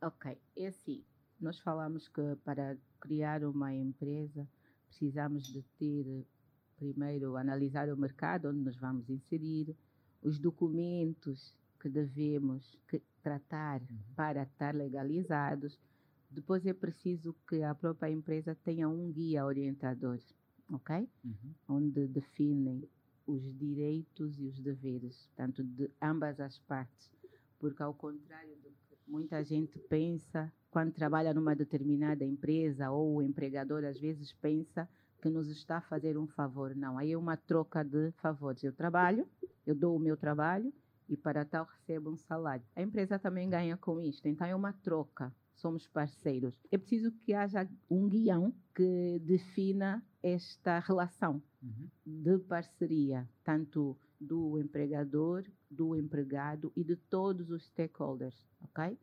Ok, 0.00 0.36
é 0.56 0.66
assim. 0.66 1.04
Nós 1.40 1.58
falamos 1.60 2.08
que 2.08 2.36
para 2.44 2.76
criar 3.00 3.44
uma 3.44 3.74
empresa 3.74 4.46
precisamos 4.86 5.44
de 5.46 5.62
ter 5.78 6.26
primeiro 6.76 7.36
analisar 7.36 7.88
o 7.88 7.96
mercado 7.96 8.48
onde 8.48 8.60
nos 8.60 8.76
vamos 8.76 9.08
inserir, 9.08 9.76
os 10.22 10.38
documentos 10.38 11.56
que 11.80 11.88
devemos 11.88 12.78
que 12.88 13.00
tratar 13.22 13.80
Uhum. 13.82 13.98
para 14.16 14.42
estar 14.42 14.74
legalizados. 14.74 15.78
Depois 16.30 16.64
é 16.66 16.72
preciso 16.72 17.34
que 17.48 17.62
a 17.62 17.74
própria 17.74 18.10
empresa 18.10 18.54
tenha 18.64 18.88
um 18.88 19.12
guia 19.12 19.44
orientador, 19.44 20.18
ok? 20.72 21.08
Uhum. 21.24 21.54
onde 21.68 22.06
definem 22.08 22.88
os 23.26 23.42
direitos 23.58 24.38
e 24.40 24.46
os 24.46 24.58
deveres, 24.60 25.28
tanto 25.36 25.62
de 25.62 25.90
ambas 26.00 26.40
as 26.40 26.58
partes, 26.60 27.10
porque 27.62 27.80
ao 27.80 27.94
contrário 27.94 28.56
do 28.56 28.70
que 28.70 28.98
muita 29.06 29.44
gente 29.44 29.78
pensa, 29.78 30.52
quando 30.68 30.90
trabalha 30.92 31.32
numa 31.32 31.54
determinada 31.54 32.24
empresa 32.24 32.90
ou 32.90 33.14
o 33.18 33.22
empregador 33.22 33.84
às 33.84 34.00
vezes 34.00 34.32
pensa 34.32 34.88
que 35.20 35.30
nos 35.30 35.48
está 35.48 35.76
a 35.76 35.80
fazer 35.80 36.18
um 36.18 36.26
favor. 36.26 36.74
Não, 36.74 36.98
aí 36.98 37.12
é 37.12 37.16
uma 37.16 37.36
troca 37.36 37.84
de 37.84 38.10
favores. 38.20 38.64
Eu 38.64 38.72
trabalho, 38.72 39.28
eu 39.64 39.76
dou 39.76 39.94
o 39.96 40.00
meu 40.00 40.16
trabalho 40.16 40.72
e 41.08 41.16
para 41.16 41.44
tal 41.44 41.64
recebo 41.64 42.10
um 42.10 42.16
salário. 42.16 42.64
A 42.74 42.82
empresa 42.82 43.16
também 43.16 43.48
ganha 43.48 43.76
com 43.76 44.00
isto, 44.00 44.26
então 44.26 44.44
é 44.44 44.56
uma 44.56 44.72
troca. 44.72 45.32
Somos 45.54 45.86
parceiros. 45.86 46.58
É 46.72 46.76
preciso 46.76 47.12
que 47.12 47.32
haja 47.32 47.68
um 47.88 48.08
guião 48.08 48.52
que 48.74 49.20
defina 49.20 50.02
esta 50.20 50.80
relação 50.80 51.40
Uhum. 51.62 51.88
de 52.04 52.38
parceria, 52.40 53.28
tanto 53.44 53.96
do 54.22 54.58
empregador, 54.58 55.44
do 55.70 55.96
empregado 55.96 56.72
e 56.76 56.84
de 56.84 56.96
todos 56.96 57.50
os 57.50 57.64
stakeholders, 57.66 58.36
ok? 58.62 58.98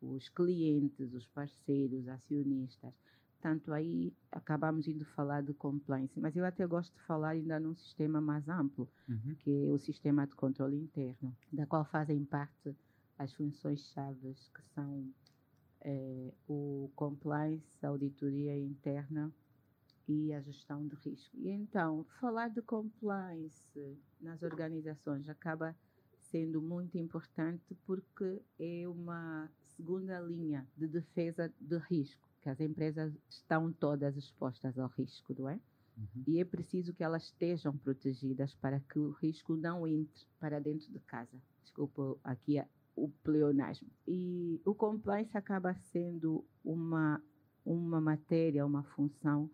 Os 0.00 0.28
clientes, 0.28 1.12
os 1.12 1.26
parceiros, 1.26 2.08
acionistas. 2.08 2.94
Tanto 3.40 3.72
aí 3.72 4.12
acabamos 4.30 4.86
indo 4.86 5.04
falar 5.04 5.42
de 5.42 5.52
compliance, 5.54 6.18
mas 6.20 6.36
eu 6.36 6.44
até 6.44 6.66
gosto 6.66 6.94
de 6.94 7.02
falar 7.02 7.30
ainda 7.30 7.58
num 7.58 7.74
sistema 7.74 8.20
mais 8.20 8.48
amplo, 8.48 8.88
Uhum. 9.08 9.34
que 9.40 9.50
é 9.68 9.72
o 9.72 9.78
sistema 9.78 10.26
de 10.26 10.34
controle 10.34 10.76
interno, 10.76 11.34
da 11.52 11.66
qual 11.66 11.84
fazem 11.84 12.24
parte 12.24 12.74
as 13.18 13.32
funções 13.32 13.80
chaves 13.92 14.48
que 14.54 14.62
são 14.74 15.10
eh, 15.82 16.32
o 16.48 16.90
compliance, 16.94 17.84
a 17.84 17.88
auditoria 17.88 18.56
interna 18.58 19.32
e 20.12 20.32
a 20.32 20.40
gestão 20.40 20.86
de 20.86 20.94
risco. 20.96 21.36
E 21.38 21.48
então, 21.50 22.04
falar 22.20 22.48
de 22.48 22.60
compliance 22.62 23.96
nas 24.20 24.42
organizações 24.42 25.28
acaba 25.28 25.74
sendo 26.18 26.60
muito 26.60 26.96
importante 26.98 27.74
porque 27.86 28.42
é 28.58 28.86
uma 28.88 29.50
segunda 29.76 30.20
linha 30.20 30.66
de 30.76 30.86
defesa 30.86 31.52
de 31.60 31.78
risco, 31.78 32.28
que 32.42 32.48
as 32.48 32.60
empresas 32.60 33.12
estão 33.28 33.72
todas 33.72 34.16
expostas 34.16 34.78
ao 34.78 34.88
risco, 34.88 35.34
não 35.38 35.48
é? 35.48 35.60
Uhum. 35.96 36.24
E 36.26 36.40
é 36.40 36.44
preciso 36.44 36.94
que 36.94 37.02
elas 37.04 37.24
estejam 37.24 37.76
protegidas 37.76 38.54
para 38.54 38.80
que 38.80 38.98
o 38.98 39.10
risco 39.12 39.56
não 39.56 39.86
entre 39.86 40.26
para 40.38 40.60
dentro 40.60 40.90
de 40.92 41.00
casa. 41.00 41.40
Desculpa 41.62 42.16
aqui 42.24 42.58
a- 42.58 42.68
o 42.96 43.08
pleonasmo. 43.22 43.88
E 44.06 44.60
o 44.64 44.74
compliance 44.74 45.36
acaba 45.36 45.74
sendo 45.74 46.44
uma, 46.64 47.22
uma 47.64 48.00
matéria, 48.00 48.64
uma 48.66 48.82
função 48.82 49.50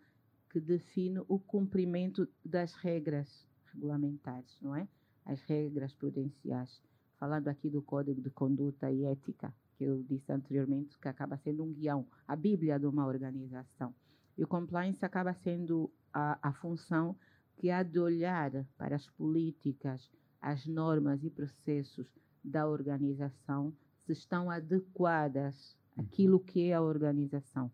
que 0.56 0.60
define 0.60 1.18
o 1.28 1.38
cumprimento 1.38 2.26
das 2.42 2.72
regras 2.72 3.46
regulamentares, 3.66 4.58
não 4.62 4.74
é? 4.74 4.88
As 5.22 5.42
regras 5.42 5.92
prudenciais. 5.92 6.82
Falando 7.18 7.48
aqui 7.48 7.68
do 7.68 7.82
Código 7.82 8.22
de 8.22 8.30
Conduta 8.30 8.90
e 8.90 9.04
Ética, 9.04 9.54
que 9.76 9.84
eu 9.84 10.02
disse 10.02 10.32
anteriormente, 10.32 10.98
que 10.98 11.08
acaba 11.08 11.36
sendo 11.36 11.62
um 11.62 11.74
guião, 11.74 12.06
a 12.26 12.34
Bíblia 12.34 12.78
de 12.78 12.86
uma 12.86 13.06
organização. 13.06 13.94
E 14.38 14.44
o 14.44 14.48
compliance 14.48 15.04
acaba 15.04 15.34
sendo 15.34 15.92
a, 16.10 16.38
a 16.40 16.54
função 16.54 17.14
que 17.56 17.70
há 17.70 17.82
de 17.82 17.98
olhar 17.98 18.50
para 18.78 18.96
as 18.96 19.06
políticas, 19.10 20.10
as 20.40 20.66
normas 20.66 21.22
e 21.22 21.28
processos 21.28 22.08
da 22.42 22.66
organização 22.66 23.74
se 24.06 24.12
estão 24.12 24.50
adequadas 24.50 25.76
àquilo 25.98 26.40
que 26.40 26.70
é 26.70 26.72
a 26.72 26.80
organização. 26.80 27.70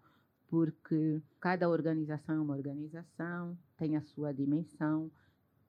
Porque 0.52 1.22
cada 1.40 1.66
organização 1.66 2.34
é 2.34 2.40
uma 2.40 2.54
organização, 2.54 3.56
tem 3.78 3.96
a 3.96 4.02
sua 4.02 4.34
dimensão, 4.34 5.10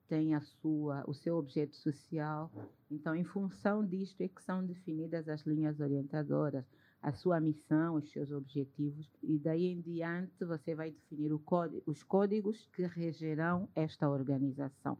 tem 0.06 0.34
a 0.34 0.42
sua, 0.42 1.02
o 1.06 1.14
seu 1.14 1.38
objeto 1.38 1.74
social. 1.74 2.52
Então, 2.90 3.14
em 3.14 3.24
função 3.24 3.82
disto 3.82 4.20
é 4.20 4.28
que 4.28 4.42
são 4.42 4.62
definidas 4.62 5.26
as 5.26 5.40
linhas 5.46 5.80
orientadoras, 5.80 6.66
a 7.00 7.14
sua 7.14 7.40
missão, 7.40 7.94
os 7.94 8.10
seus 8.12 8.30
objetivos, 8.30 9.10
e 9.22 9.38
daí 9.38 9.68
em 9.68 9.80
diante 9.80 10.44
você 10.44 10.74
vai 10.74 10.90
definir 10.90 11.32
código, 11.38 11.82
os 11.86 12.02
códigos 12.02 12.68
que 12.70 12.86
regerão 12.86 13.66
esta 13.74 14.10
organização. 14.10 14.98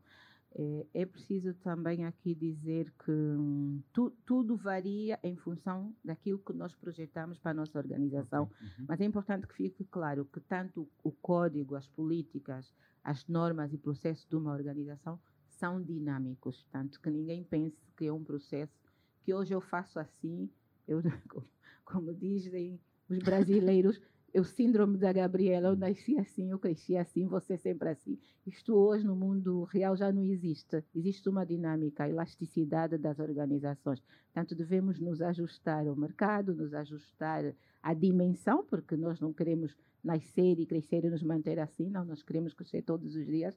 É, 0.56 0.86
é 0.94 1.06
preciso 1.06 1.52
também 1.54 2.04
aqui 2.04 2.34
dizer 2.34 2.92
que 3.04 3.10
hum, 3.10 3.82
tu, 3.92 4.10
tudo 4.24 4.56
varia 4.56 5.18
em 5.22 5.36
função 5.36 5.94
daquilo 6.04 6.38
que 6.38 6.52
nós 6.52 6.74
projetamos 6.74 7.38
para 7.38 7.50
a 7.50 7.54
nossa 7.54 7.76
organização. 7.76 8.44
Ok. 8.44 8.56
Uhum. 8.60 8.84
Mas 8.88 9.00
é 9.00 9.04
importante 9.04 9.48
que 9.48 9.54
fique 9.54 9.84
claro 9.84 10.24
que 10.26 10.40
tanto 10.40 10.88
o 11.02 11.10
código, 11.10 11.74
as 11.74 11.88
políticas, 11.88 12.72
as 13.02 13.26
normas 13.26 13.72
e 13.72 13.78
processos 13.78 14.26
de 14.28 14.36
uma 14.36 14.52
organização 14.52 15.18
são 15.46 15.82
dinâmicos, 15.82 16.64
tanto 16.70 17.00
que 17.00 17.10
ninguém 17.10 17.42
pense 17.44 17.76
que 17.96 18.06
é 18.06 18.12
um 18.12 18.22
processo 18.22 18.78
que 19.22 19.32
hoje 19.32 19.54
eu 19.54 19.60
faço 19.60 19.98
assim, 19.98 20.50
eu, 20.86 21.00
como 21.84 22.14
dizem 22.14 22.80
os 23.08 23.18
brasileiros, 23.18 24.00
eu 24.34 24.42
síndrome 24.42 24.98
da 24.98 25.12
Gabriela, 25.12 25.68
eu 25.68 25.76
nasci 25.76 26.18
assim, 26.18 26.50
eu 26.50 26.58
cresci 26.58 26.96
assim, 26.96 27.24
você 27.24 27.56
sempre 27.56 27.88
assim. 27.88 28.18
Isto 28.44 28.74
hoje 28.74 29.06
no 29.06 29.14
mundo 29.14 29.62
real 29.62 29.96
já 29.96 30.10
não 30.12 30.24
existe. 30.24 30.82
Existe 30.92 31.28
uma 31.28 31.46
dinâmica, 31.46 32.02
a 32.02 32.08
elasticidade 32.08 32.98
das 32.98 33.20
organizações. 33.20 34.00
Portanto, 34.32 34.56
devemos 34.56 34.98
nos 34.98 35.22
ajustar 35.22 35.86
ao 35.86 35.94
mercado, 35.94 36.52
nos 36.52 36.74
ajustar 36.74 37.54
à 37.80 37.94
dimensão, 37.94 38.64
porque 38.64 38.96
nós 38.96 39.20
não 39.20 39.32
queremos 39.32 39.76
nascer 40.02 40.58
e 40.58 40.66
crescer 40.66 41.04
e 41.04 41.10
nos 41.10 41.22
manter 41.22 41.60
assim, 41.60 41.88
não, 41.88 42.04
nós 42.04 42.20
queremos 42.20 42.52
crescer 42.54 42.82
todos 42.82 43.14
os 43.14 43.26
dias. 43.26 43.56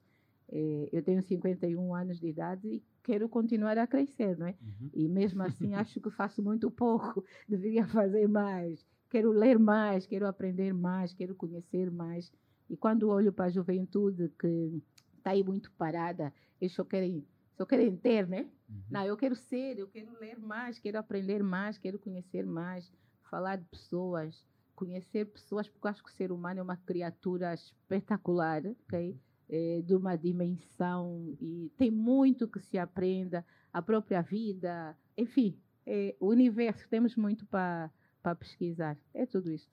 Eh, 0.50 0.90
Eu 0.92 1.02
tenho 1.02 1.24
51 1.24 1.96
anos 1.96 2.20
de 2.20 2.28
idade 2.28 2.68
e 2.68 2.84
quero 3.02 3.28
continuar 3.28 3.80
a 3.80 3.88
crescer, 3.88 4.38
não 4.38 4.46
é? 4.46 4.56
Uhum. 4.62 4.90
E 4.94 5.10
mesmo 5.10 5.42
assim 5.42 5.74
acho 5.74 6.00
que 6.00 6.12
faço 6.12 6.44
muito 6.44 6.70
pouco, 6.70 7.26
deveria 7.50 7.88
fazer 7.88 8.28
mais. 8.28 8.86
Quero 9.10 9.32
ler 9.32 9.58
mais, 9.58 10.06
quero 10.06 10.28
aprender 10.28 10.74
mais, 10.74 11.14
quero 11.14 11.36
conhecer 11.36 11.90
mais. 11.90 12.32
E 12.70 12.76
quando 12.76 13.10
olho 13.10 13.32
para 13.32 13.46
a 13.46 13.50
juventude 13.50 14.30
que 14.40 14.82
está 15.18 15.32
aí 15.32 15.44
muito 15.44 15.72
parada, 15.72 16.34
eles 16.60 16.74
só 16.74 16.84
querem, 16.84 17.26
só 17.56 17.66
querem 17.66 17.96
ter, 17.96 18.28
né? 18.28 18.50
Uhum. 18.70 18.82
Não, 18.90 19.06
eu 19.06 19.16
quero 19.16 19.36
ser, 19.36 19.80
eu 19.80 19.88
quero 19.88 20.18
ler 20.20 20.38
mais, 20.38 20.80
quero 20.80 21.00
aprender 21.00 21.42
mais, 21.42 21.78
quero 21.78 21.98
conhecer 21.98 22.46
mais, 22.46 22.92
falar 23.30 23.58
de 23.58 23.66
pessoas, 23.66 24.46
conhecer 24.76 25.26
pessoas, 25.26 25.68
porque 25.68 25.88
eu 25.88 25.92
acho 25.92 26.04
que 26.04 26.10
o 26.10 26.14
ser 26.14 26.32
humano 26.32 26.60
é 26.60 26.64
uma 26.64 26.78
criatura 26.78 27.54
espetacular, 27.54 28.62
ok? 28.86 29.18
É, 29.50 29.82
de 29.82 29.96
uma 29.96 30.18
dimensão 30.18 31.34
e 31.40 31.72
tem 31.78 31.90
muito 31.90 32.50
que 32.50 32.60
se 32.60 32.78
aprenda, 32.78 33.46
a 33.72 33.82
própria 33.82 34.22
vida, 34.22 34.98
enfim, 35.18 35.58
é, 35.86 36.16
o 36.20 36.28
universo, 36.28 36.86
temos 36.90 37.16
muito 37.16 37.46
para 37.46 37.90
para 38.22 38.36
pesquisar. 38.36 38.98
É 39.14 39.26
tudo 39.26 39.52
isso. 39.52 39.70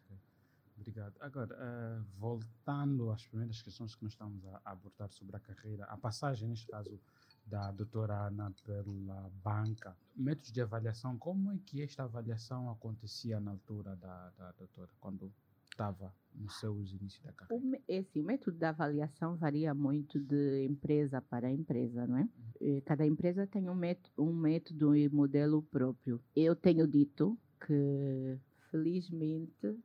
Obrigado. 0.76 1.14
Agora, 1.20 1.56
eh, 1.58 2.02
voltando 2.18 3.10
às 3.10 3.26
primeiras 3.26 3.62
questões 3.62 3.94
que 3.94 4.02
nós 4.02 4.12
estamos 4.12 4.44
a, 4.46 4.60
a 4.64 4.72
abordar 4.72 5.10
sobre 5.10 5.36
a 5.36 5.40
carreira, 5.40 5.84
a 5.84 5.96
passagem, 5.96 6.48
neste 6.48 6.66
caso, 6.66 7.00
da 7.46 7.70
doutora 7.70 8.26
Ana 8.26 8.52
pela 8.64 9.30
banca, 9.42 9.96
métodos 10.16 10.52
de 10.52 10.60
avaliação, 10.60 11.16
como 11.18 11.52
é 11.52 11.58
que 11.64 11.82
esta 11.82 12.02
avaliação 12.02 12.70
acontecia 12.70 13.38
na 13.40 13.52
altura 13.52 13.96
da, 13.96 14.30
da 14.30 14.52
doutora? 14.52 14.90
Quando 15.00 15.32
estava 15.70 16.14
no 16.34 16.50
seu 16.50 16.80
início 16.80 17.22
da 17.22 17.32
carreira? 17.32 17.64
O, 17.64 17.82
é 17.88 17.98
assim, 17.98 18.20
o 18.20 18.24
método 18.24 18.56
de 18.56 18.64
avaliação 18.64 19.36
varia 19.36 19.74
muito 19.74 20.18
de 20.18 20.64
empresa 20.64 21.20
para 21.20 21.50
empresa, 21.50 22.06
não 22.06 22.18
é? 22.18 22.28
Uhum. 22.60 22.80
Cada 22.84 23.06
empresa 23.06 23.46
tem 23.46 23.68
um 23.68 23.74
método, 23.74 24.10
um 24.18 24.32
método 24.32 24.96
e 24.96 25.08
modelo 25.08 25.62
próprio. 25.62 26.22
Eu 26.34 26.56
tenho 26.56 26.86
dito 26.86 27.38
que, 27.66 28.38
felizmente, 28.70 29.78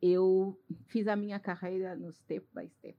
eu 0.00 0.58
fiz 0.86 1.06
a 1.08 1.16
minha 1.16 1.40
carreira 1.40 1.96
no 1.96 2.12
step 2.12 2.46
by 2.54 2.68
step. 2.68 2.98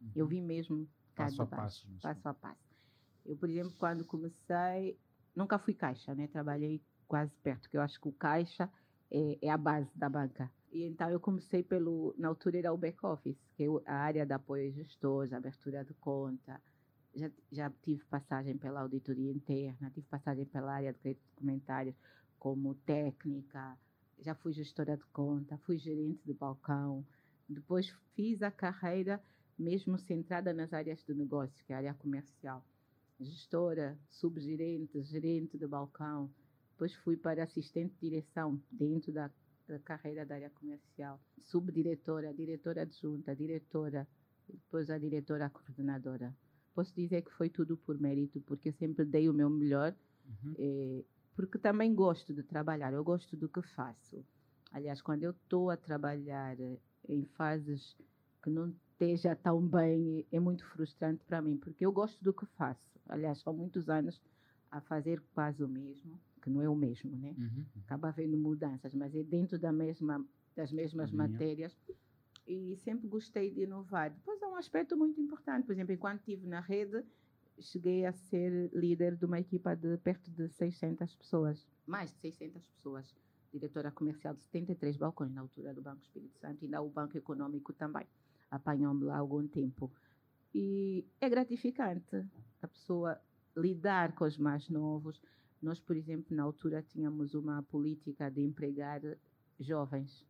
Uhum. 0.00 0.10
Eu 0.14 0.26
vi 0.26 0.40
mesmo 0.40 0.88
passo 1.14 1.42
a 1.42 1.46
passo, 1.46 1.88
passo 2.02 2.28
a 2.28 2.34
passo. 2.34 2.76
Eu, 3.24 3.36
por 3.36 3.48
exemplo, 3.48 3.72
quando 3.78 4.04
comecei, 4.04 4.98
nunca 5.34 5.58
fui 5.58 5.74
caixa, 5.74 6.14
né? 6.14 6.26
Trabalhei 6.26 6.82
quase 7.06 7.34
perto, 7.36 7.68
que 7.70 7.76
eu 7.76 7.80
acho 7.80 8.00
que 8.00 8.08
o 8.08 8.12
caixa 8.12 8.70
é, 9.10 9.38
é 9.42 9.50
a 9.50 9.56
base 9.56 9.90
da 9.96 10.08
banca. 10.08 10.50
E 10.72 10.84
então 10.84 11.08
eu 11.08 11.20
comecei 11.20 11.62
pelo, 11.62 12.14
na 12.18 12.28
altura 12.28 12.58
era 12.58 12.72
o 12.72 12.76
back 12.76 12.98
office, 13.04 13.38
que 13.56 13.64
é 13.64 13.66
a 13.86 13.94
área 13.94 14.26
de 14.26 14.32
apoio 14.32 14.68
a 14.68 14.72
gestores, 14.72 15.32
abertura 15.32 15.84
de 15.84 15.94
conta. 15.94 16.60
Já, 17.14 17.30
já 17.50 17.70
tive 17.82 18.04
passagem 18.04 18.58
pela 18.58 18.80
auditoria 18.80 19.30
interna, 19.30 19.90
tive 19.90 20.06
passagem 20.06 20.44
pela 20.44 20.74
área 20.74 20.92
de 20.92 20.98
crédito 20.98 21.24
documentários 21.30 21.96
como 22.38 22.74
técnica, 22.74 23.78
já 24.18 24.34
fui 24.34 24.52
gestora 24.52 24.96
de 24.96 25.04
conta, 25.06 25.58
fui 25.58 25.78
gerente 25.78 26.24
de 26.24 26.32
balcão. 26.32 27.04
Depois 27.48 27.88
fiz 28.14 28.42
a 28.42 28.50
carreira 28.50 29.22
mesmo 29.58 29.98
centrada 29.98 30.52
nas 30.52 30.72
áreas 30.72 31.02
de 31.04 31.14
negócio, 31.14 31.64
que 31.64 31.72
é 31.72 31.76
a 31.76 31.78
área 31.78 31.94
comercial. 31.94 32.64
Gestora, 33.18 33.98
subgerente, 34.08 35.02
gerente 35.02 35.56
de 35.56 35.66
balcão. 35.66 36.30
Depois 36.72 36.94
fui 36.96 37.16
para 37.16 37.44
assistente 37.44 37.94
de 37.94 38.10
direção 38.10 38.60
dentro 38.70 39.12
da, 39.12 39.30
da 39.66 39.78
carreira 39.78 40.26
da 40.26 40.34
área 40.34 40.50
comercial. 40.50 41.20
Subdiretora, 41.44 42.34
diretora 42.34 42.82
adjunta, 42.82 43.34
diretora, 43.34 44.06
depois 44.48 44.90
a 44.90 44.98
diretora 44.98 45.48
coordenadora. 45.48 46.34
Posso 46.74 46.94
dizer 46.94 47.22
que 47.22 47.32
foi 47.32 47.48
tudo 47.48 47.76
por 47.78 47.98
mérito, 47.98 48.40
porque 48.42 48.70
sempre 48.72 49.04
dei 49.04 49.28
o 49.30 49.32
meu 49.32 49.48
melhor. 49.48 49.96
Uhum. 50.26 50.54
Eh, 50.58 51.04
porque 51.36 51.58
também 51.58 51.94
gosto 51.94 52.32
de 52.32 52.42
trabalhar, 52.42 52.94
eu 52.94 53.04
gosto 53.04 53.36
do 53.36 53.48
que 53.48 53.60
faço. 53.60 54.24
Aliás, 54.72 55.02
quando 55.02 55.22
eu 55.22 55.32
estou 55.32 55.70
a 55.70 55.76
trabalhar 55.76 56.56
em 57.06 57.24
fases 57.36 57.94
que 58.42 58.48
não 58.48 58.68
esteja 58.68 59.36
tão 59.36 59.60
bem, 59.60 60.26
é 60.32 60.40
muito 60.40 60.64
frustrante 60.64 61.22
para 61.24 61.42
mim, 61.42 61.58
porque 61.58 61.84
eu 61.84 61.92
gosto 61.92 62.24
do 62.24 62.32
que 62.32 62.46
faço. 62.56 62.98
Aliás, 63.06 63.38
são 63.40 63.52
muitos 63.52 63.88
anos 63.90 64.20
a 64.70 64.80
fazer 64.80 65.22
quase 65.34 65.62
o 65.62 65.68
mesmo, 65.68 66.18
que 66.42 66.48
não 66.48 66.62
é 66.62 66.68
o 66.68 66.74
mesmo, 66.74 67.14
né? 67.16 67.34
Uhum. 67.36 67.64
Acaba 67.84 68.08
havendo 68.08 68.36
mudanças, 68.36 68.94
mas 68.94 69.14
é 69.14 69.22
dentro 69.22 69.58
da 69.58 69.70
mesma, 69.70 70.24
das 70.56 70.72
mesmas 70.72 71.10
Minha. 71.10 71.28
matérias. 71.28 71.76
E 72.46 72.76
sempre 72.76 73.08
gostei 73.08 73.50
de 73.50 73.62
inovar. 73.62 74.10
Depois 74.10 74.40
é 74.40 74.46
um 74.46 74.54
aspecto 74.54 74.96
muito 74.96 75.20
importante. 75.20 75.66
Por 75.66 75.72
exemplo, 75.72 75.92
enquanto 75.92 76.20
estive 76.20 76.46
na 76.46 76.60
rede, 76.60 77.04
cheguei 77.60 78.04
a 78.04 78.12
ser 78.12 78.70
líder 78.72 79.16
de 79.16 79.24
uma 79.24 79.40
equipa 79.40 79.74
de 79.74 79.96
perto 79.98 80.30
de 80.30 80.48
600 80.48 81.14
pessoas, 81.14 81.66
mais 81.86 82.10
de 82.12 82.18
600 82.18 82.66
pessoas, 82.66 83.14
diretora 83.52 83.90
comercial 83.90 84.34
de 84.34 84.42
73 84.42 84.96
balcões 84.96 85.32
na 85.32 85.40
altura 85.40 85.72
do 85.72 85.82
Banco 85.82 86.02
Espírito 86.02 86.38
Santo 86.38 86.62
e 86.62 86.66
ainda 86.66 86.82
o 86.82 86.90
Banco 86.90 87.16
Econômico 87.16 87.72
também, 87.72 88.06
apanhou-me 88.50 89.04
lá 89.04 89.18
algum 89.18 89.46
tempo. 89.46 89.90
E 90.54 91.04
é 91.20 91.28
gratificante 91.28 92.24
a 92.62 92.68
pessoa 92.68 93.20
lidar 93.56 94.14
com 94.14 94.24
os 94.24 94.38
mais 94.38 94.68
novos. 94.68 95.20
Nós, 95.60 95.80
por 95.80 95.96
exemplo, 95.96 96.36
na 96.36 96.42
altura 96.42 96.82
tínhamos 96.82 97.34
uma 97.34 97.62
política 97.62 98.30
de 98.30 98.42
empregar 98.42 99.00
jovens, 99.58 100.24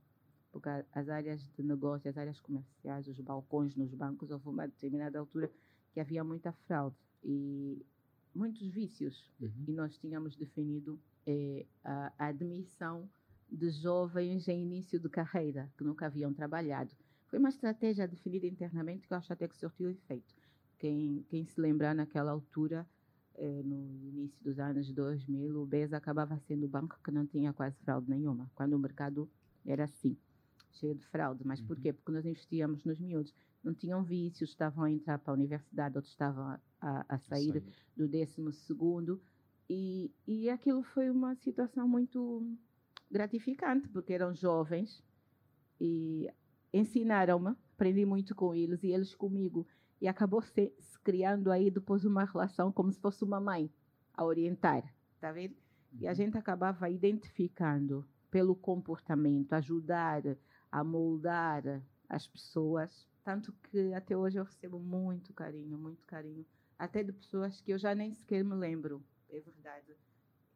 porque 0.52 0.68
as 0.92 1.08
áreas 1.08 1.40
de 1.56 1.62
negócio, 1.62 2.08
as 2.08 2.16
áreas 2.16 2.40
comerciais, 2.40 3.08
os 3.08 3.20
balcões 3.20 3.74
nos 3.74 3.92
bancos, 3.92 4.30
houve 4.30 4.48
uma 4.48 4.66
determinada 4.66 5.18
altura 5.18 5.50
que 5.92 6.00
havia 6.00 6.22
muita 6.22 6.52
fraude 6.52 6.96
e 7.26 7.84
muitos 8.32 8.68
vícios. 8.68 9.28
Uhum. 9.40 9.50
E 9.66 9.72
nós 9.72 9.98
tínhamos 9.98 10.36
definido 10.36 10.98
é, 11.26 11.66
a, 11.84 12.12
a 12.16 12.26
admissão 12.28 13.10
de 13.50 13.68
jovens 13.70 14.48
em 14.48 14.62
início 14.62 15.00
de 15.00 15.08
carreira, 15.08 15.70
que 15.76 15.84
nunca 15.84 16.06
haviam 16.06 16.32
trabalhado. 16.32 16.94
Foi 17.26 17.38
uma 17.40 17.48
estratégia 17.48 18.06
definida 18.06 18.46
internamente 18.46 19.06
que 19.06 19.12
eu 19.12 19.18
acho 19.18 19.32
até 19.32 19.48
que 19.48 19.56
surtiu 19.56 19.90
efeito. 19.90 20.34
Quem, 20.78 21.24
quem 21.28 21.44
se 21.44 21.60
lembrar 21.60 21.94
naquela 21.94 22.30
altura, 22.30 22.86
é, 23.34 23.62
no 23.62 24.08
início 24.08 24.42
dos 24.44 24.58
anos 24.60 24.90
2000, 24.92 25.60
o 25.60 25.66
BES 25.66 25.92
acabava 25.92 26.38
sendo 26.38 26.66
o 26.66 26.68
banco 26.68 26.98
que 27.02 27.10
não 27.10 27.26
tinha 27.26 27.52
quase 27.52 27.76
fraude 27.80 28.08
nenhuma, 28.08 28.50
quando 28.54 28.74
o 28.74 28.78
mercado 28.78 29.28
era 29.64 29.84
assim, 29.84 30.16
cheio 30.72 30.94
de 30.94 31.04
fraude. 31.06 31.44
Mas 31.44 31.60
uhum. 31.60 31.66
por 31.66 31.76
quê? 31.80 31.92
Porque 31.92 32.12
nós 32.12 32.24
investíamos 32.24 32.84
nos 32.84 33.00
miúdos 33.00 33.34
não 33.66 33.74
tinham 33.74 34.02
vícios, 34.04 34.50
estavam 34.50 34.84
a 34.84 34.90
entrar 34.90 35.18
para 35.18 35.32
a 35.32 35.34
universidade, 35.34 35.96
outros 35.96 36.12
estavam 36.12 36.56
a, 36.86 37.04
a 37.08 37.18
sair 37.18 37.62
do 37.96 38.06
décimo 38.06 38.52
segundo. 38.52 39.20
E, 39.68 40.12
e 40.26 40.48
aquilo 40.48 40.82
foi 40.82 41.10
uma 41.10 41.34
situação 41.34 41.88
muito 41.88 42.46
gratificante, 43.10 43.88
porque 43.88 44.12
eram 44.12 44.32
jovens 44.32 45.02
e 45.80 46.30
ensinaram-me, 46.72 47.56
aprendi 47.74 48.06
muito 48.06 48.34
com 48.34 48.54
eles 48.54 48.82
e 48.84 48.88
eles 48.92 49.14
comigo. 49.14 49.66
E 50.00 50.06
acabou 50.06 50.40
se, 50.42 50.72
se, 50.78 50.98
criando 51.00 51.50
aí 51.50 51.70
depois 51.70 52.04
uma 52.04 52.24
relação 52.24 52.70
como 52.70 52.92
se 52.92 53.00
fosse 53.00 53.24
uma 53.24 53.40
mãe 53.40 53.70
a 54.14 54.24
orientar, 54.24 54.84
está 55.14 55.32
vendo? 55.32 55.56
E 55.98 56.06
a 56.06 56.10
uhum. 56.10 56.16
gente 56.16 56.38
acabava 56.38 56.88
identificando 56.88 58.06
pelo 58.30 58.54
comportamento, 58.54 59.54
ajudar 59.54 60.22
a 60.70 60.84
moldar 60.84 61.82
as 62.08 62.26
pessoas 62.26 63.08
tanto 63.26 63.52
que 63.54 63.92
até 63.92 64.16
hoje 64.16 64.38
eu 64.38 64.44
recebo 64.44 64.78
muito 64.78 65.34
carinho, 65.34 65.76
muito 65.76 66.06
carinho. 66.06 66.46
Até 66.78 67.02
de 67.02 67.12
pessoas 67.12 67.60
que 67.60 67.72
eu 67.72 67.78
já 67.78 67.94
nem 67.94 68.12
sequer 68.12 68.44
me 68.44 68.54
lembro, 68.54 69.02
é 69.30 69.40
verdade. 69.40 69.96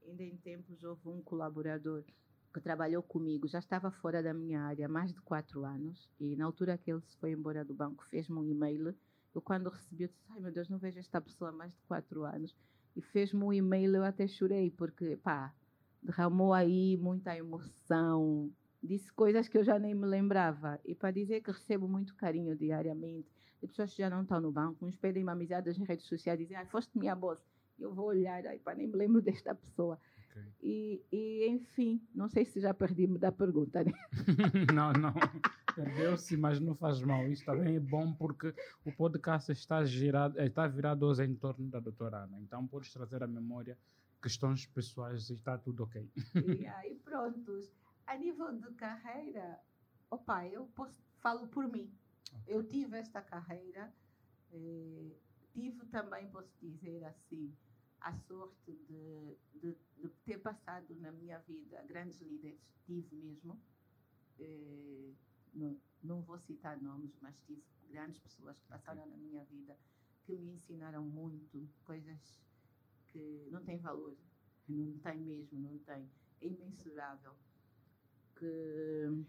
Ainda 0.06 0.22
em 0.22 0.36
tempos 0.36 0.84
houve 0.84 1.08
um 1.08 1.22
colaborador 1.22 2.04
que 2.52 2.60
trabalhou 2.60 3.02
comigo, 3.02 3.48
já 3.48 3.58
estava 3.58 3.90
fora 3.90 4.22
da 4.22 4.34
minha 4.34 4.60
área 4.60 4.86
há 4.86 4.88
mais 4.88 5.14
de 5.14 5.20
quatro 5.22 5.64
anos, 5.64 6.10
e 6.18 6.36
na 6.36 6.44
altura 6.44 6.76
que 6.76 6.90
ele 6.90 7.00
se 7.00 7.16
foi 7.16 7.32
embora 7.32 7.64
do 7.64 7.72
banco, 7.72 8.04
fez-me 8.10 8.36
um 8.36 8.44
e-mail. 8.44 8.94
Eu, 9.34 9.40
quando 9.40 9.70
recebi, 9.70 10.04
eu 10.04 10.08
disse: 10.08 10.20
Ai 10.30 10.40
meu 10.40 10.52
Deus, 10.52 10.68
não 10.68 10.78
vejo 10.78 10.98
esta 10.98 11.20
pessoa 11.20 11.50
há 11.50 11.52
mais 11.52 11.72
de 11.72 11.80
quatro 11.82 12.24
anos. 12.24 12.54
E 12.94 13.00
fez-me 13.00 13.42
um 13.42 13.52
e-mail, 13.52 13.96
eu 13.96 14.04
até 14.04 14.26
chorei, 14.26 14.70
porque, 14.70 15.16
pá, 15.16 15.54
derramou 16.02 16.52
aí 16.52 16.96
muita 16.96 17.34
emoção, 17.36 18.52
disse 18.82 19.12
coisas 19.12 19.48
que 19.48 19.56
eu 19.56 19.64
já 19.64 19.78
nem 19.78 19.94
me 19.94 20.06
lembrava. 20.06 20.80
E 20.84 20.94
para 20.94 21.12
dizer 21.12 21.40
que 21.40 21.52
recebo 21.52 21.88
muito 21.88 22.14
carinho 22.16 22.56
diariamente, 22.56 23.39
de 23.60 23.66
pessoas 23.66 23.92
que 23.92 23.98
já 23.98 24.10
não 24.10 24.22
estão 24.22 24.40
no 24.40 24.50
banco, 24.50 24.86
uns 24.86 24.96
pedem 24.96 25.22
uma 25.22 25.32
amizade 25.32 25.68
nas 25.68 25.88
redes 25.88 26.06
sociais, 26.06 26.38
dizem, 26.38 26.56
ah, 26.56 26.66
foste 26.66 26.96
minha 26.98 27.14
boss. 27.14 27.44
Eu 27.78 27.94
vou 27.94 28.06
olhar, 28.06 28.46
aí, 28.46 28.58
pá, 28.58 28.74
nem 28.74 28.86
me 28.86 28.96
lembro 28.96 29.20
desta 29.22 29.54
pessoa. 29.54 29.98
Okay. 30.30 30.42
E, 30.62 31.02
e, 31.10 31.48
enfim, 31.48 32.00
não 32.14 32.28
sei 32.28 32.44
se 32.44 32.60
já 32.60 32.72
perdi-me 32.72 33.18
da 33.18 33.32
pergunta, 33.32 33.82
né? 33.82 33.92
não, 34.74 34.92
não. 34.92 35.14
Perdeu-se, 35.74 36.36
mas 36.36 36.60
não 36.60 36.74
faz 36.74 37.00
mal. 37.00 37.26
Isso 37.26 37.44
também 37.44 37.76
é 37.76 37.80
bom 37.80 38.12
porque 38.12 38.54
o 38.84 38.92
podcast 38.92 39.50
está, 39.52 39.84
girado, 39.84 40.38
está 40.40 40.66
virado 40.66 41.06
hoje 41.06 41.24
em 41.24 41.34
torno 41.34 41.68
da 41.68 41.80
doutora 41.80 42.24
Ana. 42.24 42.38
Então, 42.40 42.66
podes 42.66 42.92
trazer 42.92 43.22
à 43.22 43.26
memória 43.26 43.76
questões 44.22 44.66
pessoais 44.66 45.30
e 45.30 45.34
está 45.34 45.56
tudo 45.58 45.84
ok. 45.84 46.08
e 46.34 46.66
aí, 46.68 46.94
prontos. 46.96 47.72
A 48.06 48.16
nível 48.16 48.52
de 48.58 48.70
carreira, 48.74 49.60
opa, 50.10 50.46
eu 50.46 50.66
posso, 50.74 51.00
falo 51.20 51.46
por 51.48 51.66
mim. 51.68 51.90
Eu 52.46 52.64
tive 52.64 52.98
esta 52.98 53.22
carreira, 53.22 53.92
eh, 54.52 55.10
tive 55.52 55.84
também, 55.86 56.28
posso 56.30 56.52
dizer 56.60 57.04
assim, 57.04 57.54
a 58.00 58.12
sorte 58.14 58.72
de, 58.88 59.36
de, 59.60 59.76
de, 59.98 60.08
ter 60.24 60.38
passado 60.38 60.94
na 60.96 61.12
minha 61.12 61.38
vida 61.40 61.82
grandes 61.86 62.20
líderes, 62.20 62.60
tive 62.86 63.14
mesmo. 63.16 63.60
Eh, 64.38 65.12
não, 65.52 65.76
não 66.02 66.22
vou 66.22 66.38
citar 66.38 66.80
nomes, 66.80 67.16
mas 67.20 67.36
tive 67.46 67.62
grandes 67.90 68.18
pessoas 68.20 68.58
que 68.58 68.66
passaram 68.68 69.06
na 69.06 69.16
minha 69.16 69.44
vida 69.44 69.76
que 70.24 70.36
me 70.36 70.52
ensinaram 70.52 71.04
muito, 71.04 71.68
coisas 71.84 72.40
que 73.08 73.48
não 73.50 73.62
têm 73.64 73.78
valor, 73.78 74.16
não 74.68 74.98
tem 74.98 75.18
mesmo, 75.18 75.58
não 75.58 75.78
tem, 75.80 76.08
é 76.40 76.46
imensurável. 76.46 77.34
Que, 78.36 79.24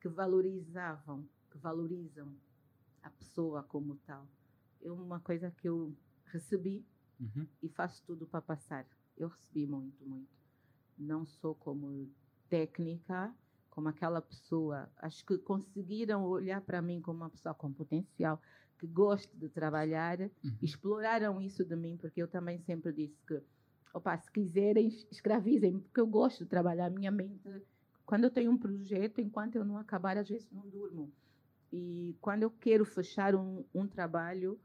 que 0.00 0.08
valorizavam, 0.08 1.28
que 1.50 1.58
valorizam 1.58 2.34
a 3.02 3.10
pessoa 3.10 3.62
como 3.62 3.96
tal. 4.06 4.26
É 4.82 4.90
uma 4.90 5.20
coisa 5.20 5.50
que 5.50 5.68
eu 5.68 5.94
recebi 6.26 6.84
uhum. 7.20 7.46
e 7.62 7.68
faço 7.68 8.02
tudo 8.06 8.26
para 8.26 8.40
passar. 8.40 8.86
Eu 9.16 9.28
recebi 9.28 9.66
muito, 9.66 10.04
muito. 10.04 10.28
Não 10.96 11.26
sou 11.26 11.54
como 11.54 12.08
técnica, 12.48 13.34
como 13.70 13.88
aquela 13.88 14.20
pessoa. 14.20 14.88
Acho 14.96 15.24
que 15.24 15.38
conseguiram 15.38 16.24
olhar 16.24 16.60
para 16.60 16.82
mim 16.82 17.00
como 17.00 17.18
uma 17.18 17.30
pessoa 17.30 17.54
com 17.54 17.72
potencial, 17.72 18.40
que 18.78 18.86
gosta 18.86 19.36
de 19.36 19.48
trabalhar, 19.48 20.20
uhum. 20.20 20.56
exploraram 20.62 21.40
isso 21.40 21.64
de 21.64 21.74
mim, 21.74 21.96
porque 21.96 22.22
eu 22.22 22.28
também 22.28 22.60
sempre 22.60 22.92
disse 22.92 23.20
que, 23.26 23.42
opa, 23.92 24.16
se 24.18 24.30
quiserem, 24.30 24.88
escravizem, 25.10 25.80
porque 25.80 26.00
eu 26.00 26.06
gosto 26.06 26.44
de 26.44 26.50
trabalhar. 26.50 26.86
A 26.86 26.90
minha 26.90 27.10
mente 27.10 27.48
quando 28.08 28.24
eu 28.24 28.30
tenho 28.30 28.50
um 28.50 28.56
projeto, 28.56 29.20
enquanto 29.20 29.56
eu 29.56 29.66
não 29.66 29.76
acabar, 29.76 30.16
às 30.16 30.26
vezes 30.26 30.50
não 30.50 30.66
durmo. 30.66 31.12
E 31.72 32.16
quando 32.20 32.42
eu 32.42 32.50
quero 32.50 32.84
fechar 32.84 33.34
um, 33.34 33.64
um 33.74 33.86
trabalho, 33.86 34.58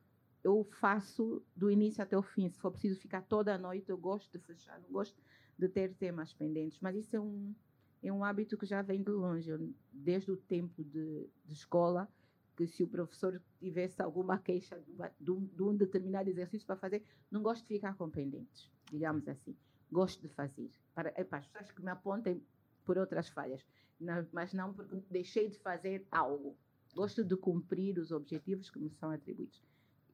eu 0.43 0.64
faço 0.80 1.43
do 1.56 1.70
início 1.70 2.04
até 2.04 2.18
o 2.18 2.22
fim. 2.22 2.49
Se 2.49 2.60
for 2.60 2.72
preciso 2.72 2.99
ficar 2.99 3.22
toda 3.22 3.54
a 3.54 3.58
noite, 3.58 3.89
eu 3.89 3.97
gosto 3.97 4.32
de 4.32 4.43
fechar, 4.43 4.80
não 4.80 4.89
gosto 4.89 5.22
de 5.58 5.68
ter 5.68 5.93
temas 5.95 6.34
pendentes. 6.34 6.80
Mas 6.82 6.95
isso 6.95 7.16
é 7.16 7.20
um, 7.20 7.54
é 8.01 8.12
um 8.12 8.24
hábito 8.24 8.58
que 8.58 8.66
já 8.66 8.82
vem 8.82 9.01
de 9.01 9.12
longe. 9.12 9.49
Eu, 9.49 9.74
desde 9.91 10.32
o 10.32 10.38
tempo 10.38 10.84
de, 10.84 11.30
de 11.45 11.54
escola, 11.54 12.10
que 12.56 12.68
se 12.68 12.84
o 12.84 12.88
professor 12.88 13.41
tivesse 13.60 14.01
alguma 14.01 14.38
queixa 14.38 14.82
de 15.20 15.32
um, 15.32 15.45
de 15.45 15.64
um 15.64 15.76
determinado 15.76 16.30
exercício 16.30 16.68
para 16.68 16.76
fazer, 16.76 17.04
não 17.32 17.41
gosto 17.41 17.64
de 17.64 17.74
ficar 17.76 17.95
com 17.95 18.10
pendentes, 18.10 18.70
digamos 18.91 19.28
assim. 19.28 19.56
Gosto 19.91 20.22
de 20.22 20.30
fazer. 20.30 20.70
Para, 20.93 21.10
é 21.10 21.28
as 21.30 21.47
pessoas 21.47 21.72
que 21.72 21.82
me 21.82 21.91
apontem 21.91 22.43
por 22.86 22.97
outras 22.97 23.30
falhas, 23.30 23.66
não, 23.99 24.28
mas 24.32 24.54
não 24.54 24.74
porque 24.74 25.01
deixei 25.10 25.49
de 25.49 25.58
fazer 25.60 26.06
algo. 26.12 26.56
Gosto 26.96 27.24
de 27.24 27.36
cumprir 27.36 27.98
os 27.98 28.12
objetivos 28.12 28.70
que 28.70 28.80
me 28.80 28.89
são 28.89 29.10
atribuídos. 29.12 29.62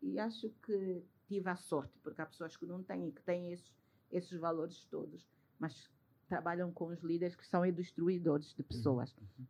E 0.01 0.17
acho 0.17 0.49
que 0.63 1.03
tive 1.27 1.49
a 1.49 1.55
sorte, 1.55 1.93
porque 2.01 2.21
há 2.21 2.25
pessoas 2.25 2.55
que 2.55 2.65
não 2.65 2.81
têm, 2.81 3.11
que 3.11 3.21
têm 3.21 3.51
esses, 3.51 3.73
esses 4.11 4.39
valores 4.39 4.85
todos, 4.85 5.27
mas 5.59 5.89
trabalham 6.27 6.71
com 6.71 6.87
os 6.87 7.01
líderes 7.01 7.35
que 7.35 7.45
são 7.45 7.69
destruidores 7.71 8.53
de 8.55 8.63
pessoas. 8.63 9.13
Uhum. 9.17 9.45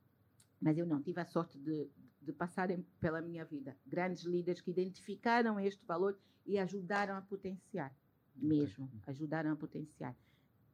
Mas 0.61 0.77
eu 0.77 0.85
não, 0.85 1.01
tive 1.01 1.21
a 1.21 1.25
sorte 1.25 1.57
de, 1.59 1.87
de 2.21 2.33
passarem 2.33 2.85
pela 2.99 3.21
minha 3.21 3.45
vida 3.45 3.77
grandes 3.85 4.23
líderes 4.23 4.61
que 4.61 4.71
identificaram 4.71 5.59
este 5.59 5.85
valor 5.85 6.17
e 6.45 6.57
ajudaram 6.57 7.15
a 7.15 7.21
potenciar, 7.21 7.95
mesmo, 8.35 8.89
ajudaram 9.05 9.51
a 9.51 9.55
potenciar. 9.55 10.15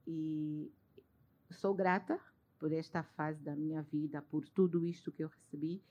E 0.08 0.72
sou 1.51 1.74
grata 1.74 2.20
por 2.58 2.72
esta 2.72 3.03
fase 3.03 3.43
da 3.43 3.56
minha 3.56 3.82
vida, 3.82 4.22
por 4.22 4.47
tudo 4.49 4.86
isto 4.86 5.12
que 5.12 5.24
eu 5.24 5.28
recebi. 5.28 5.84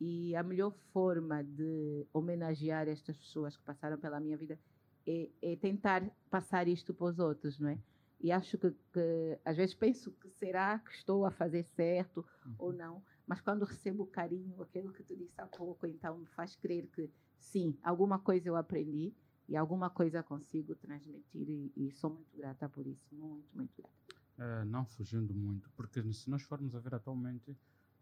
E 0.00 0.34
a 0.36 0.42
melhor 0.42 0.72
forma 0.92 1.42
de 1.42 2.06
homenagear 2.12 2.88
estas 2.88 3.16
pessoas 3.16 3.56
que 3.56 3.62
passaram 3.64 3.98
pela 3.98 4.20
minha 4.20 4.36
vida 4.36 4.58
é, 5.06 5.28
é 5.42 5.56
tentar 5.56 6.08
passar 6.30 6.68
isto 6.68 6.94
para 6.94 7.06
os 7.06 7.18
outros, 7.18 7.58
não 7.58 7.70
é? 7.70 7.78
E 8.20 8.32
acho 8.32 8.58
que, 8.58 8.70
que, 8.92 9.38
às 9.44 9.56
vezes 9.56 9.74
penso 9.74 10.10
que 10.12 10.28
será 10.30 10.78
que 10.78 10.92
estou 10.92 11.24
a 11.24 11.30
fazer 11.30 11.64
certo 11.64 12.24
uhum. 12.44 12.54
ou 12.58 12.72
não, 12.72 13.02
mas 13.26 13.40
quando 13.40 13.64
recebo 13.64 14.04
o 14.04 14.06
carinho, 14.06 14.60
aquilo 14.62 14.92
que 14.92 15.02
tu 15.02 15.16
disse 15.16 15.40
há 15.40 15.46
pouco, 15.46 15.86
então 15.86 16.18
me 16.18 16.26
faz 16.26 16.56
crer 16.56 16.86
que 16.88 17.10
sim, 17.38 17.76
alguma 17.82 18.18
coisa 18.18 18.48
eu 18.48 18.56
aprendi 18.56 19.14
e 19.48 19.56
alguma 19.56 19.88
coisa 19.88 20.22
consigo 20.22 20.74
transmitir 20.74 21.48
e, 21.48 21.72
e 21.76 21.90
sou 21.92 22.10
muito 22.10 22.36
grata 22.36 22.68
por 22.68 22.86
isso, 22.86 23.14
muito, 23.14 23.48
muito 23.54 23.72
grata 23.76 24.08
uh, 24.38 24.64
não 24.64 24.84
fugindo 24.86 25.34
muito, 25.34 25.70
porque 25.70 26.00
se 26.12 26.30
nós 26.30 26.42
formos 26.42 26.74
a 26.74 26.80
ver 26.80 26.94
atualmente 26.94 27.56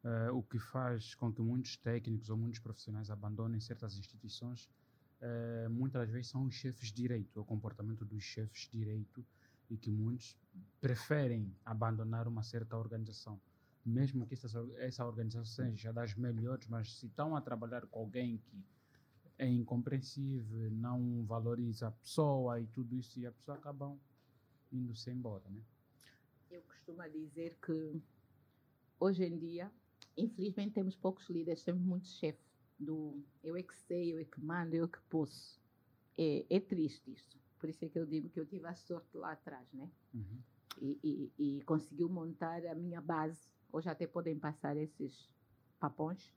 uh, 0.05 0.37
o 0.37 0.43
que 0.43 0.59
faz 0.59 1.15
com 1.15 1.33
que 1.33 1.43
muitos 1.43 1.77
técnicos 1.77 2.31
ou 2.31 2.37
muitos 2.37 2.61
profissionais 2.61 3.11
abandonem 3.11 3.61
certas 3.61 3.97
instituições, 3.97 4.69
uh, 5.21 5.71
muitas 5.71 6.03
das 6.03 6.11
vezes 6.11 6.29
são 6.31 6.45
os 6.45 6.55
chefes 6.55 6.93
direito, 6.93 7.41
o 7.41 7.45
comportamento 7.45 8.05
dos 8.05 8.23
chefes 8.23 8.69
direito, 8.73 9.25
e 9.69 9.77
que 9.77 9.91
muitos 9.91 10.37
preferem 10.81 11.53
abandonar 11.65 12.29
uma 12.29 12.43
certa 12.43 12.77
organização. 12.77 13.41
Mesmo 13.85 14.27
que 14.27 14.35
essa, 14.35 14.49
essa 14.79 15.05
organização 15.05 15.67
seja 15.67 15.93
das 15.93 16.15
melhores, 16.15 16.67
mas 16.69 16.93
se 16.99 17.07
estão 17.07 17.37
a 17.37 17.41
trabalhar 17.41 17.87
com 17.87 18.01
alguém 18.01 18.39
que 18.39 18.65
é 19.39 19.47
incompreensível, 19.47 20.71
não 20.71 21.25
valoriza 21.25 21.89
a 21.89 21.91
pessoa 21.93 22.61
e 22.61 22.67
tudo 22.69 22.95
isso, 22.95 23.21
e 23.21 23.27
a 23.27 23.33
pessoa 23.33 23.57
acabam 23.57 23.99
indo-se 24.73 25.11
embora, 25.11 25.49
né? 25.51 25.61
Eu 26.51 26.63
costumo 26.63 27.03
dizer 27.11 27.59
que 27.61 28.01
hoje 28.99 29.25
em 29.25 29.39
dia, 29.39 29.71
infelizmente, 30.17 30.73
temos 30.73 30.97
poucos 30.97 31.29
líderes, 31.29 31.63
temos 31.63 31.83
muitos 31.83 32.19
chefes 32.19 32.47
do 32.79 33.23
eu 33.43 33.57
é 33.57 33.63
que 33.63 33.75
sei, 33.75 34.13
eu 34.13 34.19
é 34.19 34.25
que 34.25 34.41
mando, 34.41 34.75
eu 34.75 34.85
é 34.85 34.89
que 34.89 35.01
posso. 35.09 35.61
É, 36.19 36.45
é 36.49 36.61
triste 36.61 37.13
isso. 37.13 37.39
Por 37.59 37.69
isso 37.69 37.85
é 37.85 37.89
que 37.89 37.99
eu 37.99 38.07
digo 38.07 38.29
que 38.29 38.39
eu 38.39 38.47
tive 38.47 38.67
a 38.67 38.75
sorte 38.75 39.17
lá 39.17 39.33
atrás, 39.33 39.67
né? 39.73 39.89
Uhum. 40.15 40.39
E, 40.81 40.99
e, 41.03 41.33
e 41.59 41.63
conseguiu 41.63 42.09
montar 42.09 42.65
a 42.67 42.75
minha 42.75 43.01
base. 43.01 43.49
Hoje 43.73 43.89
até 43.89 44.07
podem 44.07 44.39
passar 44.39 44.77
esses 44.77 45.29
papões, 45.79 46.33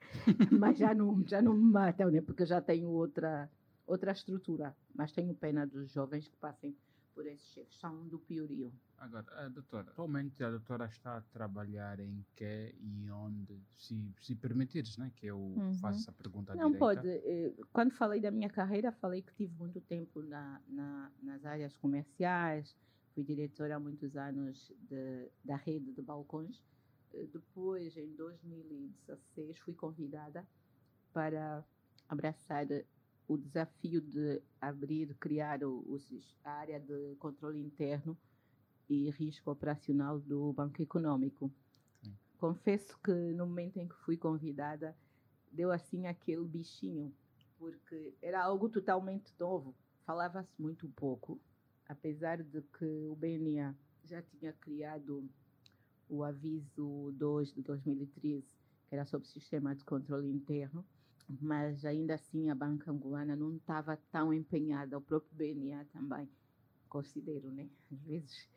mas 0.50 0.78
já 0.78 0.94
não, 0.94 1.26
já 1.26 1.40
não 1.40 1.54
me 1.54 1.64
matam, 1.64 2.10
né? 2.10 2.20
Porque 2.20 2.42
eu 2.42 2.46
já 2.46 2.60
tenho 2.60 2.88
outra, 2.88 3.50
outra 3.86 4.12
estrutura. 4.12 4.76
Mas 4.94 5.12
tenho 5.12 5.34
pena 5.34 5.66
dos 5.66 5.92
jovens 5.92 6.28
que 6.28 6.36
passem 6.36 6.76
por 7.14 7.26
esses 7.26 7.46
chefes, 7.52 7.78
são 7.78 8.08
do 8.08 8.18
piorio. 8.18 8.72
Agora, 8.98 9.26
a 9.44 9.48
doutora, 9.48 9.90
atualmente 9.90 10.42
a 10.42 10.50
doutora 10.50 10.86
está 10.86 11.16
a 11.16 11.20
trabalhar 11.20 12.00
em 12.00 12.24
que 12.34 12.74
e 12.80 13.10
onde, 13.10 13.60
se, 13.76 14.14
se 14.20 14.34
permitires, 14.34 14.96
né, 14.96 15.12
que 15.16 15.26
eu 15.26 15.38
uhum. 15.38 15.74
faça 15.74 15.98
essa 16.00 16.12
pergunta 16.12 16.54
Não 16.54 16.72
direita. 16.72 16.78
pode. 16.78 17.08
Eh, 17.08 17.54
quando 17.72 17.92
falei 17.92 18.20
da 18.20 18.30
minha 18.30 18.48
carreira, 18.48 18.92
falei 18.92 19.22
que 19.22 19.34
tive 19.34 19.54
muito 19.58 19.80
tempo 19.80 20.22
na, 20.22 20.60
na, 20.68 21.12
nas 21.22 21.44
áreas 21.44 21.76
comerciais, 21.76 22.76
fui 23.14 23.22
diretora 23.22 23.76
há 23.76 23.80
muitos 23.80 24.16
anos 24.16 24.72
de, 24.88 25.30
da 25.44 25.56
rede 25.56 25.92
de 25.92 26.02
balcões. 26.02 26.62
Eh, 27.12 27.26
depois, 27.32 27.96
em 27.96 28.14
2016, 28.14 29.58
fui 29.58 29.74
convidada 29.74 30.46
para 31.12 31.64
abraçar 32.08 32.66
o 33.28 33.36
desafio 33.36 34.00
de 34.00 34.42
abrir, 34.60 35.14
criar 35.16 35.62
o, 35.64 35.98
a 36.44 36.50
área 36.50 36.80
de 36.80 37.14
controle 37.18 37.60
interno 37.60 38.16
e 38.88 39.10
risco 39.10 39.50
operacional 39.50 40.20
do 40.20 40.52
Banco 40.52 40.82
Econômico. 40.82 41.50
Sim. 42.02 42.14
Confesso 42.38 42.98
que 43.02 43.12
no 43.12 43.46
momento 43.46 43.78
em 43.78 43.88
que 43.88 43.94
fui 44.04 44.16
convidada, 44.16 44.96
deu 45.50 45.70
assim 45.70 46.06
aquele 46.06 46.44
bichinho, 46.44 47.12
porque 47.58 48.14
era 48.20 48.42
algo 48.42 48.68
totalmente 48.68 49.32
novo. 49.38 49.74
Falava-se 50.04 50.60
muito 50.60 50.88
pouco, 50.88 51.40
apesar 51.88 52.42
de 52.42 52.60
que 52.62 52.84
o 52.84 53.14
BNA 53.14 53.74
já 54.04 54.20
tinha 54.20 54.52
criado 54.52 55.28
o 56.08 56.24
aviso 56.24 57.12
2 57.16 57.54
de 57.54 57.62
2013, 57.62 58.44
que 58.88 58.94
era 58.94 59.06
sobre 59.06 59.26
o 59.26 59.30
sistema 59.30 59.74
de 59.74 59.84
controle 59.84 60.28
interno, 60.28 60.84
mas 61.28 61.84
ainda 61.84 62.14
assim 62.14 62.50
a 62.50 62.54
banca 62.54 62.90
angolana 62.90 63.34
não 63.34 63.56
estava 63.56 63.96
tão 64.10 64.32
empenhada, 64.32 64.98
o 64.98 65.00
próprio 65.00 65.34
BNA 65.34 65.84
também, 65.92 66.28
considero, 66.88 67.50
né? 67.50 67.68
Às 67.90 68.00
vezes 68.02 68.48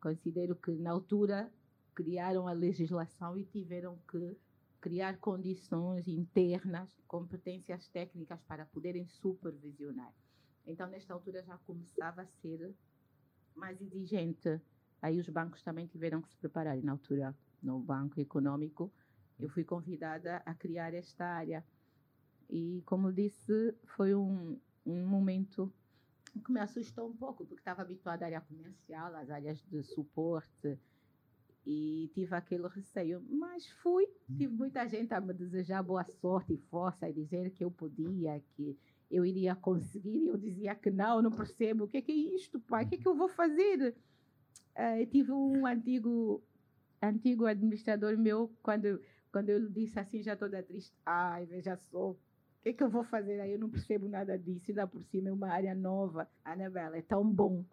considero 0.00 0.56
que 0.56 0.72
na 0.72 0.90
altura 0.90 1.52
criaram 1.94 2.48
a 2.48 2.52
legislação 2.52 3.36
e 3.36 3.44
tiveram 3.44 3.98
que 4.10 4.36
criar 4.80 5.18
condições 5.18 6.08
internas, 6.08 6.90
competências 7.06 7.86
técnicas 7.88 8.40
para 8.42 8.66
poderem 8.66 9.06
supervisionar. 9.06 10.12
Então, 10.66 10.88
nesta 10.88 11.14
altura 11.14 11.42
já 11.44 11.56
começava 11.58 12.22
a 12.22 12.26
ser 12.26 12.74
mais 13.54 13.80
exigente. 13.80 14.60
Aí 15.00 15.18
os 15.20 15.28
bancos 15.28 15.62
também 15.62 15.86
tiveram 15.86 16.20
que 16.20 16.28
se 16.30 16.36
preparar. 16.36 16.78
E 16.78 16.82
na 16.82 16.92
altura, 16.92 17.34
no 17.62 17.78
Banco 17.78 18.20
Econômico, 18.20 18.92
eu 19.38 19.48
fui 19.48 19.64
convidada 19.64 20.42
a 20.44 20.54
criar 20.54 20.94
esta 20.94 21.24
área. 21.24 21.64
E, 22.52 22.82
como 22.84 23.10
disse, 23.10 23.74
foi 23.96 24.14
um, 24.14 24.58
um 24.84 25.06
momento 25.06 25.72
que 26.44 26.52
me 26.52 26.60
assustou 26.60 27.08
um 27.08 27.16
pouco, 27.16 27.46
porque 27.46 27.62
estava 27.62 27.80
habituada 27.80 28.26
à 28.26 28.26
área 28.26 28.40
comercial, 28.42 29.16
às 29.16 29.30
áreas 29.30 29.62
de 29.70 29.82
suporte, 29.82 30.78
e 31.64 32.10
tive 32.12 32.34
aquele 32.34 32.68
receio. 32.68 33.24
Mas 33.26 33.66
fui, 33.82 34.06
tive 34.36 34.52
muita 34.52 34.86
gente 34.86 35.14
a 35.14 35.20
me 35.20 35.32
desejar 35.32 35.82
boa 35.82 36.04
sorte 36.04 36.52
e 36.52 36.58
força, 36.58 37.08
e 37.08 37.14
dizer 37.14 37.52
que 37.52 37.64
eu 37.64 37.70
podia, 37.70 38.38
que 38.54 38.78
eu 39.10 39.24
iria 39.24 39.56
conseguir, 39.56 40.18
e 40.18 40.28
eu 40.28 40.36
dizia 40.36 40.74
que 40.74 40.90
não, 40.90 41.22
não 41.22 41.30
percebo, 41.30 41.84
o 41.84 41.88
que 41.88 41.96
é, 41.96 42.02
que 42.02 42.12
é 42.12 42.36
isto, 42.36 42.60
pai, 42.60 42.84
o 42.84 42.88
que 42.88 42.96
é 42.96 42.98
que 42.98 43.08
eu 43.08 43.14
vou 43.14 43.28
fazer? 43.28 43.96
Uh, 44.76 45.06
tive 45.10 45.32
um 45.32 45.64
antigo, 45.64 46.42
antigo 47.00 47.46
administrador 47.46 48.14
meu, 48.18 48.54
quando, 48.62 49.00
quando 49.32 49.48
eu 49.48 49.70
disse 49.70 49.98
assim, 49.98 50.22
já 50.22 50.36
toda 50.36 50.62
triste, 50.62 50.94
ai, 51.06 51.46
veja 51.46 51.78
só, 51.78 52.14
que, 52.62 52.68
é 52.68 52.72
que 52.72 52.82
eu 52.82 52.88
vou 52.88 53.02
fazer 53.02 53.40
aí? 53.40 53.52
Eu 53.52 53.58
não 53.58 53.68
percebo 53.68 54.08
nada 54.08 54.38
disso. 54.38 54.72
Dá 54.72 54.86
por 54.86 55.02
cima 55.04 55.28
é 55.28 55.32
uma 55.32 55.48
área 55.48 55.74
nova. 55.74 56.28
Anabela, 56.44 56.96
é 56.96 57.02
tão 57.02 57.28
bom. 57.28 57.64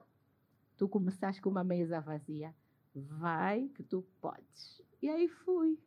Tu 0.78 0.90
começaste 0.90 1.42
com 1.42 1.50
uma 1.50 1.64
mesa 1.64 2.02
vazia. 2.02 2.54
Vai 2.96 3.70
que 3.76 3.84
tu 3.84 4.04
podes. 4.20 4.82
E 5.02 5.08
aí 5.08 5.28
fui. 5.28 5.78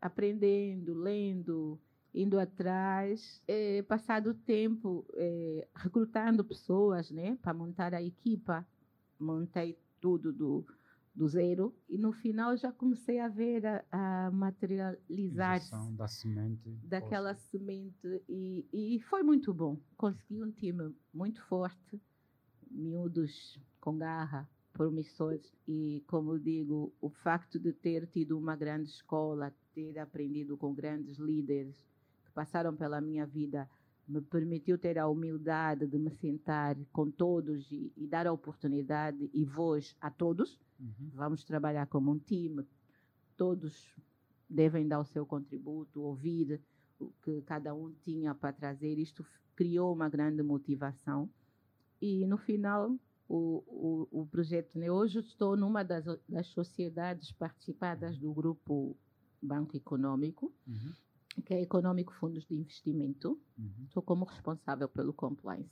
Aprendendo, 0.00 0.92
lendo, 0.92 1.80
indo 2.14 2.38
atrás. 2.38 3.42
É, 3.48 3.82
passado 3.82 4.30
o 4.30 4.34
tempo, 4.34 5.06
é, 5.14 5.66
recrutando 5.74 6.44
pessoas 6.44 7.10
né, 7.10 7.38
para 7.40 7.54
montar 7.54 7.94
a 7.94 8.02
equipa. 8.02 8.66
Montei 9.18 9.78
tudo 10.02 10.30
do 10.30 10.66
do 11.14 11.28
zero 11.28 11.74
e 11.88 11.96
no 11.96 12.12
final 12.12 12.56
já 12.56 12.72
comecei 12.72 13.20
a 13.20 13.28
ver 13.28 13.64
a, 13.64 13.84
a 13.92 14.30
materializar-se 14.32 15.92
da 15.92 16.08
semente 16.08 16.68
daquela 16.82 17.34
poxa. 17.34 17.46
semente 17.50 18.22
e, 18.28 18.66
e 18.72 19.00
foi 19.02 19.22
muito 19.22 19.54
bom 19.54 19.78
consegui 19.96 20.42
um 20.42 20.50
time 20.50 20.92
muito 21.12 21.40
forte 21.44 22.00
miúdos 22.70 23.60
com 23.80 23.96
garra 23.96 24.48
promissores 24.74 25.54
e, 25.66 26.02
como 26.08 26.38
digo, 26.38 26.92
o 27.00 27.08
facto 27.08 27.58
de 27.58 27.72
ter 27.72 28.06
tido 28.08 28.36
uma 28.36 28.56
grande 28.56 28.90
escola, 28.90 29.54
ter 29.72 29.98
aprendido 29.98 30.56
com 30.56 30.74
grandes 30.74 31.16
líderes 31.16 31.76
que 32.24 32.32
passaram 32.32 32.74
pela 32.74 33.00
minha 33.00 33.24
vida, 33.24 33.70
me 34.06 34.20
permitiu 34.20 34.78
ter 34.78 34.98
a 34.98 35.08
humildade 35.08 35.86
de 35.86 35.98
me 35.98 36.10
sentar 36.10 36.76
com 36.92 37.10
todos 37.10 37.70
e, 37.72 37.92
e 37.96 38.06
dar 38.06 38.26
a 38.26 38.32
oportunidade 38.32 39.30
e 39.32 39.44
voz 39.44 39.96
a 40.00 40.10
todos. 40.10 40.58
Uhum. 40.78 41.10
Vamos 41.14 41.44
trabalhar 41.44 41.86
como 41.86 42.10
um 42.10 42.18
time, 42.18 42.66
todos 43.36 43.94
devem 44.48 44.86
dar 44.86 45.00
o 45.00 45.04
seu 45.04 45.24
contributo, 45.24 46.02
ouvir 46.02 46.60
o 46.98 47.10
que 47.22 47.42
cada 47.42 47.74
um 47.74 47.92
tinha 48.02 48.34
para 48.34 48.52
trazer. 48.52 48.98
Isto 48.98 49.24
criou 49.56 49.92
uma 49.92 50.08
grande 50.08 50.42
motivação. 50.42 51.28
E 52.00 52.26
no 52.26 52.36
final, 52.36 52.94
o, 53.28 53.62
o, 53.66 54.20
o 54.20 54.26
projeto, 54.26 54.78
né? 54.78 54.90
hoje 54.90 55.20
estou 55.20 55.56
numa 55.56 55.82
das, 55.82 56.04
das 56.28 56.46
sociedades 56.48 57.32
participadas 57.32 58.18
do 58.18 58.32
grupo 58.32 58.96
Banco 59.40 59.76
Econômico, 59.76 60.52
Uhum. 60.66 60.92
Que 61.42 61.54
é 61.54 61.62
Econômico 61.62 62.12
Fundos 62.14 62.44
de 62.46 62.54
Investimento. 62.54 63.40
Uhum. 63.58 63.84
Estou 63.86 64.02
como 64.02 64.24
responsável 64.24 64.88
pelo 64.88 65.12
compliance. 65.12 65.70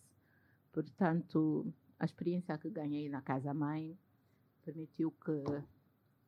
Portanto, 0.73 1.73
a 1.99 2.05
experiência 2.05 2.57
que 2.59 2.71
ganhei 2.71 3.09
na 3.09 3.23
Casa 3.23 3.53
Mãe 3.55 3.97
permitiu 4.65 5.13
que, 5.13 5.45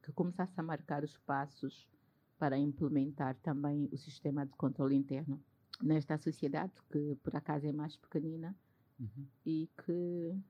que 0.02 0.12
começasse 0.12 0.52
a 0.58 0.62
marcar 0.62 1.02
os 1.04 1.16
passos 1.18 1.88
para 2.38 2.58
implementar 2.58 3.36
também 3.36 3.88
o 3.92 3.96
sistema 3.96 4.44
de 4.44 4.52
controle 4.52 4.94
interno 4.94 5.42
nesta 5.82 6.18
sociedade, 6.18 6.72
que 6.90 7.16
por 7.22 7.34
acaso 7.36 7.66
é 7.66 7.72
mais 7.72 7.96
pequenina 7.96 8.54
Uhum. 8.98 9.26
e 9.44 9.68
que 9.84 10.40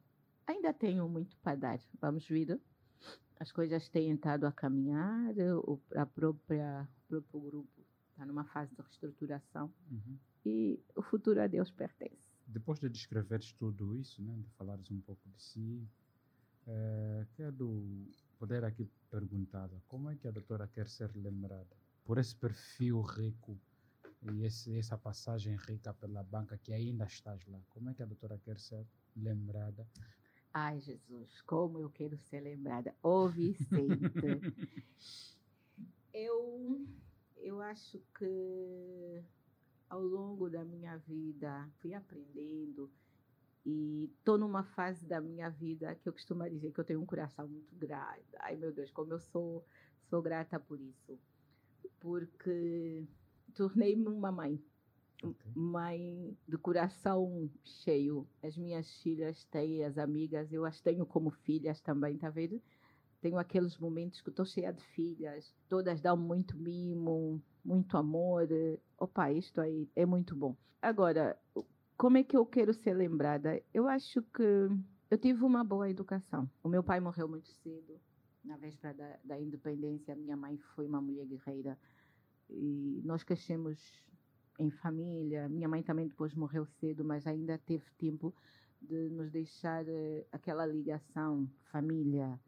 ainda 0.47 0.73
tenho 0.75 1.09
muito 1.09 1.35
para 1.39 1.57
dar. 1.57 1.81
Vamos 1.99 2.27
ver. 2.29 2.61
As 3.41 3.51
coisas 3.51 3.89
têm 3.89 4.13
estado 4.13 4.45
a 4.47 4.53
caminhar, 4.53 5.35
a 5.97 6.07
própria, 6.07 6.89
o 7.05 7.09
próprio 7.09 7.41
grupo 7.41 7.74
está 8.15 8.25
numa 8.25 8.45
fase 8.45 8.75
de 8.75 8.81
reestruturação 8.81 9.75
Uhum. 9.91 10.17
e 10.47 10.81
o 10.97 11.03
futuro 11.03 11.43
a 11.43 11.47
Deus 11.49 11.71
pertence. 11.71 12.23
Depois 12.47 12.79
de 12.79 12.89
descreveres 12.89 13.53
tudo 13.53 13.95
isso, 13.97 14.23
né, 14.23 14.37
de 14.39 14.49
falares 14.51 14.89
um 14.91 15.01
pouco 15.01 15.29
de 15.31 15.43
si, 15.43 15.89
eh, 16.67 17.27
quero 17.35 18.07
poder 18.39 18.65
aqui 18.65 18.89
perguntar 19.11 19.69
como 19.89 20.11
é 20.11 20.17
que 20.17 20.29
a 20.29 20.31
doutora 20.31 20.69
quer 20.69 20.89
ser 20.89 21.11
lembrada 21.17 21.77
por 22.05 22.19
esse 22.19 22.37
perfil 22.37 23.01
rico 23.03 23.59
e 24.23 24.45
esse, 24.45 24.79
essa 24.79 24.97
passagem 24.97 25.57
rica 25.57 25.93
pela 25.93 26.23
banca 26.23 26.57
que 26.57 26.73
ainda 26.73 27.05
estás 27.05 27.45
lá. 27.47 27.61
Como 27.69 27.91
é 27.91 27.95
que 27.95 28.03
a 28.03 28.07
doutora 28.07 28.39
quer 28.39 28.61
ser 28.61 28.87
lembrada? 29.17 29.89
Ai, 30.53 30.81
Jesus, 30.81 31.43
como 31.43 31.81
eu 31.81 31.91
quero 31.91 32.17
ser 32.17 32.41
lembrada. 32.41 32.95
Ô, 33.03 33.29
Vicente. 33.29 33.75
eu, 36.13 36.87
eu 37.45 37.61
acho 37.61 38.01
que 38.19 39.23
ao 39.89 40.03
longo 40.03 40.51
da 40.51 40.65
minha 40.65 40.97
vida 40.99 41.71
fui 41.81 41.95
aprendendo 41.95 42.91
e 43.67 44.11
estou 44.19 44.39
numa 44.39 44.65
fase 44.65 45.07
da 45.07 45.21
minha 45.21 45.51
vida 45.51 45.95
que 45.97 46.09
eu 46.09 46.13
costumo 46.13 46.49
dizer 46.51 46.73
que 46.73 46.81
eu 46.81 46.85
tenho 46.85 47.03
um 47.03 47.07
coração 47.07 47.49
muito 47.49 47.75
grande. 47.77 48.25
Ai, 48.41 48.57
meu 48.57 48.73
Deus, 48.73 48.91
como 48.93 49.13
eu 49.13 49.21
sou, 49.21 49.67
sou 50.11 50.23
grata 50.23 50.61
por 50.61 50.81
isso. 50.81 51.19
Porque 52.01 53.07
tornei-me 53.55 54.09
uma 54.09 54.33
mãe 54.33 54.63
Ok. 55.23 55.47
mãe 55.55 56.37
de 56.49 56.59
coração 56.59 57.51
cheio. 57.65 58.29
As 58.43 58.57
minhas 58.57 58.91
filhas 59.03 59.45
têm 59.47 59.85
as 59.85 59.99
amigas, 59.99 60.53
eu 60.53 60.65
as 60.65 60.81
tenho 60.81 61.07
como 61.07 61.31
filhas 61.31 61.81
também, 61.81 62.19
tá 62.19 62.31
vendo? 62.31 62.61
Tenho 63.25 63.39
aqueles 63.39 63.79
momentos 63.79 64.21
que 64.21 64.29
estou 64.29 64.45
cheia 64.45 64.71
de 64.71 64.85
filhas, 64.89 65.51
todas 65.67 65.99
dão 65.99 66.15
muito 66.15 66.59
mimo, 66.59 67.43
muito 67.65 67.97
amor. 67.97 68.47
Opa, 68.99 69.33
isto 69.33 69.63
aí 69.63 69.89
é 69.97 70.05
muito 70.05 70.37
bom. 70.37 70.55
Agora, 70.83 71.35
como 71.97 72.19
é 72.19 72.23
que 72.23 72.37
eu 72.37 72.45
quero 72.45 72.75
ser 72.75 72.93
lembrada? 72.93 73.63
Eu 73.73 73.89
acho 73.89 74.21
que 74.21 74.69
eu 75.11 75.17
tive 75.17 75.43
uma 75.43 75.65
boa 75.65 75.89
educação. 75.89 76.51
O 76.63 76.69
meu 76.69 76.85
pai 76.85 77.01
morreu 77.01 77.27
muito 77.27 77.49
cedo, 77.49 77.99
na 78.45 78.59
véspera 78.59 78.93
da, 78.93 79.19
da 79.25 79.41
independência. 79.41 80.15
Minha 80.15 80.37
mãe 80.37 80.59
foi 80.75 80.87
uma 80.87 81.01
mulher 81.01 81.25
guerreira 81.25 81.79
e 82.51 83.01
nós 83.07 83.25
crescemos 83.25 83.81
em 84.59 84.71
família. 84.71 85.49
Minha 85.49 85.67
mãe 85.67 85.83
também 85.83 86.09
depois 86.09 86.35
morreu 86.35 86.67
cedo, 86.67 87.03
mas 87.03 87.27
ainda 87.27 87.57
teve 87.57 87.87
tempo 87.97 88.35
de 88.83 89.09
nos 89.09 89.31
deixar 89.31 89.89
eh, 89.89 90.27
aquela 90.31 90.67
ligação, 90.67 91.49
família, 91.73 92.39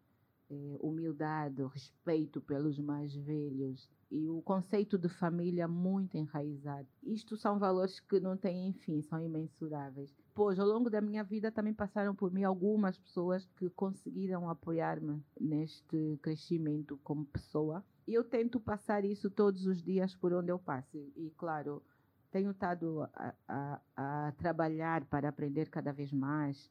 eh, 0.48 0.78
humildade, 0.80 1.62
respeito 1.64 2.40
pelos 2.40 2.78
mais 2.78 3.14
velhos 3.14 3.88
e 4.10 4.28
o 4.28 4.40
conceito 4.42 4.96
de 4.96 5.08
família 5.08 5.66
muito 5.66 6.16
enraizado. 6.16 6.86
Isto 7.02 7.36
são 7.36 7.58
valores 7.58 7.98
que 7.98 8.20
não 8.20 8.36
têm 8.36 8.72
fim, 8.72 9.02
são 9.02 9.20
imensuráveis. 9.20 10.14
Pois, 10.34 10.58
ao 10.58 10.66
longo 10.66 10.88
da 10.88 11.00
minha 11.00 11.24
vida 11.24 11.50
também 11.50 11.74
passaram 11.74 12.14
por 12.14 12.32
mim 12.32 12.44
algumas 12.44 12.98
pessoas 12.98 13.44
que 13.56 13.68
conseguiram 13.70 14.48
apoiar-me 14.48 15.22
neste 15.40 16.18
crescimento 16.22 16.98
como 17.02 17.24
pessoa. 17.24 17.84
E 18.06 18.14
eu 18.14 18.22
tento 18.22 18.60
passar 18.60 19.04
isso 19.04 19.28
todos 19.28 19.66
os 19.66 19.82
dias 19.82 20.14
por 20.14 20.32
onde 20.32 20.52
eu 20.52 20.58
passo. 20.58 20.96
E, 21.16 21.32
claro, 21.36 21.82
tenho 22.30 22.50
estado 22.52 23.02
a, 23.14 23.34
a, 23.48 23.80
a 23.96 24.32
trabalhar 24.32 25.04
para 25.06 25.28
aprender 25.28 25.68
cada 25.70 25.92
vez 25.92 26.12
mais 26.12 26.70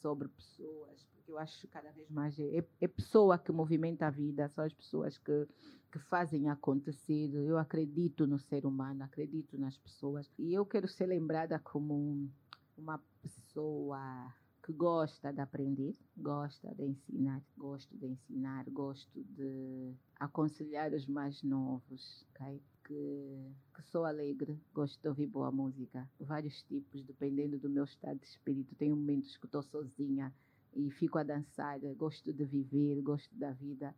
sobre 0.00 0.26
pessoas, 0.28 1.06
porque 1.26 1.32
eu 1.32 1.38
acho 1.38 1.60
que 1.60 1.66
cada 1.66 1.90
vez 1.90 2.08
mais 2.08 2.38
é, 2.38 2.64
é 2.80 2.88
pessoa 2.88 3.36
que 3.36 3.50
movimenta 3.50 4.06
a 4.06 4.10
vida, 4.10 4.48
são 4.50 4.64
as 4.64 4.72
pessoas 4.72 5.18
que, 5.18 5.46
que 5.90 5.98
fazem 5.98 6.48
acontecer. 6.48 7.34
Eu 7.34 7.58
acredito 7.58 8.26
no 8.26 8.38
ser 8.38 8.64
humano, 8.64 9.02
acredito 9.02 9.58
nas 9.58 9.76
pessoas. 9.76 10.30
E 10.38 10.54
eu 10.54 10.64
quero 10.64 10.86
ser 10.86 11.06
lembrada 11.06 11.58
como 11.58 11.94
um- 11.94 12.30
uma 12.78 13.02
pessoa 13.22 14.32
que 14.64 14.72
gosta 14.72 15.32
de 15.32 15.40
aprender, 15.40 15.96
gosta 16.16 16.72
de 16.74 16.84
ensinar, 16.84 17.42
gosto 17.56 17.96
de 17.96 18.06
ensinar, 18.06 18.64
gosto 18.70 19.24
de 19.24 19.94
aconselhar 20.20 20.92
os 20.92 21.06
mais 21.06 21.42
novos, 21.42 22.24
ok? 22.30 22.62
Que, 22.84 23.52
que 23.74 23.82
sou 23.82 24.04
alegre, 24.04 24.60
gosto 24.72 25.00
de 25.00 25.08
ouvir 25.08 25.26
boa 25.26 25.50
música, 25.50 26.08
vários 26.20 26.62
tipos, 26.64 27.02
dependendo 27.04 27.58
do 27.58 27.68
meu 27.68 27.84
estado 27.84 28.18
de 28.20 28.26
espírito. 28.26 28.76
Tenho 28.76 28.94
momentos 28.96 29.36
que 29.36 29.46
estou 29.46 29.62
sozinha 29.62 30.32
e 30.76 30.90
fico 30.90 31.18
a 31.18 31.22
dançar, 31.22 31.78
gosto 31.96 32.32
de 32.32 32.44
viver, 32.44 33.00
gosto 33.02 33.34
da 33.34 33.52
vida. 33.52 33.94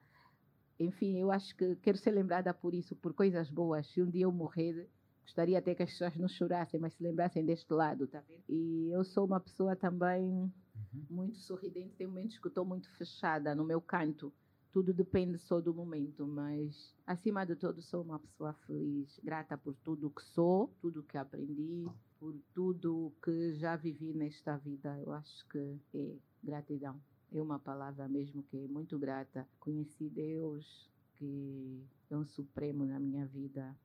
Enfim, 0.78 1.18
eu 1.18 1.30
acho 1.32 1.56
que 1.56 1.76
quero 1.76 1.98
ser 1.98 2.12
lembrada 2.12 2.54
por 2.54 2.72
isso, 2.72 2.94
por 2.96 3.12
coisas 3.12 3.50
boas. 3.50 3.86
Se 3.88 4.00
um 4.00 4.08
dia 4.08 4.24
eu 4.24 4.32
morrer, 4.32 4.88
gostaria 5.22 5.58
até 5.58 5.74
que 5.74 5.82
as 5.82 5.90
pessoas 5.90 6.16
não 6.16 6.28
chorassem, 6.28 6.78
mas 6.78 6.94
se 6.94 7.02
lembrassem 7.02 7.44
deste 7.44 7.72
lado, 7.72 8.06
tá 8.06 8.20
vendo? 8.20 8.44
E 8.48 8.90
eu 8.92 9.02
sou 9.04 9.26
uma 9.26 9.40
pessoa 9.40 9.74
também 9.74 10.52
Uhum. 10.92 11.04
muito 11.10 11.38
sorridente, 11.38 11.96
tem 11.96 12.06
momentos 12.06 12.38
que 12.38 12.48
estou 12.48 12.64
muito 12.64 12.88
fechada 12.96 13.54
no 13.54 13.64
meu 13.64 13.80
canto. 13.80 14.32
Tudo 14.72 14.92
depende 14.92 15.38
só 15.38 15.60
do 15.60 15.74
momento, 15.74 16.26
mas 16.26 16.94
acima 17.06 17.44
de 17.44 17.56
tudo 17.56 17.82
sou 17.82 18.02
uma 18.02 18.18
pessoa 18.20 18.52
feliz, 18.66 19.18
grata 19.24 19.58
por 19.58 19.74
tudo 19.76 20.10
que 20.10 20.22
sou, 20.22 20.68
tudo 20.80 21.02
que 21.02 21.16
aprendi, 21.18 21.86
por 22.18 22.34
tudo 22.52 23.12
que 23.22 23.54
já 23.54 23.76
vivi 23.76 24.12
nesta 24.12 24.56
vida. 24.56 24.98
Eu 25.00 25.12
acho 25.12 25.46
que 25.48 25.78
é 25.94 26.16
gratidão. 26.42 27.00
É 27.32 27.40
uma 27.42 27.58
palavra 27.58 28.08
mesmo 28.08 28.42
que 28.44 28.56
é 28.56 28.66
muito 28.68 28.98
grata. 28.98 29.46
Conheci 29.60 30.08
Deus, 30.08 30.90
que 31.16 31.82
é 32.10 32.16
um 32.16 32.24
supremo 32.24 32.84
na 32.84 32.98
minha 32.98 33.26
vida, 33.26 33.76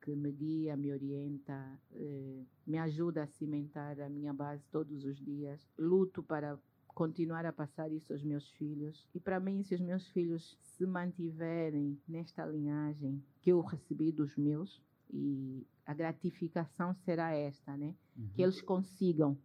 que 0.00 0.14
me 0.14 0.32
guia, 0.32 0.76
me 0.76 0.90
orienta, 0.92 1.78
eh, 1.92 2.42
me 2.66 2.78
ajuda 2.78 3.24
a 3.24 3.26
cimentar 3.26 4.00
a 4.00 4.08
minha 4.08 4.32
base 4.32 4.64
todos 4.70 5.04
os 5.04 5.18
dias. 5.18 5.60
Luto 5.78 6.22
para 6.22 6.58
continuar 6.98 7.46
a 7.46 7.52
passar 7.52 7.92
isso 7.92 8.12
aos 8.12 8.24
meus 8.24 8.48
filhos. 8.52 9.06
E 9.14 9.20
para 9.20 9.38
mim, 9.38 9.62
se 9.62 9.74
os 9.74 9.80
meus 9.80 10.08
filhos 10.08 10.58
se 10.60 10.84
mantiverem 10.86 11.96
nesta 12.08 12.44
linhagem 12.44 13.22
que 13.40 13.52
eu 13.52 13.60
recebi 13.60 14.10
dos 14.10 14.36
meus, 14.36 14.82
e 15.10 15.66
a 15.86 15.94
gratificação 15.94 16.94
será 16.94 17.32
esta, 17.32 17.76
né? 17.76 17.94
Uhum. 18.16 18.28
Que 18.34 18.42
eles 18.42 18.60
consigam. 18.60 19.36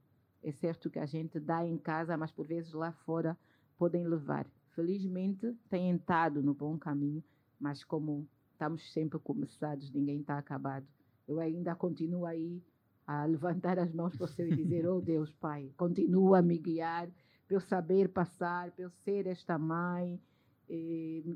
É 0.43 0.51
certo 0.51 0.89
que 0.89 0.99
a 0.99 1.05
gente 1.05 1.39
dá 1.39 1.65
em 1.65 1.77
casa, 1.77 2.17
mas 2.17 2.31
por 2.31 2.45
vezes 2.45 2.73
lá 2.73 2.91
fora 2.91 3.37
podem 3.77 4.05
levar. 4.05 4.45
Felizmente 4.75 5.55
têm 5.69 5.95
estado 5.95 6.41
no 6.41 6.53
bom 6.53 6.77
caminho, 6.77 7.23
mas 7.59 7.83
como 7.83 8.27
estamos 8.51 8.91
sempre 8.91 9.19
começados, 9.19 9.91
ninguém 9.91 10.19
está 10.19 10.37
acabado. 10.37 10.85
Eu 11.27 11.39
ainda 11.39 11.75
continuo 11.75 12.25
aí 12.25 12.61
a 13.05 13.25
levantar 13.25 13.79
as 13.79 13.93
mãos 13.93 14.15
para 14.15 14.25
o 14.25 14.27
céu 14.27 14.47
e 14.47 14.55
dizer: 14.55 14.85
Oh 14.87 14.99
Deus, 14.99 15.31
Pai, 15.33 15.71
continua 15.77 16.39
a 16.39 16.41
me 16.41 16.57
guiar, 16.57 17.09
para 17.47 17.55
eu 17.55 17.61
saber 17.61 18.09
passar, 18.09 18.71
para 18.71 18.83
eu 18.83 18.89
ser 18.89 19.27
esta 19.27 19.57
mãe. 19.57 20.19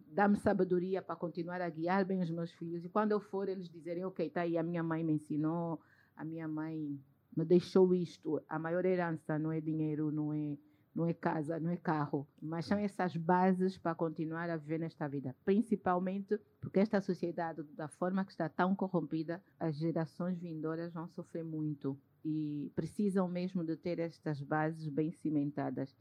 Dá-me 0.08 0.38
sabedoria 0.38 1.02
para 1.02 1.16
continuar 1.16 1.62
a 1.62 1.70
guiar 1.70 2.06
bem 2.06 2.22
os 2.22 2.30
meus 2.30 2.52
filhos. 2.52 2.84
E 2.84 2.90
quando 2.90 3.12
eu 3.12 3.20
for, 3.20 3.48
eles 3.50 3.70
dizerem: 3.70 4.06
Ok, 4.06 4.26
está 4.26 4.42
aí, 4.42 4.58
a 4.58 4.64
minha 4.64 4.82
mãe 4.82 5.04
me 5.04 5.14
ensinou, 5.14 5.80
a 6.16 6.24
minha 6.24 6.48
mãe 6.48 7.00
me 7.36 7.46
deixou 7.46 7.94
isto. 7.94 8.42
A 8.50 8.58
maior 8.58 8.86
herança 8.86 9.38
não 9.38 9.52
é 9.52 9.62
dinheiro, 9.62 10.12
não 10.12 10.34
é, 10.34 10.58
não 10.96 11.06
é 11.06 11.14
casa, 11.14 11.60
não 11.60 11.70
é 11.70 11.78
carro, 11.78 12.28
mas 12.42 12.66
são 12.66 12.80
essas 12.80 13.16
bases 13.16 13.78
para 13.78 13.94
continuar 13.94 14.50
a 14.50 14.58
viver 14.58 14.80
nesta 14.80 15.08
vida. 15.08 15.36
Principalmente 15.46 16.40
porque 16.60 16.80
esta 16.80 17.00
sociedade, 17.00 17.62
da 17.76 17.88
forma 17.88 18.26
que 18.26 18.32
está 18.32 18.50
tão 18.50 18.76
corrompida, 18.76 19.42
as 19.60 19.78
gerações 19.78 20.40
vindouras 20.40 20.92
vão 20.92 21.08
sofrer 21.08 21.44
muito 21.44 21.98
e 22.26 22.72
precisam 22.76 23.28
mesmo 23.28 23.64
de 23.64 23.78
ter 23.78 24.00
estas 24.00 24.42
bases 24.42 24.90
bem 24.90 25.12
cimentadas. 25.12 25.96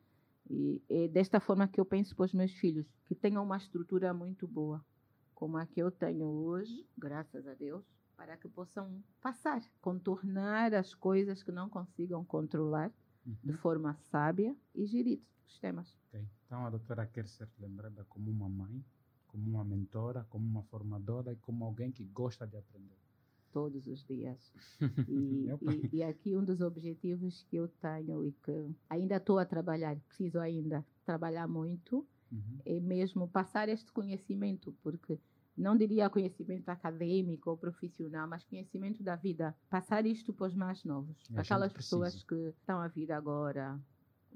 E 0.48 0.82
é 0.88 1.08
desta 1.08 1.40
forma 1.40 1.66
que 1.66 1.80
eu 1.80 1.84
penso 1.84 2.14
para 2.14 2.26
os 2.26 2.32
meus 2.32 2.52
filhos, 2.52 2.86
que 3.06 3.14
tenham 3.14 3.42
uma 3.42 3.56
estrutura 3.56 4.14
muito 4.14 4.46
boa, 4.46 4.84
como 5.34 5.56
a 5.56 5.66
que 5.66 5.80
eu 5.80 5.90
tenho 5.90 6.26
hoje, 6.26 6.86
graças 6.96 7.46
a 7.46 7.54
Deus, 7.54 7.84
para 8.16 8.36
que 8.36 8.48
possam 8.48 9.02
passar, 9.20 9.62
contornar 9.80 10.72
as 10.74 10.94
coisas 10.94 11.42
que 11.42 11.52
não 11.52 11.68
consigam 11.68 12.24
controlar 12.24 12.90
uhum. 13.26 13.36
de 13.44 13.52
forma 13.52 13.94
sábia 14.10 14.56
e 14.74 14.86
gerir 14.86 15.20
os 15.46 15.58
temas. 15.58 15.94
Okay. 16.08 16.26
Então 16.46 16.64
a 16.64 16.70
doutora 16.70 17.06
quer 17.06 17.26
ser 17.28 17.48
lembrada 17.58 18.04
como 18.08 18.30
uma 18.30 18.48
mãe, 18.48 18.82
como 19.26 19.50
uma 19.50 19.64
mentora, 19.64 20.24
como 20.30 20.46
uma 20.46 20.62
formadora 20.62 21.32
e 21.32 21.36
como 21.36 21.64
alguém 21.64 21.92
que 21.92 22.04
gosta 22.04 22.46
de 22.46 22.56
aprender. 22.56 23.05
Todos 23.56 23.86
os 23.86 24.04
dias. 24.04 24.52
E, 25.08 25.48
e, 25.48 25.96
e 25.96 26.02
aqui 26.02 26.36
um 26.36 26.44
dos 26.44 26.60
objetivos 26.60 27.42
que 27.44 27.56
eu 27.56 27.68
tenho 27.80 28.22
e 28.22 28.32
que 28.32 28.70
ainda 28.90 29.16
estou 29.16 29.38
a 29.38 29.46
trabalhar, 29.46 29.96
preciso 30.08 30.38
ainda 30.38 30.84
trabalhar 31.06 31.48
muito, 31.48 32.06
uhum. 32.30 32.58
é 32.66 32.78
mesmo 32.78 33.26
passar 33.26 33.70
este 33.70 33.90
conhecimento, 33.92 34.76
porque 34.82 35.18
não 35.56 35.74
diria 35.74 36.10
conhecimento 36.10 36.68
acadêmico 36.68 37.48
ou 37.48 37.56
profissional, 37.56 38.28
mas 38.28 38.44
conhecimento 38.44 39.02
da 39.02 39.16
vida. 39.16 39.56
Passar 39.70 40.04
isto 40.04 40.34
para 40.34 40.48
os 40.48 40.54
mais 40.54 40.84
novos, 40.84 41.16
aquelas 41.34 41.72
pessoas 41.72 42.22
que 42.24 42.34
estão 42.60 42.78
a 42.78 42.88
vir 42.88 43.10
agora, 43.10 43.80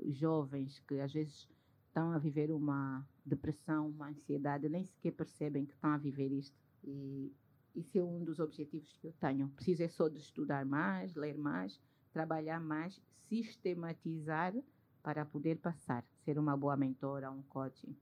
jovens 0.09 0.79
que 0.89 0.99
às 0.99 1.13
vezes 1.13 1.47
estão 1.89 2.11
a 2.13 2.19
viver 2.19 2.51
uma 2.51 3.07
depressão, 3.27 3.89
uma 3.89 4.09
ansiedade, 4.09 4.67
nem 4.71 4.87
sequer 4.87 5.13
percebem 5.13 5.67
que 5.67 5.75
estão 5.75 5.91
a 5.91 5.99
viver 5.99 6.33
isto. 6.33 6.57
E 6.83 7.31
isso 7.75 7.99
é 7.99 8.03
um 8.03 8.25
dos 8.25 8.41
objetivos 8.41 8.93
que 8.99 9.07
eu 9.07 9.13
tenho. 9.21 9.49
Preciso 9.51 9.83
é 9.83 9.89
só 9.89 10.09
de 10.09 10.19
estudar 10.19 10.65
mais, 10.65 11.15
ler 11.15 11.37
mais, 11.37 11.81
trabalhar 12.13 12.61
mais, 12.61 13.01
sistematizar 13.29 14.55
para 15.03 15.25
poder 15.25 15.59
passar, 15.59 16.05
ser 16.25 16.39
uma 16.39 16.57
boa 16.57 16.77
mentora, 16.77 17.31
um 17.31 17.43
coaching. 17.43 17.97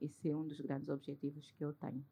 Esse 0.00 0.30
é 0.30 0.36
um 0.36 0.46
dos 0.46 0.60
grandes 0.60 0.88
objetivos 0.88 1.52
que 1.52 1.64
eu 1.64 1.72
tenho. 1.74 2.04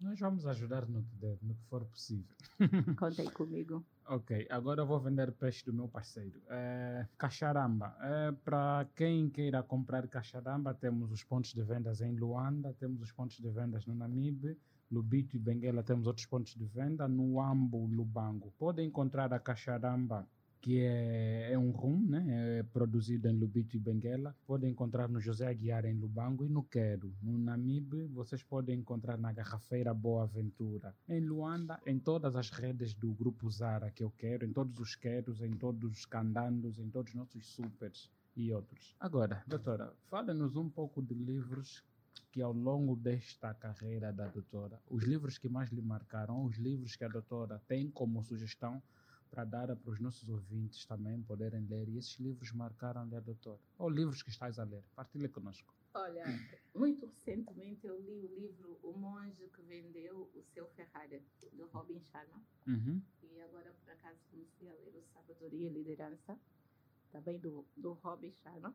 Nós 0.00 0.18
vamos 0.20 0.46
ajudar 0.46 0.86
no 0.86 1.02
que 1.02 1.16
der, 1.16 1.38
no 1.42 1.54
que 1.54 1.64
for 1.64 1.84
possível. 1.84 2.34
Contem 2.96 3.28
comigo. 3.30 3.84
Ok, 4.06 4.46
agora 4.48 4.82
eu 4.82 4.86
vou 4.86 5.00
vender 5.00 5.32
peixe 5.32 5.64
do 5.64 5.72
meu 5.72 5.88
parceiro. 5.88 6.40
É, 6.48 7.06
cacharamba. 7.18 7.96
É, 8.00 8.32
Para 8.32 8.88
quem 8.94 9.28
queira 9.28 9.60
comprar 9.62 10.06
cacharamba, 10.06 10.72
temos 10.72 11.10
os 11.10 11.24
pontos 11.24 11.52
de 11.52 11.62
vendas 11.62 12.00
em 12.00 12.14
Luanda, 12.14 12.72
temos 12.78 13.02
os 13.02 13.10
pontos 13.10 13.38
de 13.38 13.50
vendas 13.50 13.86
no 13.86 13.94
Namibe, 13.94 14.56
Lubito 14.90 15.36
e 15.36 15.38
Benguela 15.38 15.82
temos 15.82 16.06
outros 16.06 16.26
pontos 16.26 16.54
de 16.54 16.64
venda, 16.64 17.06
no 17.06 17.40
Ambo, 17.40 17.86
Lubango. 17.86 18.52
Podem 18.58 18.86
encontrar 18.86 19.32
a 19.32 19.38
cacharamba 19.38 20.26
que 20.60 20.80
é, 20.80 21.52
é 21.52 21.58
um 21.58 21.70
rum, 21.70 22.04
né? 22.08 22.58
é 22.58 22.62
produzido 22.62 23.28
em 23.28 23.32
Lubito 23.32 23.76
e 23.76 23.80
Benguela. 23.80 24.34
Podem 24.46 24.70
encontrar 24.70 25.08
no 25.08 25.20
José 25.20 25.46
Aguiar 25.46 25.84
em 25.84 25.94
Lubango 25.94 26.44
e 26.44 26.48
no 26.48 26.62
Quero. 26.62 27.14
No 27.22 27.38
Namibe, 27.38 28.06
vocês 28.06 28.42
podem 28.42 28.80
encontrar 28.80 29.16
na 29.16 29.32
Garrafeira 29.32 29.94
Boa 29.94 30.24
Aventura. 30.24 30.94
Em 31.08 31.20
Luanda, 31.20 31.80
em 31.86 31.98
todas 31.98 32.34
as 32.34 32.50
redes 32.50 32.94
do 32.94 33.12
Grupo 33.12 33.48
Zara 33.50 33.90
que 33.90 34.02
eu 34.02 34.10
quero, 34.10 34.44
em 34.44 34.52
todos 34.52 34.78
os 34.78 34.96
queros, 34.96 35.40
em 35.40 35.52
todos 35.52 35.92
os 35.92 36.04
candandos, 36.04 36.78
em 36.78 36.90
todos 36.90 37.12
os 37.12 37.18
nossos 37.18 37.46
supers 37.46 38.10
e 38.36 38.52
outros. 38.52 38.94
Agora, 38.98 39.42
doutora, 39.46 39.92
fale-nos 40.08 40.56
um 40.56 40.68
pouco 40.68 41.02
de 41.02 41.14
livros 41.14 41.84
que 42.30 42.42
ao 42.42 42.52
longo 42.52 42.94
desta 42.94 43.54
carreira 43.54 44.12
da 44.12 44.28
doutora, 44.28 44.80
os 44.88 45.04
livros 45.04 45.38
que 45.38 45.48
mais 45.48 45.70
lhe 45.70 45.80
marcaram, 45.80 46.44
os 46.44 46.56
livros 46.56 46.94
que 46.94 47.04
a 47.04 47.08
doutora 47.08 47.62
tem 47.66 47.90
como 47.90 48.22
sugestão 48.22 48.82
para 49.30 49.44
dar 49.44 49.76
para 49.76 49.90
os 49.90 50.00
nossos 50.00 50.28
ouvintes 50.28 50.84
também 50.86 51.22
poderem 51.22 51.66
ler. 51.66 51.88
E 51.88 51.98
esses 51.98 52.18
livros 52.18 52.52
marcaram-lhe 52.52 53.14
a 53.14 53.20
doutora. 53.20 53.60
Ou 53.78 53.88
livros 53.88 54.22
que 54.22 54.30
estás 54.30 54.58
a 54.58 54.64
ler. 54.64 54.82
Partilha 54.94 55.28
conosco. 55.28 55.74
Olha, 55.94 56.24
muito 56.74 57.06
recentemente 57.06 57.86
eu 57.86 57.98
li 58.00 58.20
o 58.20 58.34
livro 58.34 58.78
O 58.82 58.92
Monge 58.92 59.48
que 59.48 59.62
Vendeu 59.62 60.30
o 60.34 60.42
Seu 60.42 60.66
Ferrari, 60.68 61.22
do 61.52 61.66
Robin 61.66 62.00
Sharma. 62.00 62.42
Uhum. 62.66 63.02
E 63.22 63.40
agora, 63.40 63.74
por 63.82 63.90
acaso, 63.90 64.18
comecei 64.30 64.68
a 64.68 64.74
ler 64.74 64.94
o 64.96 65.02
Sabedoria 65.12 65.68
e 65.68 65.72
Liderança, 65.72 66.38
também 67.10 67.38
do, 67.38 67.66
do 67.76 67.94
Robin 67.94 68.32
Sharma. 68.32 68.74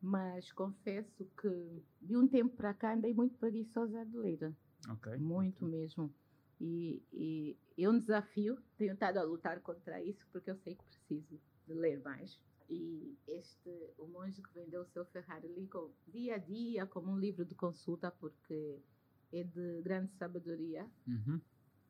Mas 0.00 0.50
confesso 0.52 1.24
que 1.40 1.82
de 2.00 2.16
um 2.16 2.26
tempo 2.26 2.56
para 2.56 2.72
cá 2.72 2.94
andei 2.94 3.12
muito 3.12 3.36
preguiçosa 3.36 4.04
de 4.06 4.16
ler. 4.16 4.54
Okay. 4.92 5.18
Muito 5.18 5.64
mesmo. 5.64 6.12
E, 6.60 7.02
e 7.12 7.56
é 7.78 7.88
um 7.88 7.98
desafio, 7.98 8.58
tenho 8.76 8.92
estado 8.92 9.18
a 9.18 9.22
lutar 9.22 9.60
contra 9.60 10.02
isso 10.02 10.26
porque 10.30 10.50
eu 10.50 10.56
sei 10.56 10.74
que 10.74 10.84
preciso 10.84 11.40
de 11.66 11.74
ler 11.74 12.02
mais. 12.02 12.38
E 12.68 13.18
este, 13.26 13.70
o 13.98 14.06
monge 14.06 14.40
que 14.40 14.54
vendeu 14.54 14.82
o 14.82 14.86
seu 14.86 15.04
Ferrari, 15.06 15.48
li 15.48 15.68
dia 16.06 16.36
a 16.36 16.38
dia 16.38 16.86
como 16.86 17.10
um 17.10 17.18
livro 17.18 17.44
de 17.44 17.54
consulta 17.54 18.10
porque 18.10 18.78
é 19.32 19.42
de 19.42 19.82
grande 19.82 20.12
sabedoria. 20.12 20.88
Uhum. 21.06 21.40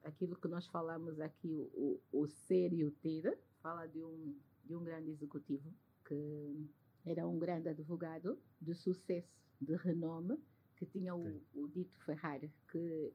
Aquilo 0.04 0.36
que 0.36 0.48
nós 0.48 0.66
falamos 0.68 1.20
aqui, 1.20 1.70
o, 1.74 2.00
o 2.10 2.26
ser 2.26 2.72
e 2.72 2.84
o 2.84 2.90
ter, 2.90 3.38
fala 3.62 3.86
de 3.86 4.02
um, 4.02 4.34
de 4.64 4.74
um 4.74 4.82
grande 4.82 5.10
executivo 5.10 5.70
que 6.06 6.70
era 7.04 7.26
um 7.26 7.38
grande 7.38 7.68
advogado 7.68 8.38
de 8.60 8.74
sucesso, 8.74 9.28
de 9.60 9.74
renome, 9.76 10.38
que 10.76 10.86
tinha 10.86 11.14
o, 11.14 11.42
o 11.54 11.68
dito 11.68 11.98
Ferrari, 12.04 12.50
que 12.70 13.12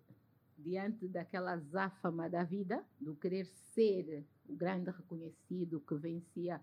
diante 0.58 1.08
daquela 1.08 1.54
azáfama 1.54 2.30
da 2.30 2.44
vida, 2.44 2.84
do 3.00 3.16
querer 3.16 3.46
ser 3.46 4.26
o 4.48 4.56
grande 4.56 4.90
reconhecido 4.92 5.82
que 5.82 5.96
vencia 5.96 6.62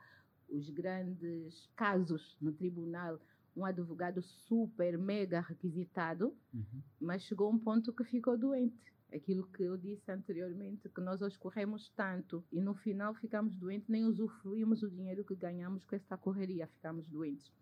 os 0.48 0.68
grandes 0.70 1.66
casos 1.76 2.36
no 2.40 2.52
tribunal, 2.52 3.20
um 3.56 3.64
advogado 3.64 4.22
super, 4.22 4.96
mega 4.98 5.40
requisitado, 5.40 6.34
uhum. 6.54 6.82
mas 7.00 7.22
chegou 7.22 7.48
a 7.48 7.50
um 7.50 7.58
ponto 7.58 7.92
que 7.92 8.04
ficou 8.04 8.36
doente. 8.38 8.92
Aquilo 9.12 9.46
que 9.48 9.62
eu 9.62 9.76
disse 9.76 10.10
anteriormente, 10.10 10.88
que 10.88 11.00
nós 11.00 11.20
hoje 11.20 11.38
corremos 11.38 11.90
tanto 11.90 12.42
e 12.50 12.60
no 12.60 12.74
final 12.74 13.14
ficamos 13.14 13.54
doentes, 13.54 13.88
nem 13.88 14.04
usufruímos 14.04 14.82
o 14.82 14.90
dinheiro 14.90 15.24
que 15.24 15.34
ganhamos 15.34 15.84
com 15.84 15.94
esta 15.94 16.16
correria, 16.16 16.66
ficamos 16.66 17.06
doentes. 17.08 17.52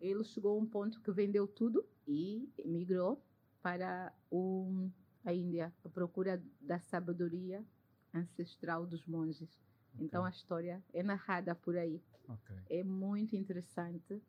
Ele 0.00 0.22
chegou 0.22 0.56
a 0.56 0.62
um 0.62 0.66
ponto 0.66 1.00
que 1.00 1.10
vendeu 1.10 1.46
tudo 1.46 1.84
e 2.06 2.48
migrou 2.64 3.22
para 3.62 4.12
o 4.30 4.90
a 5.24 5.32
Índia, 5.32 5.72
a 5.84 5.88
procura 5.88 6.42
da 6.60 6.78
sabedoria 6.78 7.64
ancestral 8.14 8.86
dos 8.86 9.06
monges. 9.06 9.60
Okay. 9.94 10.06
Então 10.06 10.24
a 10.24 10.30
história 10.30 10.82
é 10.92 11.02
narrada 11.02 11.54
por 11.54 11.76
aí. 11.76 12.02
Okay. 12.28 12.56
É 12.70 12.84
muito 12.84 13.36
interessante, 13.36 14.22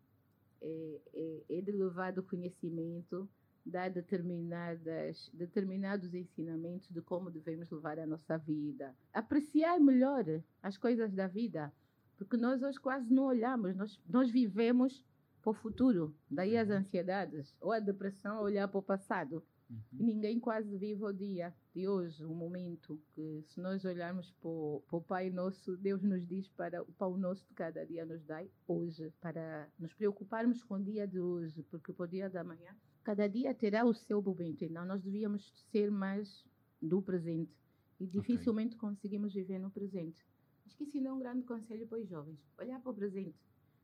é, 0.62 1.02
é, 1.14 1.58
é 1.58 1.62
de 1.62 1.72
elevado 1.72 2.24
conhecimento, 2.24 3.30
dá 3.66 3.88
determinadas, 3.90 5.30
determinados 5.34 6.14
ensinamentos 6.14 6.90
de 6.90 7.02
como 7.02 7.32
devemos 7.32 7.70
levar 7.70 8.00
a 8.00 8.06
nossa 8.06 8.38
vida. 8.38 8.96
Apreciar 9.14 9.80
melhor 9.80 10.26
as 10.62 10.78
coisas 10.78 11.14
da 11.14 11.28
vida, 11.28 11.72
porque 12.18 12.38
nós 12.38 12.62
hoje 12.62 12.80
quase 12.80 13.14
não 13.14 13.26
olhamos, 13.26 13.76
nós, 13.76 14.00
nós 14.08 14.30
vivemos 14.30 15.04
para 15.42 15.52
o 15.52 15.54
futuro, 15.54 16.14
daí 16.30 16.58
as 16.58 16.70
uhum. 16.70 16.76
ansiedades, 16.76 17.56
ou 17.62 17.72
a 17.72 17.80
depressão, 17.80 18.42
olhar 18.42 18.68
para 18.68 18.80
o 18.80 18.84
passado. 18.84 19.44
Uhum. 19.70 19.80
E 20.00 20.04
ninguém 20.04 20.40
quase 20.40 20.76
vive 20.78 21.04
o 21.04 21.14
dia 21.14 21.54
de 21.74 21.88
hoje, 21.88 22.26
o 22.26 22.34
momento 22.34 23.00
que, 23.14 23.44
se 23.48 23.62
nós 23.62 23.86
olharmos 23.86 24.32
para 24.32 24.50
o, 24.50 24.84
para 24.88 24.98
o 24.98 25.02
Pai 25.02 25.30
Nosso, 25.30 25.78
Deus 25.78 26.02
nos 26.02 26.28
diz 26.28 26.50
para 26.50 26.82
o 26.82 26.92
pão 26.94 27.16
nosso 27.18 27.48
de 27.48 27.54
cada 27.54 27.86
dia 27.86 28.04
nos 28.06 28.24
dai 28.26 28.50
hoje, 28.68 29.14
para 29.22 29.70
nos 29.78 29.94
preocuparmos 29.94 30.64
com 30.64 30.76
o 30.76 30.84
dia 30.84 31.08
de 31.08 31.20
hoje, 31.20 31.64
porque 31.70 31.94
o 31.98 32.08
dia 32.08 32.30
da 32.30 32.44
manhã, 32.44 32.76
cada 33.10 33.28
dia 33.28 33.56
terá 33.56 33.84
o 33.84 33.92
seu 33.92 34.22
momento. 34.22 34.64
Então, 34.64 34.86
nós 34.86 35.02
devíamos 35.02 35.52
ser 35.72 35.90
mais 35.90 36.46
do 36.80 37.02
presente 37.02 37.52
e 38.00 38.06
dificilmente 38.06 38.76
okay. 38.76 38.88
conseguimos 38.88 39.34
viver 39.34 39.58
no 39.58 39.72
presente. 39.72 40.24
Acho 40.64 40.78
que 40.78 40.84
isso 40.84 41.08
é 41.08 41.12
um 41.12 41.18
grande 41.18 41.44
conselho 41.44 41.88
para 41.88 41.98
os 41.98 42.08
jovens: 42.08 42.40
olhar 42.60 42.80
para 42.80 42.92
o 42.92 42.94
presente 42.94 43.36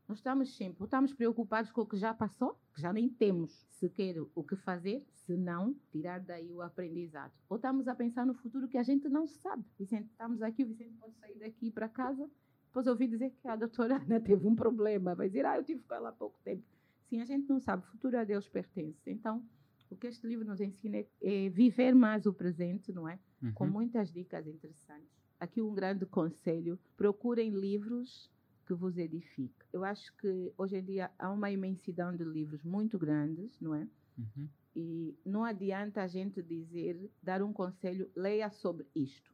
nós 0.08 0.20
estamos 0.20 0.56
sempre, 0.56 0.76
ou 0.80 0.86
estamos 0.86 1.12
preocupados 1.12 1.72
com 1.72 1.82
o 1.82 1.86
que 1.88 1.98
já 1.98 2.14
passou, 2.14 2.56
que 2.76 2.80
já 2.80 2.94
nem 2.94 3.10
temos 3.10 3.66
sequer 3.72 4.16
o 4.36 4.44
que 4.44 4.56
fazer, 4.56 5.04
se 5.12 5.36
não 5.36 5.74
tirar 5.90 6.20
daí 6.20 6.54
o 6.54 6.62
aprendizado. 6.62 7.34
Ou 7.50 7.56
estamos 7.56 7.88
a 7.88 7.96
pensar 7.96 8.24
no 8.24 8.36
futuro 8.36 8.68
que 8.68 8.78
a 8.78 8.84
gente 8.84 9.10
não 9.10 9.26
sabe. 9.26 9.66
Vicente, 9.80 10.12
estamos 10.12 10.44
aqui, 10.44 10.64
o 10.64 10.68
Vicente 10.68 10.94
pode 11.00 11.16
sair 11.16 11.40
daqui 11.40 11.72
para 11.72 11.90
casa, 11.90 12.30
depois 12.68 12.86
ouvi 12.86 13.08
dizer 13.08 13.32
que 13.32 13.48
a 13.48 13.56
doutora 13.56 13.96
Ana 13.96 14.20
teve 14.20 14.46
um 14.46 14.56
problema, 14.56 15.16
vai 15.16 15.28
dizer, 15.28 15.44
ah, 15.48 15.58
eu 15.58 15.64
tive 15.64 15.82
com 15.82 15.96
ela 15.96 16.10
há 16.10 16.14
pouco 16.14 16.38
tempo. 16.44 16.75
Sim, 17.10 17.22
a 17.22 17.26
gente 17.26 17.48
não 17.48 17.60
sabe, 17.60 17.84
o 17.84 17.88
futuro 17.88 18.18
a 18.18 18.24
Deus 18.24 18.48
pertence. 18.48 19.10
Então, 19.10 19.44
o 19.90 19.96
que 19.96 20.08
este 20.08 20.26
livro 20.28 20.46
nos 20.46 20.60
ensina 20.60 20.98
é, 21.22 21.50
viver 21.50 21.94
mais 21.94 22.26
o 22.26 22.34
presente, 22.34 22.92
não 22.92 23.08
é? 23.08 23.20
Uhum. 23.42 23.54
Com 23.54 23.68
muitas 23.68 24.12
dicas 24.12 24.48
interessantes. 24.48 25.10
Aqui 25.40 25.62
um 25.62 25.74
grande 25.74 26.06
conselho: 26.06 26.80
procurem 26.98 27.52
livros 27.52 28.32
que 28.66 28.74
vos 28.74 28.98
edifique. 28.98 29.66
Eu 29.72 29.84
acho 29.84 30.16
que 30.18 30.52
hoje 30.58 30.78
em 30.78 30.84
dia 30.84 31.12
há 31.20 31.32
uma 31.32 31.52
imensidão 31.52 32.16
de 32.16 32.24
livros 32.24 32.64
muito 32.64 32.98
grandes, 32.98 33.60
não 33.62 33.76
é? 33.76 33.88
Uhum. 34.18 34.50
E 34.76 35.18
não 35.26 35.46
adianta 35.46 36.02
a 36.02 36.08
gente 36.08 36.42
dizer, 36.42 37.10
dar 37.22 37.42
um 37.42 37.54
conselho, 37.54 38.10
leia 38.16 38.50
sobre 38.50 38.88
isto. 38.96 39.34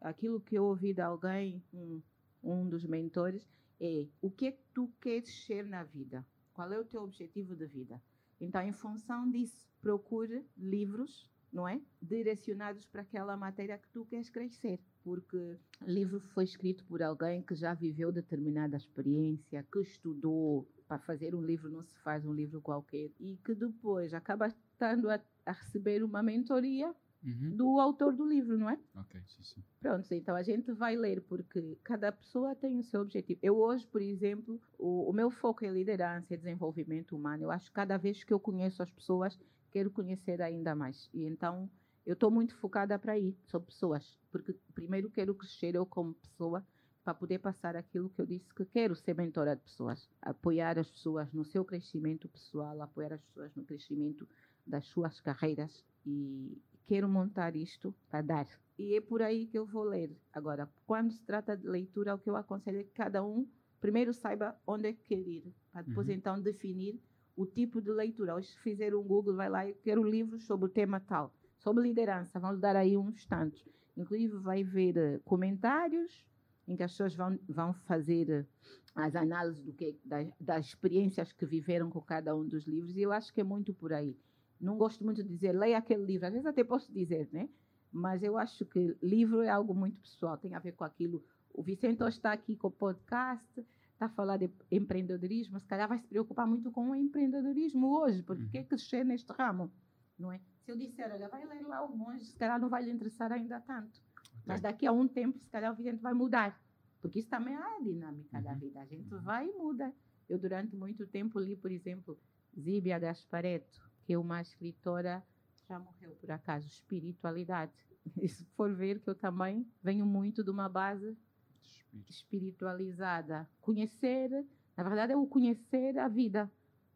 Aquilo 0.00 0.40
que 0.40 0.56
eu 0.56 0.64
ouvi 0.64 0.92
de 0.92 1.00
alguém, 1.00 1.62
um, 1.72 2.00
um 2.42 2.68
dos 2.68 2.84
mentores, 2.84 3.48
é 3.80 4.06
o 4.20 4.30
que 4.30 4.46
é 4.46 4.52
que 4.52 4.62
tu 4.72 4.92
queres 5.00 5.44
ser 5.44 5.66
na 5.66 5.82
vida? 5.82 6.24
Qual 6.56 6.72
é 6.72 6.78
o 6.78 6.84
teu 6.86 7.02
objetivo 7.02 7.54
de 7.54 7.66
vida? 7.66 8.02
Então, 8.40 8.62
em 8.62 8.72
função 8.72 9.30
disso, 9.30 9.68
procure 9.82 10.42
livros, 10.56 11.30
não 11.52 11.68
é? 11.68 11.78
Direcionados 12.00 12.86
para 12.86 13.02
aquela 13.02 13.36
matéria 13.36 13.76
que 13.76 13.86
tu 13.90 14.06
queres 14.06 14.30
crescer. 14.30 14.80
Porque 15.04 15.58
livro 15.82 16.18
foi 16.18 16.44
escrito 16.44 16.82
por 16.86 17.02
alguém 17.02 17.42
que 17.42 17.54
já 17.54 17.74
viveu 17.74 18.10
determinada 18.10 18.74
experiência, 18.74 19.66
que 19.70 19.80
estudou. 19.80 20.66
Para 20.88 20.98
fazer 20.98 21.34
um 21.34 21.42
livro 21.42 21.68
não 21.68 21.82
se 21.82 21.98
faz 21.98 22.24
um 22.24 22.32
livro 22.32 22.62
qualquer. 22.62 23.10
E 23.20 23.36
que 23.44 23.54
depois 23.54 24.14
acaba 24.14 24.46
estando 24.46 25.10
a, 25.10 25.20
a 25.44 25.52
receber 25.52 26.02
uma 26.02 26.22
mentoria 26.22 26.94
Uhum. 27.26 27.56
do 27.56 27.80
autor 27.80 28.14
do 28.14 28.24
livro, 28.24 28.56
não 28.56 28.70
é? 28.70 28.78
Ok, 28.94 29.20
sim, 29.26 29.42
sim. 29.42 29.64
Pronto, 29.80 30.14
então 30.14 30.36
a 30.36 30.44
gente 30.44 30.70
vai 30.72 30.94
ler 30.94 31.20
porque 31.22 31.76
cada 31.82 32.12
pessoa 32.12 32.54
tem 32.54 32.78
o 32.78 32.84
seu 32.84 33.00
objetivo. 33.00 33.40
Eu 33.42 33.58
hoje, 33.58 33.84
por 33.84 34.00
exemplo, 34.00 34.60
o, 34.78 35.10
o 35.10 35.12
meu 35.12 35.28
foco 35.28 35.64
é 35.64 35.68
liderança 35.68 36.32
e 36.32 36.36
desenvolvimento 36.36 37.16
humano. 37.16 37.42
Eu 37.42 37.50
acho 37.50 37.66
que 37.66 37.72
cada 37.72 37.96
vez 37.96 38.22
que 38.22 38.32
eu 38.32 38.38
conheço 38.38 38.80
as 38.80 38.90
pessoas, 38.90 39.36
quero 39.72 39.90
conhecer 39.90 40.40
ainda 40.40 40.76
mais. 40.76 41.10
E 41.12 41.24
então 41.24 41.68
eu 42.06 42.14
estou 42.14 42.30
muito 42.30 42.54
focada 42.58 42.96
para 42.96 43.14
aí, 43.14 43.36
sobre 43.46 43.66
pessoas, 43.66 44.16
porque 44.30 44.54
primeiro 44.72 45.10
quero 45.10 45.34
crescer 45.34 45.74
eu 45.74 45.84
como 45.84 46.14
pessoa 46.14 46.64
para 47.02 47.14
poder 47.14 47.40
passar 47.40 47.76
aquilo 47.76 48.08
que 48.10 48.20
eu 48.20 48.26
disse 48.26 48.52
que 48.54 48.64
quero 48.64 48.94
ser 48.94 49.14
mentora 49.14 49.56
de 49.56 49.62
pessoas, 49.62 50.08
apoiar 50.22 50.78
as 50.78 50.88
pessoas 50.88 51.32
no 51.32 51.44
seu 51.44 51.64
crescimento 51.64 52.28
pessoal, 52.28 52.80
apoiar 52.80 53.12
as 53.12 53.20
pessoas 53.22 53.54
no 53.56 53.64
crescimento 53.64 54.28
das 54.64 54.86
suas 54.86 55.20
carreiras 55.20 55.84
e 56.04 56.56
quero 56.86 57.08
montar 57.08 57.56
isto 57.56 57.94
para 58.08 58.22
dar. 58.22 58.46
E 58.78 58.94
é 58.96 59.00
por 59.00 59.22
aí 59.22 59.46
que 59.46 59.58
eu 59.58 59.66
vou 59.66 59.84
ler. 59.84 60.16
Agora, 60.32 60.70
quando 60.86 61.10
se 61.12 61.24
trata 61.24 61.56
de 61.56 61.66
leitura, 61.66 62.14
o 62.14 62.18
que 62.18 62.28
eu 62.30 62.36
aconselho 62.36 62.80
é 62.80 62.84
que 62.84 62.90
cada 62.92 63.24
um 63.24 63.48
primeiro 63.80 64.12
saiba 64.12 64.58
onde 64.66 64.88
é 64.88 64.92
que 64.92 65.04
quer 65.04 65.26
ir, 65.28 65.54
para 65.72 65.82
depois 65.82 66.08
Uhum. 66.08 66.14
então 66.14 66.40
definir 66.40 67.00
o 67.36 67.46
tipo 67.46 67.80
de 67.80 67.90
leitura. 67.90 68.34
Hoje, 68.34 68.48
se 68.48 68.58
fizer 68.58 68.94
um 68.94 69.02
Google, 69.02 69.34
vai 69.36 69.48
lá, 69.48 69.66
eu 69.68 69.76
quero 69.76 70.02
livros 70.02 70.44
sobre 70.44 70.66
o 70.66 70.68
tema 70.68 71.00
tal, 71.00 71.34
sobre 71.58 71.82
liderança, 71.82 72.38
vão 72.40 72.52
lhe 72.52 72.60
dar 72.60 72.76
aí 72.76 72.96
uns 72.96 73.26
tantos. 73.26 73.68
Inclusive, 73.96 74.36
vai 74.38 74.62
ver 74.64 74.96
eh, 74.96 75.20
comentários 75.24 76.26
em 76.66 76.76
que 76.76 76.82
as 76.82 76.92
pessoas 76.92 77.14
vão, 77.14 77.38
vão 77.48 77.72
fazer 77.74 78.28
eh, 78.30 78.46
as 78.94 79.14
análises 79.14 79.62
do 79.62 79.72
que, 79.72 79.98
das, 80.04 80.28
das 80.40 80.66
experiências 80.66 81.32
que 81.32 81.46
viveram 81.46 81.90
com 81.90 82.00
cada 82.00 82.34
um 82.36 82.46
dos 82.46 82.64
livros, 82.66 82.96
e 82.96 83.02
eu 83.02 83.12
acho 83.12 83.32
que 83.32 83.40
é 83.40 83.44
muito 83.44 83.72
por 83.74 83.92
aí. 83.92 84.18
Não 84.60 84.76
gosto 84.78 85.04
muito 85.04 85.22
de 85.22 85.28
dizer, 85.28 85.52
leia 85.52 85.78
aquele 85.78 86.04
livro, 86.04 86.26
às 86.26 86.32
vezes 86.32 86.46
até 86.46 86.64
posso 86.64 86.92
dizer, 86.92 87.28
né? 87.32 87.48
Mas 87.92 88.22
eu 88.22 88.36
acho 88.36 88.64
que 88.66 88.96
livro 89.02 89.42
é 89.42 89.48
algo 89.48 89.74
muito 89.74 90.00
pessoal, 90.00 90.36
tem 90.36 90.54
a 90.54 90.58
ver 90.58 90.72
com 90.72 90.84
aquilo. 90.84 91.24
O 91.52 91.62
Vicente 91.62 92.02
hoje 92.02 92.16
está 92.16 92.32
aqui 92.32 92.56
com 92.56 92.68
o 92.68 92.70
podcast, 92.70 93.44
está 93.92 94.06
a 94.06 94.08
falar 94.10 94.36
de 94.36 94.50
empreendedorismo, 94.70 95.58
se 95.60 95.66
calhar 95.66 95.88
vai 95.88 95.98
se 95.98 96.06
preocupar 96.06 96.46
muito 96.46 96.70
com 96.70 96.90
o 96.90 96.94
empreendedorismo 96.94 97.86
hoje, 97.98 98.22
porque 98.22 98.58
Uhum. 98.58 98.64
crescer 98.66 99.04
neste 99.04 99.32
ramo, 99.32 99.70
não 100.18 100.32
é? 100.32 100.40
Se 100.64 100.72
eu 100.72 100.76
disser, 100.76 101.10
olha, 101.12 101.28
vai 101.28 101.46
ler 101.46 101.62
lá 101.66 101.82
o 101.84 101.96
monge, 101.96 102.24
se 102.24 102.36
calhar 102.36 102.60
não 102.60 102.68
vai 102.68 102.82
lhe 102.84 102.90
interessar 102.90 103.30
ainda 103.32 103.60
tanto. 103.60 104.00
Mas 104.44 104.60
daqui 104.60 104.86
a 104.86 104.92
um 104.92 105.06
tempo, 105.08 105.38
se 105.38 105.48
calhar 105.50 105.72
o 105.72 105.76
Vicente 105.76 106.02
vai 106.02 106.12
mudar. 106.14 106.60
Porque 107.00 107.20
isso 107.20 107.28
também 107.28 107.54
é 107.54 107.58
a 107.58 107.80
dinâmica 107.80 108.40
da 108.40 108.52
Uhum. 108.52 108.58
vida. 108.58 108.80
A 108.80 108.84
gente 108.86 109.08
vai 109.16 109.46
e 109.48 109.52
muda. 109.52 109.92
Eu, 110.28 110.38
durante 110.38 110.74
muito 110.76 111.06
tempo, 111.06 111.38
li, 111.38 111.56
por 111.56 111.70
exemplo, 111.70 112.18
Zíbia 112.58 112.98
Gaspareto, 112.98 113.80
que 114.06 114.12
é 114.12 114.18
uma 114.18 114.40
escritora, 114.40 115.20
já 115.68 115.80
morreu 115.80 116.12
por 116.20 116.30
acaso, 116.30 116.66
espiritualidade. 116.66 117.72
E 118.22 118.28
se 118.28 118.44
for 118.56 118.72
ver 118.72 119.00
que 119.00 119.10
eu 119.10 119.16
também 119.16 119.66
venho 119.82 120.06
muito 120.06 120.44
de 120.44 120.48
uma 120.48 120.68
base 120.68 121.18
Espírito. 121.60 122.08
espiritualizada. 122.08 123.50
Conhecer, 123.60 124.30
na 124.76 124.84
verdade, 124.84 125.12
é 125.12 125.16
o 125.16 125.26
conhecer 125.26 125.98
a 125.98 126.06
vida, 126.06 126.48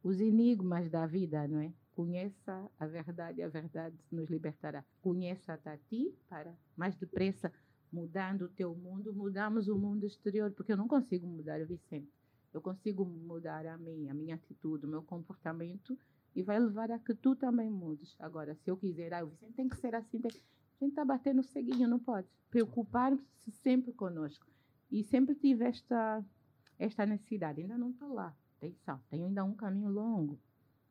os 0.05 0.21
enigmas 0.21 0.89
da 0.89 1.07
vida, 1.09 1.49
não 1.49 1.59
é? 1.59 1.73
Conheça 1.97 2.71
a 2.79 2.87
verdade, 2.87 3.43
a 3.43 3.49
verdade 3.49 3.97
nos 4.09 4.31
libertará. 4.31 4.85
Conheça-te 5.03 5.69
a 5.69 5.77
ti 5.77 6.15
para, 6.29 6.57
mais 6.77 6.95
depressa, 6.95 7.53
mudando 7.93 8.43
o 8.43 8.49
teu 8.49 8.73
mundo, 8.73 9.13
mudamos 9.13 9.67
o 9.67 9.77
mundo 9.77 10.07
exterior, 10.07 10.53
porque 10.53 10.71
eu 10.71 10.77
não 10.77 10.87
consigo 10.87 11.27
mudar 11.27 11.61
o 11.61 11.67
Vicente. 11.67 12.09
Eu 12.55 12.61
consigo 12.61 13.05
mudar 13.05 13.67
a 13.67 13.77
mim, 13.77 14.09
a 14.09 14.15
minha 14.15 14.37
atitude, 14.37 14.87
o 14.87 14.89
meu 14.89 15.03
comportamento 15.03 15.99
e 16.35 16.43
vai 16.43 16.59
levar 16.59 16.91
a 16.91 16.99
que 16.99 17.14
tu 17.14 17.35
também 17.35 17.70
mudes. 17.70 18.14
Agora, 18.18 18.55
se 18.55 18.70
eu 18.70 18.76
quiser, 18.76 19.12
ah, 19.12 19.24
o 19.24 19.28
Vicente 19.28 19.55
tem 19.55 19.68
que 19.68 19.76
ser 19.76 19.95
assim, 19.95 20.20
tem... 20.20 20.31
a 20.31 20.85
gente 20.85 20.93
está 20.93 21.05
batendo 21.05 21.41
o 21.41 21.45
ceguinho, 21.45 21.89
não 21.89 21.99
pode. 21.99 22.28
Preocupar-se 22.51 23.51
sempre 23.51 23.93
conosco. 23.93 24.47
E 24.91 25.05
sempre 25.05 25.35
tive 25.35 25.64
esta, 25.64 26.24
esta 26.78 27.07
necessidade. 27.07 27.61
Ainda 27.61 27.78
não 27.78 27.91
estou 27.91 28.12
lá. 28.12 28.35
Atenção, 28.59 29.01
tenho 29.09 29.26
ainda 29.26 29.43
um 29.45 29.55
caminho 29.55 29.91
longo, 29.91 30.39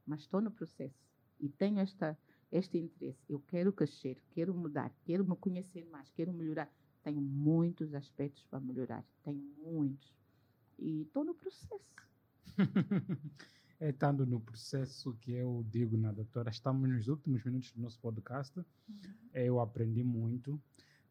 mas 0.05 0.21
estou 0.21 0.41
no 0.41 0.49
processo. 0.49 0.97
E 1.39 1.47
tenho 1.49 1.79
esta, 1.79 2.17
este 2.51 2.77
interesse. 2.77 3.23
Eu 3.29 3.39
quero 3.41 3.71
crescer, 3.71 4.21
quero 4.31 4.53
mudar, 4.53 4.91
quero 5.05 5.23
me 5.23 5.35
conhecer 5.35 5.85
mais, 5.85 6.09
quero 6.11 6.33
melhorar. 6.33 6.71
Tenho 7.03 7.21
muitos 7.21 7.93
aspectos 7.93 8.43
para 8.45 8.59
melhorar. 8.59 9.05
Tenho 9.23 9.41
muitos. 9.57 10.11
E 10.77 11.03
estou 11.03 11.23
no 11.23 11.35
processo. 11.35 11.95
é 13.79 13.89
estando 13.89 14.25
no 14.25 14.41
processo 14.41 15.13
que 15.21 15.31
eu 15.31 15.65
digo 15.69 15.97
na 15.97 16.11
doutora, 16.11 16.49
estamos 16.49 16.89
nos 16.89 17.07
últimos 17.07 17.43
minutos 17.45 17.71
do 17.71 17.81
nosso 17.81 17.97
podcast. 17.99 18.59
Eu 19.33 19.59
aprendi 19.61 20.03
muito 20.03 20.61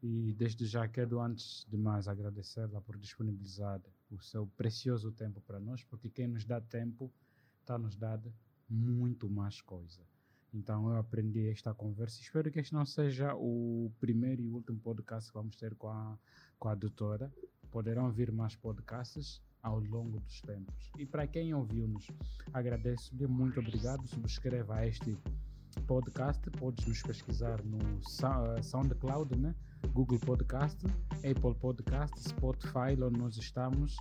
e 0.02 0.34
desde 0.34 0.66
já 0.66 0.86
quero 0.86 1.18
antes 1.18 1.64
de 1.68 1.78
mais 1.78 2.06
agradecê-la 2.06 2.80
por 2.82 2.98
disponibilizar 2.98 3.80
o 4.10 4.20
seu 4.20 4.46
precioso 4.46 5.10
tempo 5.12 5.40
para 5.40 5.58
nós, 5.58 5.82
porque 5.84 6.10
quem 6.10 6.28
nos 6.28 6.44
dá 6.44 6.60
tempo 6.60 7.10
está 7.60 7.78
nos 7.78 7.96
dando 7.96 8.32
muito 8.68 9.30
mais 9.30 9.62
coisa. 9.62 10.02
Então 10.52 10.90
eu 10.90 10.98
aprendi 10.98 11.48
esta 11.48 11.72
conversa. 11.72 12.20
Espero 12.20 12.50
que 12.50 12.60
este 12.60 12.74
não 12.74 12.84
seja 12.84 13.34
o 13.34 13.90
primeiro 13.98 14.42
e 14.42 14.50
último 14.50 14.78
podcast 14.78 15.30
que 15.30 15.38
vamos 15.38 15.56
ter 15.56 15.74
com 15.74 15.88
a, 15.88 16.18
com 16.58 16.68
a 16.68 16.74
doutora. 16.74 17.32
Poderão 17.70 18.10
vir 18.12 18.30
mais 18.30 18.54
podcasts 18.56 19.42
ao 19.62 19.78
longo 19.80 20.20
dos 20.20 20.40
tempos. 20.42 20.90
E 20.98 21.04
para 21.06 21.26
quem 21.26 21.54
ouviu-nos, 21.54 22.06
agradeço-lhe, 22.52 23.26
muito 23.26 23.60
obrigado. 23.60 24.06
Subscreva 24.08 24.86
este 24.86 25.16
podcast, 25.86 26.48
podes 26.52 26.86
nos 26.86 27.02
pesquisar 27.02 27.62
no 27.64 27.78
Sou- 28.02 28.62
SoundCloud, 28.62 29.36
né? 29.38 29.54
Google 29.92 30.18
Podcast, 30.18 30.76
Apple 31.18 31.54
Podcast, 31.60 32.20
Spotify, 32.20 33.00
onde 33.02 33.18
nós 33.18 33.36
estamos. 33.36 33.96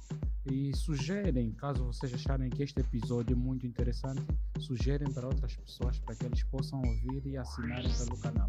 E 0.50 0.74
sugerem, 0.76 1.52
caso 1.52 1.84
vocês 1.86 2.14
acharem 2.14 2.50
que 2.50 2.64
este 2.64 2.80
episódio 2.80 3.34
é 3.34 3.36
muito 3.36 3.68
interessante, 3.68 4.22
sugerem 4.60 5.12
para 5.14 5.28
outras 5.28 5.56
pessoas 5.58 6.00
para 6.00 6.16
que 6.16 6.26
eles 6.26 6.44
possam 6.46 6.82
ouvir 6.82 7.26
e 7.28 7.38
assinarem 7.38 7.92
pelo 7.94 8.18
canal. 8.18 8.48